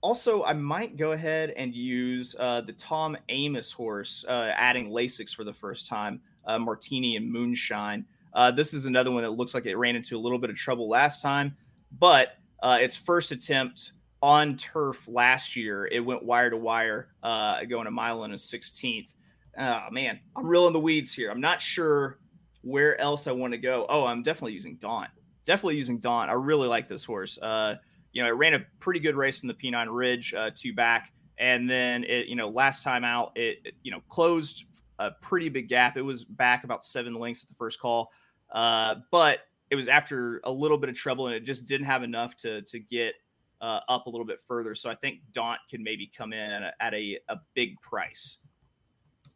also, 0.00 0.44
I 0.44 0.52
might 0.52 0.98
go 0.98 1.12
ahead 1.12 1.50
and 1.50 1.74
use 1.74 2.36
uh, 2.38 2.60
the 2.60 2.74
Tom 2.74 3.16
Amoss 3.30 3.72
horse, 3.72 4.22
uh, 4.28 4.52
adding 4.54 4.90
Lasix 4.90 5.34
for 5.34 5.44
the 5.44 5.52
first 5.54 5.88
time 5.88 6.20
uh, 6.46 6.58
Martini 6.58 7.16
and 7.16 7.30
Moonshine. 7.30 8.04
Uh, 8.32 8.50
this 8.50 8.74
is 8.74 8.84
another 8.86 9.10
one 9.10 9.22
that 9.22 9.30
looks 9.30 9.54
like 9.54 9.66
it 9.66 9.76
ran 9.76 9.96
into 9.96 10.16
a 10.16 10.20
little 10.20 10.38
bit 10.38 10.50
of 10.50 10.56
trouble 10.56 10.88
last 10.88 11.22
time, 11.22 11.56
but 11.98 12.36
uh, 12.62 12.78
its 12.80 12.96
first 12.96 13.30
attempt 13.30 13.92
on 14.22 14.56
turf 14.56 15.06
last 15.06 15.54
year, 15.54 15.86
it 15.86 16.00
went 16.00 16.24
wire 16.24 16.50
to 16.50 16.56
wire, 16.56 17.08
uh, 17.22 17.62
going 17.64 17.86
a 17.86 17.90
mile 17.90 18.24
and 18.24 18.32
a 18.32 18.36
16th. 18.36 19.14
Oh, 19.58 19.82
man, 19.90 20.18
I'm 20.34 20.46
real 20.46 20.66
in 20.66 20.72
the 20.72 20.80
weeds 20.80 21.12
here. 21.12 21.30
I'm 21.30 21.40
not 21.40 21.60
sure 21.60 22.18
where 22.62 22.98
else 23.00 23.26
I 23.26 23.32
want 23.32 23.52
to 23.52 23.58
go. 23.58 23.86
Oh, 23.88 24.06
I'm 24.06 24.22
definitely 24.22 24.54
using 24.54 24.76
Daunt. 24.76 25.10
Definitely 25.44 25.76
using 25.76 25.98
Daunt. 25.98 26.30
I 26.30 26.32
really 26.32 26.66
like 26.66 26.88
this 26.88 27.04
horse. 27.04 27.38
Uh, 27.38 27.76
you 28.12 28.22
know, 28.22 28.28
it 28.28 28.32
ran 28.32 28.54
a 28.54 28.64
pretty 28.80 29.00
good 29.00 29.14
race 29.14 29.42
in 29.42 29.48
the 29.48 29.54
Pennine 29.54 29.90
Ridge, 29.90 30.32
uh, 30.32 30.50
two 30.54 30.72
back, 30.72 31.12
and 31.36 31.68
then 31.68 32.04
it, 32.04 32.26
you 32.26 32.36
know, 32.36 32.48
last 32.48 32.82
time 32.82 33.04
out, 33.04 33.32
it, 33.34 33.58
it 33.64 33.74
you 33.82 33.90
know 33.90 34.00
closed 34.08 34.64
a 34.98 35.10
pretty 35.10 35.48
big 35.48 35.68
gap. 35.68 35.96
It 35.96 36.02
was 36.02 36.24
back 36.24 36.64
about 36.64 36.84
seven 36.84 37.14
lengths 37.14 37.42
at 37.42 37.48
the 37.48 37.54
first 37.56 37.80
call, 37.80 38.10
uh, 38.52 38.96
but 39.10 39.40
it 39.70 39.76
was 39.76 39.88
after 39.88 40.40
a 40.44 40.50
little 40.50 40.78
bit 40.78 40.88
of 40.88 40.94
trouble, 40.94 41.26
and 41.26 41.34
it 41.34 41.44
just 41.44 41.66
didn't 41.66 41.86
have 41.86 42.02
enough 42.02 42.36
to 42.38 42.62
to 42.62 42.78
get 42.78 43.14
uh, 43.60 43.80
up 43.88 44.06
a 44.06 44.10
little 44.10 44.26
bit 44.26 44.40
further. 44.46 44.74
So 44.74 44.90
I 44.90 44.94
think 44.94 45.20
Daunt 45.32 45.58
can 45.70 45.82
maybe 45.82 46.10
come 46.16 46.32
in 46.32 46.50
at 46.50 46.62
a, 46.62 46.82
at 46.82 46.94
a, 46.94 47.18
a 47.28 47.38
big 47.54 47.80
price. 47.80 48.38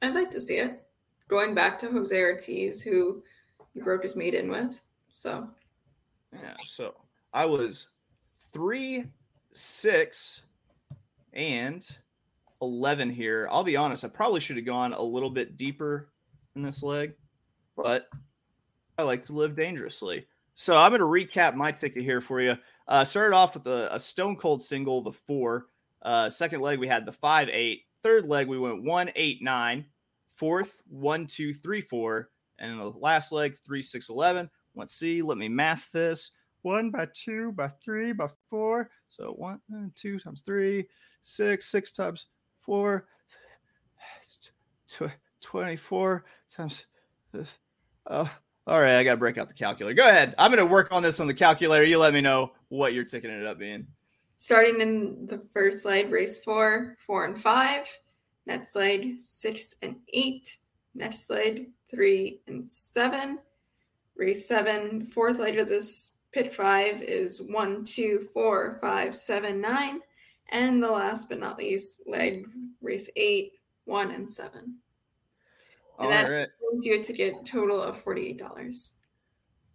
I'd 0.02 0.14
like 0.14 0.30
to 0.30 0.40
see 0.40 0.58
it. 0.58 0.82
Going 1.28 1.54
back 1.54 1.78
to 1.80 1.90
Jose 1.90 2.18
Ortiz, 2.18 2.82
who 2.82 3.22
you 3.74 3.82
broke 3.82 4.02
his 4.02 4.16
maiden 4.16 4.50
with. 4.50 4.80
So 5.12 5.48
yeah, 6.32 6.54
so 6.64 6.94
I 7.32 7.44
was 7.44 7.88
three, 8.52 9.04
six, 9.52 10.42
and 11.32 11.88
11 12.62 13.10
here. 13.10 13.48
I'll 13.50 13.64
be 13.64 13.76
honest, 13.76 14.04
I 14.04 14.08
probably 14.08 14.40
should 14.40 14.56
have 14.56 14.66
gone 14.66 14.92
a 14.92 15.02
little 15.02 15.30
bit 15.30 15.56
deeper 15.56 16.10
in 16.56 16.62
this 16.62 16.82
leg, 16.82 17.14
but 17.76 18.08
I 18.98 19.02
like 19.02 19.24
to 19.24 19.32
live 19.32 19.56
dangerously. 19.56 20.26
So 20.54 20.76
I'm 20.76 20.90
going 20.90 21.00
to 21.00 21.06
recap 21.06 21.54
my 21.54 21.70
ticket 21.70 22.02
here 22.02 22.20
for 22.20 22.40
you. 22.40 22.56
Uh, 22.88 23.04
started 23.04 23.34
off 23.34 23.54
with 23.54 23.66
a, 23.66 23.94
a 23.94 24.00
stone 24.00 24.34
cold 24.34 24.62
single, 24.62 25.02
the 25.02 25.12
four. 25.12 25.66
Uh, 26.02 26.30
second 26.30 26.60
leg, 26.60 26.80
we 26.80 26.88
had 26.88 27.06
the 27.06 27.12
five, 27.12 27.48
eight. 27.48 27.82
Third 28.02 28.26
leg, 28.26 28.48
we 28.48 28.58
went 28.58 28.82
one, 28.82 29.10
eight, 29.14 29.42
nine. 29.42 29.86
Fourth, 30.34 30.76
one, 30.88 31.26
two, 31.26 31.54
three, 31.54 31.80
four. 31.80 32.30
And 32.58 32.80
the 32.80 32.86
last 32.86 33.30
leg, 33.30 33.56
three, 33.56 33.82
six, 33.82 34.08
11. 34.08 34.50
Let's 34.74 34.94
see. 34.94 35.22
Let 35.22 35.38
me 35.38 35.48
math 35.48 35.92
this. 35.92 36.32
One 36.62 36.90
by 36.90 37.06
two, 37.14 37.52
by 37.52 37.68
three, 37.68 38.12
by 38.12 38.28
four. 38.50 38.90
So 39.06 39.32
one, 39.36 39.60
two 39.94 40.18
times 40.18 40.42
three, 40.42 40.88
six, 41.20 41.70
six 41.70 41.92
times 41.92 42.26
four, 42.68 43.06
24 45.40 46.24
times. 46.50 46.84
Oh, 48.06 48.30
all 48.66 48.80
right. 48.80 48.98
I 48.98 49.04
got 49.04 49.12
to 49.12 49.16
break 49.16 49.38
out 49.38 49.48
the 49.48 49.54
calculator. 49.54 49.94
Go 49.94 50.06
ahead. 50.06 50.34
I'm 50.36 50.50
going 50.50 50.58
to 50.58 50.70
work 50.70 50.92
on 50.92 51.02
this 51.02 51.18
on 51.18 51.26
the 51.26 51.32
calculator. 51.32 51.84
You 51.84 51.96
let 51.96 52.12
me 52.12 52.20
know 52.20 52.52
what 52.68 52.92
you're 52.92 53.04
ticking 53.04 53.30
it 53.30 53.46
up 53.46 53.58
being. 53.58 53.86
Starting 54.36 54.82
in 54.82 55.26
the 55.26 55.38
first 55.54 55.82
slide, 55.82 56.12
race 56.12 56.40
four, 56.40 56.98
four 57.06 57.24
and 57.24 57.40
five. 57.40 57.86
Next 58.44 58.74
slide, 58.74 59.18
six 59.18 59.74
and 59.80 59.96
eight. 60.12 60.58
Next 60.94 61.26
slide, 61.26 61.68
three 61.90 62.42
and 62.48 62.64
seven. 62.64 63.38
Race 64.14 64.46
seven, 64.46 65.06
fourth 65.06 65.38
leg 65.38 65.58
of 65.58 65.68
this 65.68 66.12
pick 66.32 66.52
five 66.52 67.02
is 67.02 67.40
one, 67.40 67.82
two, 67.84 68.28
four, 68.34 68.78
five, 68.82 69.16
seven, 69.16 69.62
nine. 69.62 70.00
And 70.50 70.82
the 70.82 70.90
last 70.90 71.28
but 71.28 71.40
not 71.40 71.58
least, 71.58 72.02
leg 72.06 72.46
race 72.80 73.10
eight, 73.16 73.52
one, 73.84 74.10
and 74.10 74.30
seven. 74.30 74.76
And 75.98 76.06
All 76.06 76.08
that 76.08 76.30
right. 76.30 76.48
brings 76.60 76.86
you 76.86 77.00
a 77.00 77.02
ticket 77.02 77.44
total 77.44 77.82
of 77.82 78.02
$48. 78.02 78.92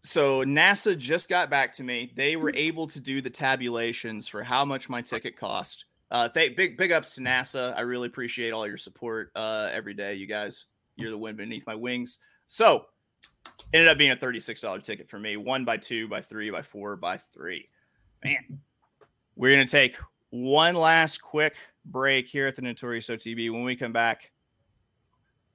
So 0.04 0.44
NASA 0.44 0.98
just 0.98 1.30
got 1.30 1.50
back 1.50 1.74
to 1.74 1.84
me. 1.84 2.12
They 2.16 2.36
were 2.36 2.52
able 2.54 2.88
to 2.88 3.00
do 3.00 3.22
the 3.22 3.30
tabulations 3.30 4.28
for 4.28 4.44
how 4.44 4.66
much 4.66 4.90
my 4.90 5.02
ticket 5.02 5.38
cost. 5.38 5.86
Uh, 6.12 6.30
th- 6.30 6.56
big 6.56 6.78
big 6.78 6.92
ups 6.92 7.16
to 7.16 7.22
NASA. 7.22 7.76
I 7.76 7.82
really 7.82 8.08
appreciate 8.08 8.52
all 8.52 8.68
your 8.68 8.78
support 8.78 9.32
uh, 9.36 9.70
every 9.72 9.94
day, 9.94 10.16
you 10.16 10.28
guys. 10.28 10.66
You're 10.96 11.10
the 11.10 11.18
wind 11.18 11.38
beneath 11.38 11.66
my 11.66 11.76
wings. 11.76 12.20
So 12.46 12.86
ended 13.74 13.90
up 13.90 13.98
being 13.98 14.12
a 14.12 14.16
$36 14.16 14.84
ticket 14.84 15.10
for 15.10 15.18
me. 15.18 15.38
One 15.38 15.66
by 15.66 15.78
two, 15.78 16.08
by 16.08 16.22
three, 16.22 16.52
by 16.52 16.62
four, 16.62 16.96
by 16.96 17.18
three. 17.18 17.68
Man, 18.24 18.60
we're 19.36 19.52
gonna 19.56 19.68
take 19.68 19.98
one 20.34 20.74
last 20.74 21.22
quick 21.22 21.54
break 21.86 22.28
here 22.28 22.48
at 22.48 22.56
the 22.56 22.62
Notorious 22.64 23.08
OTB. 23.08 23.52
When 23.52 23.64
we 23.64 23.76
come 23.76 23.94
back, 23.94 24.32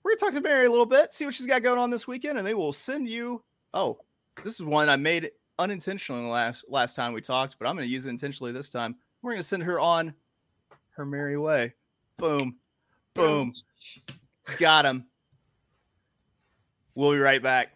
we're 0.02 0.12
gonna 0.12 0.20
talk 0.20 0.34
to 0.34 0.40
Mary 0.40 0.66
a 0.66 0.70
little 0.70 0.86
bit, 0.86 1.12
see 1.12 1.24
what 1.24 1.34
she's 1.34 1.48
got 1.48 1.64
going 1.64 1.80
on 1.80 1.90
this 1.90 2.06
weekend, 2.06 2.38
and 2.38 2.46
they 2.46 2.54
will 2.54 2.72
send 2.72 3.08
you. 3.08 3.42
Oh, 3.74 3.98
this 4.44 4.54
is 4.54 4.62
one 4.62 4.88
I 4.88 4.94
made 4.94 5.32
unintentionally 5.58 6.22
the 6.22 6.28
last 6.28 6.64
last 6.68 6.94
time 6.94 7.12
we 7.12 7.20
talked, 7.20 7.58
but 7.58 7.66
I'm 7.66 7.74
going 7.74 7.88
to 7.88 7.92
use 7.92 8.06
it 8.06 8.10
intentionally 8.10 8.52
this 8.52 8.68
time. 8.68 8.94
We're 9.20 9.32
going 9.32 9.42
to 9.42 9.48
send 9.48 9.64
her 9.64 9.80
on 9.80 10.14
her 10.90 11.04
merry 11.04 11.36
way. 11.36 11.74
Boom, 12.16 12.56
boom, 13.14 13.52
got 14.58 14.86
him. 14.86 15.06
We'll 16.94 17.10
be 17.10 17.18
right 17.18 17.42
back. 17.42 17.72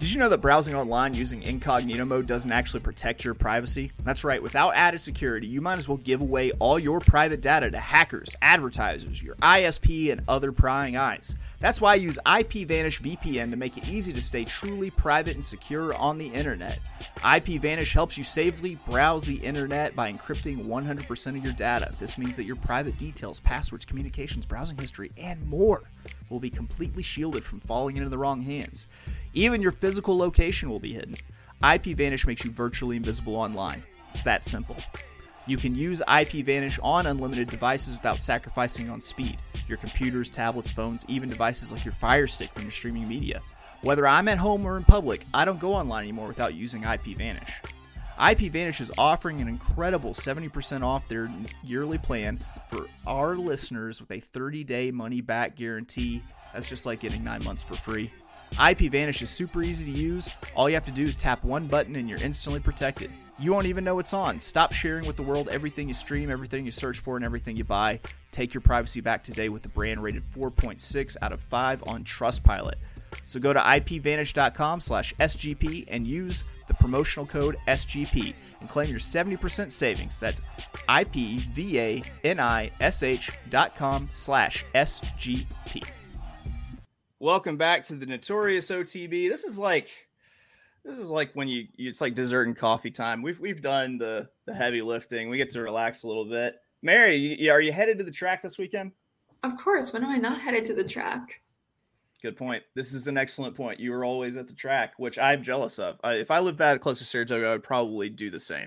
Did 0.00 0.12
you 0.12 0.18
know 0.18 0.30
that 0.30 0.38
browsing 0.38 0.74
online 0.74 1.12
using 1.12 1.42
incognito 1.42 2.06
mode 2.06 2.26
doesn't 2.26 2.50
actually 2.50 2.80
protect 2.80 3.22
your 3.22 3.34
privacy? 3.34 3.92
That's 4.02 4.24
right, 4.24 4.42
without 4.42 4.74
added 4.74 5.02
security, 5.02 5.46
you 5.46 5.60
might 5.60 5.78
as 5.78 5.88
well 5.88 5.98
give 5.98 6.22
away 6.22 6.52
all 6.52 6.78
your 6.78 7.00
private 7.00 7.42
data 7.42 7.70
to 7.70 7.78
hackers, 7.78 8.34
advertisers, 8.40 9.22
your 9.22 9.34
ISP, 9.34 10.10
and 10.10 10.22
other 10.26 10.52
prying 10.52 10.96
eyes. 10.96 11.36
That's 11.58 11.82
why 11.82 11.92
I 11.92 11.96
use 11.96 12.18
IPVanish 12.24 13.02
VPN 13.02 13.50
to 13.50 13.58
make 13.58 13.76
it 13.76 13.90
easy 13.90 14.14
to 14.14 14.22
stay 14.22 14.46
truly 14.46 14.88
private 14.88 15.34
and 15.34 15.44
secure 15.44 15.92
on 15.92 16.16
the 16.16 16.28
internet. 16.28 16.80
IPVanish 17.18 17.92
helps 17.92 18.16
you 18.16 18.24
safely 18.24 18.76
browse 18.88 19.26
the 19.26 19.36
internet 19.36 19.94
by 19.94 20.10
encrypting 20.10 20.64
100% 20.64 21.26
of 21.26 21.44
your 21.44 21.52
data. 21.52 21.92
This 21.98 22.16
means 22.16 22.38
that 22.38 22.44
your 22.44 22.56
private 22.56 22.96
details, 22.96 23.40
passwords, 23.40 23.84
communications, 23.84 24.46
browsing 24.46 24.78
history, 24.78 25.12
and 25.18 25.46
more 25.46 25.82
will 26.28 26.40
be 26.40 26.50
completely 26.50 27.02
shielded 27.02 27.44
from 27.44 27.60
falling 27.60 27.96
into 27.96 28.08
the 28.08 28.18
wrong 28.18 28.42
hands. 28.42 28.86
Even 29.34 29.62
your 29.62 29.72
physical 29.72 30.16
location 30.16 30.68
will 30.68 30.80
be 30.80 30.94
hidden. 30.94 31.16
IP 31.62 31.96
Vanish 31.96 32.26
makes 32.26 32.44
you 32.44 32.50
virtually 32.50 32.96
invisible 32.96 33.36
online. 33.36 33.82
It's 34.12 34.22
that 34.24 34.44
simple. 34.44 34.76
You 35.46 35.56
can 35.56 35.74
use 35.74 36.02
IP 36.02 36.44
Vanish 36.44 36.78
on 36.82 37.06
unlimited 37.06 37.48
devices 37.48 37.96
without 37.96 38.18
sacrificing 38.18 38.90
on 38.90 39.00
speed. 39.00 39.36
Your 39.68 39.78
computers, 39.78 40.28
tablets, 40.28 40.70
phones, 40.70 41.04
even 41.08 41.28
devices 41.28 41.72
like 41.72 41.84
your 41.84 41.94
Fire 41.94 42.26
Stick 42.26 42.54
when 42.54 42.64
you're 42.64 42.72
streaming 42.72 43.08
media. 43.08 43.40
Whether 43.82 44.06
I'm 44.06 44.28
at 44.28 44.38
home 44.38 44.66
or 44.66 44.76
in 44.76 44.84
public, 44.84 45.24
I 45.32 45.44
don't 45.44 45.60
go 45.60 45.74
online 45.74 46.02
anymore 46.04 46.28
without 46.28 46.54
using 46.54 46.84
IPVanish. 48.18 48.50
IPVanish 48.50 48.80
is 48.80 48.92
offering 48.98 49.40
an 49.40 49.48
incredible 49.48 50.14
70% 50.14 50.82
off 50.82 51.08
their 51.08 51.30
yearly 51.62 51.98
plan 51.98 52.40
for 52.68 52.86
our 53.06 53.36
listeners 53.36 54.00
with 54.00 54.10
a 54.10 54.20
30 54.20 54.64
day 54.64 54.90
money 54.90 55.20
back 55.20 55.56
guarantee. 55.56 56.22
That's 56.52 56.68
just 56.68 56.86
like 56.86 57.00
getting 57.00 57.24
nine 57.24 57.44
months 57.44 57.62
for 57.62 57.74
free. 57.74 58.10
IPVanish 58.54 59.22
is 59.22 59.30
super 59.30 59.62
easy 59.62 59.92
to 59.92 59.98
use. 59.98 60.28
All 60.56 60.68
you 60.68 60.74
have 60.74 60.84
to 60.86 60.90
do 60.90 61.04
is 61.04 61.16
tap 61.16 61.44
one 61.44 61.66
button 61.66 61.96
and 61.96 62.08
you're 62.08 62.20
instantly 62.20 62.60
protected. 62.60 63.10
You 63.38 63.52
won't 63.52 63.66
even 63.66 63.84
know 63.84 63.98
it's 64.00 64.12
on. 64.12 64.38
Stop 64.38 64.72
sharing 64.72 65.06
with 65.06 65.16
the 65.16 65.22
world 65.22 65.48
everything 65.48 65.88
you 65.88 65.94
stream, 65.94 66.30
everything 66.30 66.66
you 66.66 66.70
search 66.72 66.98
for, 66.98 67.16
and 67.16 67.24
everything 67.24 67.56
you 67.56 67.64
buy. 67.64 68.00
Take 68.32 68.52
your 68.52 68.60
privacy 68.60 69.00
back 69.00 69.24
today 69.24 69.48
with 69.48 69.62
the 69.62 69.70
brand 69.70 70.02
rated 70.02 70.24
4.6 70.34 71.16
out 71.22 71.32
of 71.32 71.40
5 71.40 71.84
on 71.86 72.04
Trustpilot. 72.04 72.74
So 73.26 73.40
go 73.40 73.52
to 73.52 73.60
ipvanish.com 73.60 74.80
slash 74.80 75.14
SGP 75.20 75.86
and 75.88 76.06
use 76.06 76.44
the 76.68 76.74
promotional 76.74 77.26
code 77.26 77.56
SGP 77.68 78.34
and 78.60 78.68
claim 78.68 78.90
your 78.90 79.00
70% 79.00 79.70
savings. 79.72 80.20
That's 80.20 80.40
ipvanish 80.88 82.10
dot 83.50 83.76
com 83.76 84.08
slash 84.12 84.64
SGP. 84.74 85.84
Welcome 87.18 87.56
back 87.56 87.84
to 87.84 87.94
the 87.94 88.06
Notorious 88.06 88.70
OTB. 88.70 89.28
This 89.28 89.44
is 89.44 89.58
like 89.58 89.90
this 90.84 90.98
is 90.98 91.10
like 91.10 91.32
when 91.34 91.48
you 91.48 91.66
it's 91.76 92.00
like 92.00 92.14
dessert 92.14 92.46
and 92.46 92.56
coffee 92.56 92.90
time. 92.90 93.20
We've 93.20 93.38
we've 93.38 93.60
done 93.60 93.98
the 93.98 94.28
the 94.46 94.54
heavy 94.54 94.80
lifting. 94.80 95.28
We 95.28 95.36
get 95.36 95.50
to 95.50 95.60
relax 95.60 96.02
a 96.02 96.08
little 96.08 96.24
bit. 96.24 96.56
Mary, 96.82 97.16
you, 97.16 97.50
are 97.52 97.60
you 97.60 97.72
headed 97.72 97.98
to 97.98 98.04
the 98.04 98.10
track 98.10 98.40
this 98.40 98.56
weekend? 98.56 98.92
Of 99.42 99.56
course. 99.58 99.92
When 99.92 100.02
am 100.02 100.10
I 100.10 100.16
not 100.16 100.40
headed 100.40 100.64
to 100.66 100.74
the 100.74 100.84
track? 100.84 101.42
Good 102.20 102.36
point. 102.36 102.62
This 102.74 102.92
is 102.92 103.06
an 103.06 103.16
excellent 103.16 103.56
point. 103.56 103.80
You 103.80 103.92
were 103.92 104.04
always 104.04 104.36
at 104.36 104.46
the 104.46 104.54
track, 104.54 104.92
which 104.98 105.18
I'm 105.18 105.42
jealous 105.42 105.78
of. 105.78 105.98
I, 106.04 106.14
if 106.14 106.30
I 106.30 106.38
lived 106.38 106.58
that 106.58 106.80
close 106.80 106.98
to 106.98 107.04
Saratoga, 107.04 107.46
I 107.46 107.52
would 107.52 107.62
probably 107.62 108.10
do 108.10 108.30
the 108.30 108.40
same. 108.40 108.66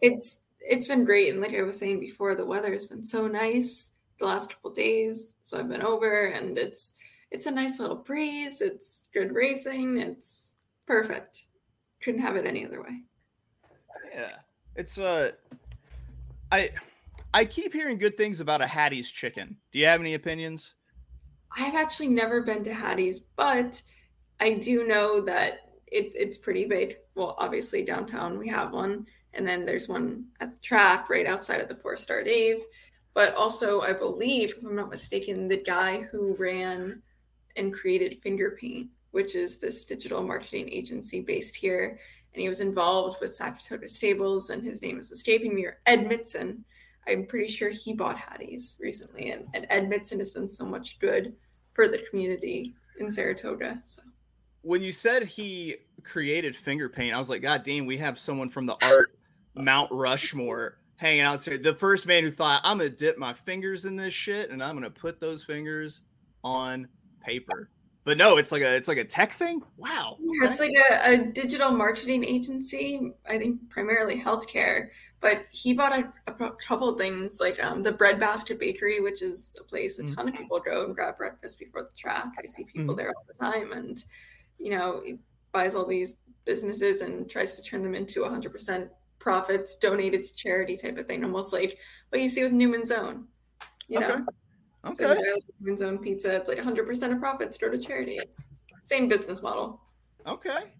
It's 0.00 0.40
it's 0.60 0.86
been 0.86 1.04
great, 1.04 1.32
and 1.32 1.40
like 1.40 1.54
I 1.54 1.62
was 1.62 1.78
saying 1.78 2.00
before, 2.00 2.34
the 2.34 2.44
weather 2.44 2.72
has 2.72 2.86
been 2.86 3.04
so 3.04 3.26
nice 3.26 3.92
the 4.18 4.26
last 4.26 4.50
couple 4.50 4.72
days. 4.72 5.34
So 5.42 5.58
I've 5.58 5.68
been 5.68 5.82
over, 5.82 6.26
and 6.26 6.58
it's 6.58 6.94
it's 7.30 7.46
a 7.46 7.50
nice 7.50 7.78
little 7.78 7.96
breeze. 7.96 8.60
It's 8.60 9.08
good 9.14 9.32
racing. 9.32 9.98
It's 9.98 10.54
perfect. 10.86 11.46
Couldn't 12.02 12.20
have 12.20 12.36
it 12.36 12.46
any 12.46 12.66
other 12.66 12.82
way. 12.82 13.02
Yeah, 14.12 14.36
it's 14.74 14.98
uh, 14.98 15.32
I 16.50 16.70
I 17.32 17.44
keep 17.44 17.72
hearing 17.72 17.98
good 17.98 18.16
things 18.16 18.40
about 18.40 18.60
a 18.60 18.66
Hattie's 18.66 19.10
chicken. 19.10 19.56
Do 19.70 19.78
you 19.78 19.86
have 19.86 20.00
any 20.00 20.14
opinions? 20.14 20.74
I've 21.56 21.74
actually 21.74 22.08
never 22.08 22.42
been 22.42 22.64
to 22.64 22.74
Hattie's, 22.74 23.20
but 23.20 23.82
I 24.40 24.54
do 24.54 24.86
know 24.86 25.20
that 25.22 25.72
it, 25.86 26.12
it's 26.14 26.38
pretty 26.38 26.64
big. 26.64 26.96
Well, 27.14 27.36
obviously 27.38 27.84
downtown 27.84 28.38
we 28.38 28.48
have 28.48 28.72
one, 28.72 29.06
and 29.34 29.46
then 29.46 29.64
there's 29.64 29.88
one 29.88 30.26
at 30.40 30.50
the 30.50 30.58
track 30.58 31.10
right 31.10 31.26
outside 31.26 31.60
of 31.60 31.68
the 31.68 31.76
Four 31.76 31.96
Star 31.96 32.22
Dave. 32.22 32.58
But 33.14 33.34
also, 33.36 33.82
I 33.82 33.92
believe, 33.92 34.54
if 34.56 34.64
I'm 34.64 34.74
not 34.74 34.90
mistaken, 34.90 35.48
the 35.48 35.62
guy 35.62 36.00
who 36.00 36.34
ran 36.38 37.02
and 37.56 37.74
created 37.74 38.22
Fingerpaint, 38.22 38.88
which 39.10 39.34
is 39.34 39.58
this 39.58 39.84
digital 39.84 40.22
marketing 40.22 40.70
agency 40.72 41.20
based 41.20 41.54
here, 41.54 41.98
and 42.32 42.40
he 42.40 42.48
was 42.48 42.60
involved 42.60 43.18
with 43.20 43.34
Saratoga 43.34 43.88
Stables, 43.88 44.48
and 44.48 44.64
his 44.64 44.80
name 44.80 44.98
is 44.98 45.10
escaping 45.10 45.54
me, 45.54 45.66
or 45.66 45.78
Ed 45.84 46.08
Mitzen. 46.08 46.60
I'm 47.06 47.26
pretty 47.26 47.48
sure 47.48 47.70
he 47.70 47.94
bought 47.94 48.18
Hattie's 48.18 48.78
recently, 48.80 49.30
and, 49.30 49.46
and 49.54 49.66
Ed 49.70 49.90
Mitzen 49.90 50.18
has 50.18 50.30
done 50.30 50.48
so 50.48 50.64
much 50.64 50.98
good 50.98 51.34
for 51.72 51.88
the 51.88 51.98
community 52.10 52.74
in 52.98 53.10
Saratoga. 53.10 53.82
So 53.84 54.02
when 54.62 54.82
you 54.82 54.92
said 54.92 55.24
he 55.24 55.76
created 56.04 56.54
finger 56.56 56.88
paint, 56.88 57.14
I 57.14 57.18
was 57.18 57.28
like, 57.28 57.42
God 57.42 57.64
damn, 57.64 57.86
we 57.86 57.96
have 57.98 58.18
someone 58.18 58.48
from 58.48 58.66
the 58.66 58.76
art 58.82 59.18
Mount 59.54 59.90
Rushmore 59.90 60.78
hanging 60.96 61.22
out 61.22 61.44
here. 61.44 61.58
The 61.58 61.74
first 61.74 62.06
man 62.06 62.22
who 62.22 62.30
thought, 62.30 62.60
I'm 62.64 62.78
gonna 62.78 62.88
dip 62.88 63.18
my 63.18 63.32
fingers 63.32 63.84
in 63.84 63.96
this 63.96 64.14
shit 64.14 64.50
and 64.50 64.62
I'm 64.62 64.76
gonna 64.76 64.90
put 64.90 65.20
those 65.20 65.42
fingers 65.42 66.02
on 66.44 66.88
paper. 67.20 67.70
But 68.04 68.18
no, 68.18 68.36
it's 68.36 68.50
like 68.50 68.62
a 68.62 68.74
it's 68.74 68.88
like 68.88 68.98
a 68.98 69.04
tech 69.04 69.32
thing. 69.32 69.62
Wow. 69.76 70.16
Yeah, 70.20 70.48
it's 70.48 70.58
like 70.58 70.72
a, 70.90 71.12
a, 71.12 71.24
digital 71.26 71.70
marketing 71.70 72.24
agency. 72.24 73.12
I 73.28 73.38
think 73.38 73.68
primarily 73.70 74.20
healthcare. 74.20 74.88
But 75.22 75.46
he 75.52 75.72
bought 75.72 75.96
a, 75.96 76.12
a 76.26 76.50
couple 76.66 76.88
of 76.88 76.98
things 76.98 77.38
like 77.38 77.62
um, 77.62 77.82
the 77.82 77.92
Bread 77.92 78.18
Basket 78.18 78.58
Bakery, 78.58 79.00
which 79.00 79.22
is 79.22 79.56
a 79.58 79.62
place 79.62 80.00
a 80.00 80.02
ton 80.02 80.10
mm-hmm. 80.10 80.28
of 80.28 80.34
people 80.34 80.60
go 80.60 80.84
and 80.84 80.94
grab 80.96 81.16
breakfast 81.16 81.60
before 81.60 81.84
the 81.84 81.96
track. 81.96 82.26
I 82.38 82.44
see 82.46 82.64
people 82.64 82.88
mm-hmm. 82.88 82.96
there 82.96 83.12
all 83.16 83.24
the 83.28 83.34
time, 83.34 83.72
and 83.72 84.04
you 84.58 84.76
know, 84.76 85.00
he 85.04 85.18
buys 85.52 85.76
all 85.76 85.86
these 85.86 86.16
businesses 86.44 87.02
and 87.02 87.30
tries 87.30 87.56
to 87.56 87.62
turn 87.62 87.84
them 87.84 87.94
into 87.94 88.20
100% 88.22 88.88
profits 89.20 89.76
donated 89.76 90.26
to 90.26 90.34
charity 90.34 90.76
type 90.76 90.98
of 90.98 91.06
thing, 91.06 91.22
almost 91.22 91.52
like 91.52 91.78
what 92.08 92.20
you 92.20 92.28
see 92.28 92.42
with 92.42 92.52
Newman's 92.52 92.90
Own. 92.90 93.28
You 93.86 94.00
know. 94.00 94.26
Okay. 94.84 95.04
Okay. 95.04 95.14
So 95.14 95.36
Newman's 95.60 95.82
Own 95.82 95.98
pizza, 95.98 96.34
it's 96.34 96.48
like 96.48 96.58
100% 96.58 97.12
of 97.12 97.20
profits 97.20 97.56
go 97.56 97.70
to 97.70 97.78
charity. 97.78 98.16
It's 98.16 98.48
same 98.82 99.08
business 99.08 99.40
model. 99.40 99.80
Okay. 100.26 100.72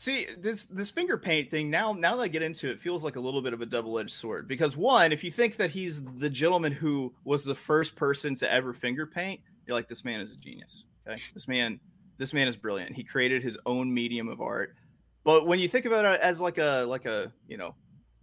See 0.00 0.28
this 0.38 0.64
this 0.64 0.90
finger 0.90 1.18
paint 1.18 1.50
thing 1.50 1.68
now. 1.68 1.92
Now 1.92 2.16
that 2.16 2.22
I 2.22 2.28
get 2.28 2.40
into 2.40 2.70
it, 2.70 2.78
feels 2.78 3.04
like 3.04 3.16
a 3.16 3.20
little 3.20 3.42
bit 3.42 3.52
of 3.52 3.60
a 3.60 3.66
double 3.66 3.98
edged 3.98 4.12
sword 4.12 4.48
because 4.48 4.74
one, 4.74 5.12
if 5.12 5.22
you 5.22 5.30
think 5.30 5.56
that 5.56 5.68
he's 5.68 6.02
the 6.02 6.30
gentleman 6.30 6.72
who 6.72 7.12
was 7.24 7.44
the 7.44 7.54
first 7.54 7.96
person 7.96 8.34
to 8.36 8.50
ever 8.50 8.72
finger 8.72 9.06
paint, 9.06 9.42
you're 9.66 9.76
like, 9.76 9.88
this 9.88 10.02
man 10.02 10.20
is 10.20 10.32
a 10.32 10.36
genius. 10.36 10.86
Okay, 11.06 11.20
this 11.34 11.46
man, 11.46 11.78
this 12.16 12.32
man 12.32 12.48
is 12.48 12.56
brilliant. 12.56 12.96
He 12.96 13.04
created 13.04 13.42
his 13.42 13.58
own 13.66 13.92
medium 13.92 14.28
of 14.28 14.40
art. 14.40 14.74
But 15.22 15.46
when 15.46 15.58
you 15.58 15.68
think 15.68 15.84
about 15.84 16.06
it 16.06 16.20
as 16.22 16.40
like 16.40 16.56
a 16.56 16.86
like 16.88 17.04
a 17.04 17.30
you 17.46 17.58
know 17.58 17.74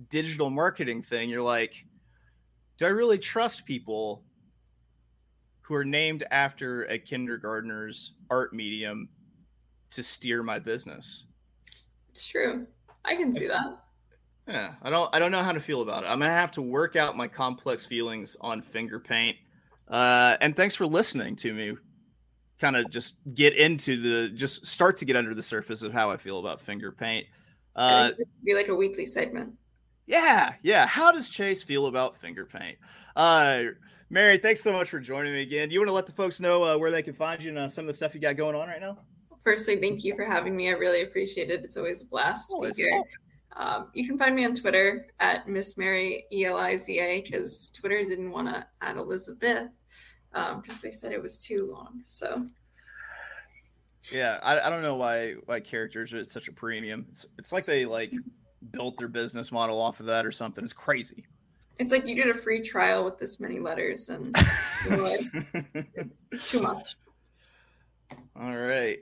digital 0.09 0.49
marketing 0.49 1.03
thing, 1.03 1.29
you're 1.29 1.43
like, 1.43 1.85
do 2.77 2.87
I 2.87 2.89
really 2.89 3.19
trust 3.19 3.67
people 3.67 4.23
who 5.61 5.75
are 5.75 5.85
named 5.85 6.23
after 6.31 6.85
a 6.85 6.97
kindergartner's 6.97 8.13
art 8.31 8.51
medium 8.51 9.09
to 9.91 10.01
steer 10.01 10.41
my 10.41 10.57
business? 10.57 11.26
It's 12.17 12.25
true. 12.25 12.65
I 13.05 13.13
can 13.13 13.31
see 13.31 13.45
that. 13.45 13.77
Yeah, 14.47 14.73
I 14.81 14.89
don't 14.89 15.13
I 15.13 15.19
don't 15.19 15.29
know 15.29 15.43
how 15.43 15.51
to 15.51 15.59
feel 15.59 15.83
about 15.83 16.03
it. 16.03 16.07
I'm 16.07 16.17
gonna 16.17 16.31
have 16.31 16.49
to 16.53 16.63
work 16.63 16.95
out 16.95 17.15
my 17.15 17.27
complex 17.27 17.85
feelings 17.85 18.35
on 18.41 18.63
finger 18.63 18.99
paint. 18.99 19.37
Uh, 19.87 20.35
and 20.41 20.55
thanks 20.55 20.73
for 20.73 20.87
listening 20.87 21.35
to 21.35 21.53
me. 21.53 21.77
Kind 22.57 22.75
of 22.75 22.89
just 22.89 23.17
get 23.35 23.55
into 23.55 24.01
the 24.01 24.29
just 24.29 24.65
start 24.65 24.97
to 24.97 25.05
get 25.05 25.15
under 25.15 25.35
the 25.35 25.43
surface 25.43 25.83
of 25.83 25.93
how 25.93 26.09
I 26.09 26.17
feel 26.17 26.39
about 26.39 26.59
finger 26.59 26.91
paint. 26.91 27.27
Uh, 27.75 28.09
be 28.43 28.55
like 28.55 28.69
a 28.69 28.75
weekly 28.75 29.05
segment. 29.05 29.53
Yeah, 30.07 30.55
yeah. 30.63 30.87
How 30.87 31.11
does 31.11 31.29
Chase 31.29 31.61
feel 31.61 31.85
about 31.85 32.17
finger 32.17 32.47
paint? 32.47 32.79
Uh, 33.15 33.63
Mary, 34.09 34.39
thanks 34.39 34.61
so 34.61 34.73
much 34.73 34.89
for 34.89 34.99
joining 34.99 35.33
me 35.33 35.43
again. 35.43 35.69
You 35.69 35.81
want 35.81 35.89
to 35.89 35.93
let 35.93 36.07
the 36.07 36.13
folks 36.13 36.39
know 36.39 36.63
uh, 36.63 36.77
where 36.79 36.89
they 36.89 37.03
can 37.03 37.13
find 37.13 37.39
you 37.43 37.49
and 37.49 37.59
uh, 37.59 37.69
some 37.69 37.83
of 37.83 37.87
the 37.87 37.93
stuff 37.93 38.15
you 38.15 38.21
got 38.21 38.37
going 38.37 38.55
on 38.55 38.69
right 38.69 38.81
now? 38.81 38.97
Firstly, 39.47 39.77
thank 39.77 40.03
you 40.03 40.13
for 40.13 40.25
having 40.25 40.57
me. 40.57 40.67
I 40.67 40.73
really 40.73 41.03
appreciate 41.03 41.49
it. 41.49 41.63
It's 41.63 41.77
always 41.77 42.01
a 42.01 42.05
blast 42.05 42.49
to 42.49 42.59
be 42.59 42.73
here. 42.75 43.01
Um, 43.55 43.87
you 43.93 44.05
can 44.05 44.17
find 44.17 44.35
me 44.35 44.43
on 44.43 44.53
Twitter 44.53 45.07
at 45.21 45.47
Miss 45.47 45.77
Mary 45.77 46.25
Eliza 46.31 47.21
because 47.23 47.69
Twitter 47.69 48.03
didn't 48.03 48.31
want 48.31 48.49
to 48.49 48.67
add 48.81 48.97
Elizabeth 48.97 49.69
because 50.33 50.51
um, 50.51 50.79
they 50.83 50.91
said 50.91 51.13
it 51.13 51.23
was 51.23 51.37
too 51.37 51.71
long. 51.71 52.01
So 52.07 52.45
yeah, 54.11 54.37
I, 54.43 54.59
I 54.59 54.69
don't 54.69 54.81
know 54.81 54.97
why 54.97 55.35
why 55.45 55.61
characters 55.61 56.11
are 56.11 56.25
such 56.25 56.49
a 56.49 56.51
premium. 56.51 57.05
It's 57.07 57.25
it's 57.39 57.53
like 57.53 57.63
they 57.63 57.85
like 57.85 58.11
built 58.71 58.97
their 58.97 59.07
business 59.07 59.49
model 59.49 59.79
off 59.79 60.01
of 60.01 60.07
that 60.07 60.25
or 60.25 60.31
something. 60.33 60.61
It's 60.61 60.73
crazy. 60.73 61.23
It's 61.79 61.93
like 61.93 62.05
you 62.05 62.15
did 62.15 62.27
a 62.27 62.37
free 62.37 62.59
trial 62.59 63.05
with 63.05 63.17
this 63.17 63.39
many 63.39 63.61
letters 63.61 64.09
and 64.09 64.35
it's 64.85 66.51
too 66.51 66.61
much. 66.61 66.97
All 68.35 68.53
right 68.53 68.99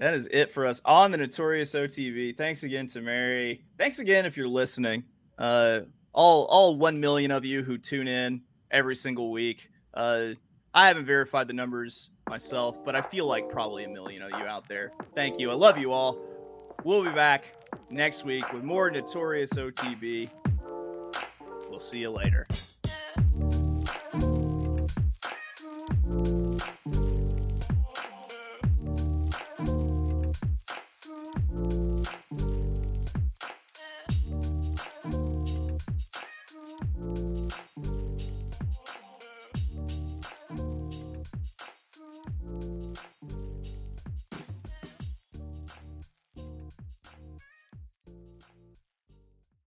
that 0.00 0.14
is 0.14 0.28
it 0.32 0.50
for 0.50 0.66
us 0.66 0.80
on 0.86 1.10
the 1.10 1.18
Notorious 1.18 1.74
OTB. 1.74 2.36
Thanks 2.36 2.62
again 2.62 2.86
to 2.88 3.02
Mary. 3.02 3.62
Thanks 3.78 3.98
again 3.98 4.24
if 4.24 4.36
you're 4.36 4.48
listening. 4.48 5.04
Uh, 5.38 5.80
all 6.12 6.46
all 6.46 6.74
one 6.76 6.98
million 6.98 7.30
of 7.30 7.44
you 7.44 7.62
who 7.62 7.76
tune 7.76 8.08
in 8.08 8.40
every 8.70 8.96
single 8.96 9.30
week. 9.30 9.70
Uh, 9.92 10.30
I 10.72 10.88
haven't 10.88 11.04
verified 11.04 11.48
the 11.48 11.54
numbers 11.54 12.10
myself, 12.28 12.82
but 12.82 12.96
I 12.96 13.02
feel 13.02 13.26
like 13.26 13.50
probably 13.50 13.84
a 13.84 13.88
million 13.88 14.22
of 14.22 14.30
you 14.30 14.46
out 14.46 14.66
there. 14.68 14.92
Thank 15.14 15.38
you. 15.38 15.50
I 15.50 15.54
love 15.54 15.76
you 15.76 15.92
all. 15.92 16.18
We'll 16.82 17.04
be 17.04 17.10
back 17.10 17.44
next 17.90 18.24
week 18.24 18.50
with 18.54 18.64
more 18.64 18.90
Notorious 18.90 19.52
OTB. 19.52 20.30
We'll 21.68 21.78
see 21.78 21.98
you 21.98 22.10
later. 22.10 22.46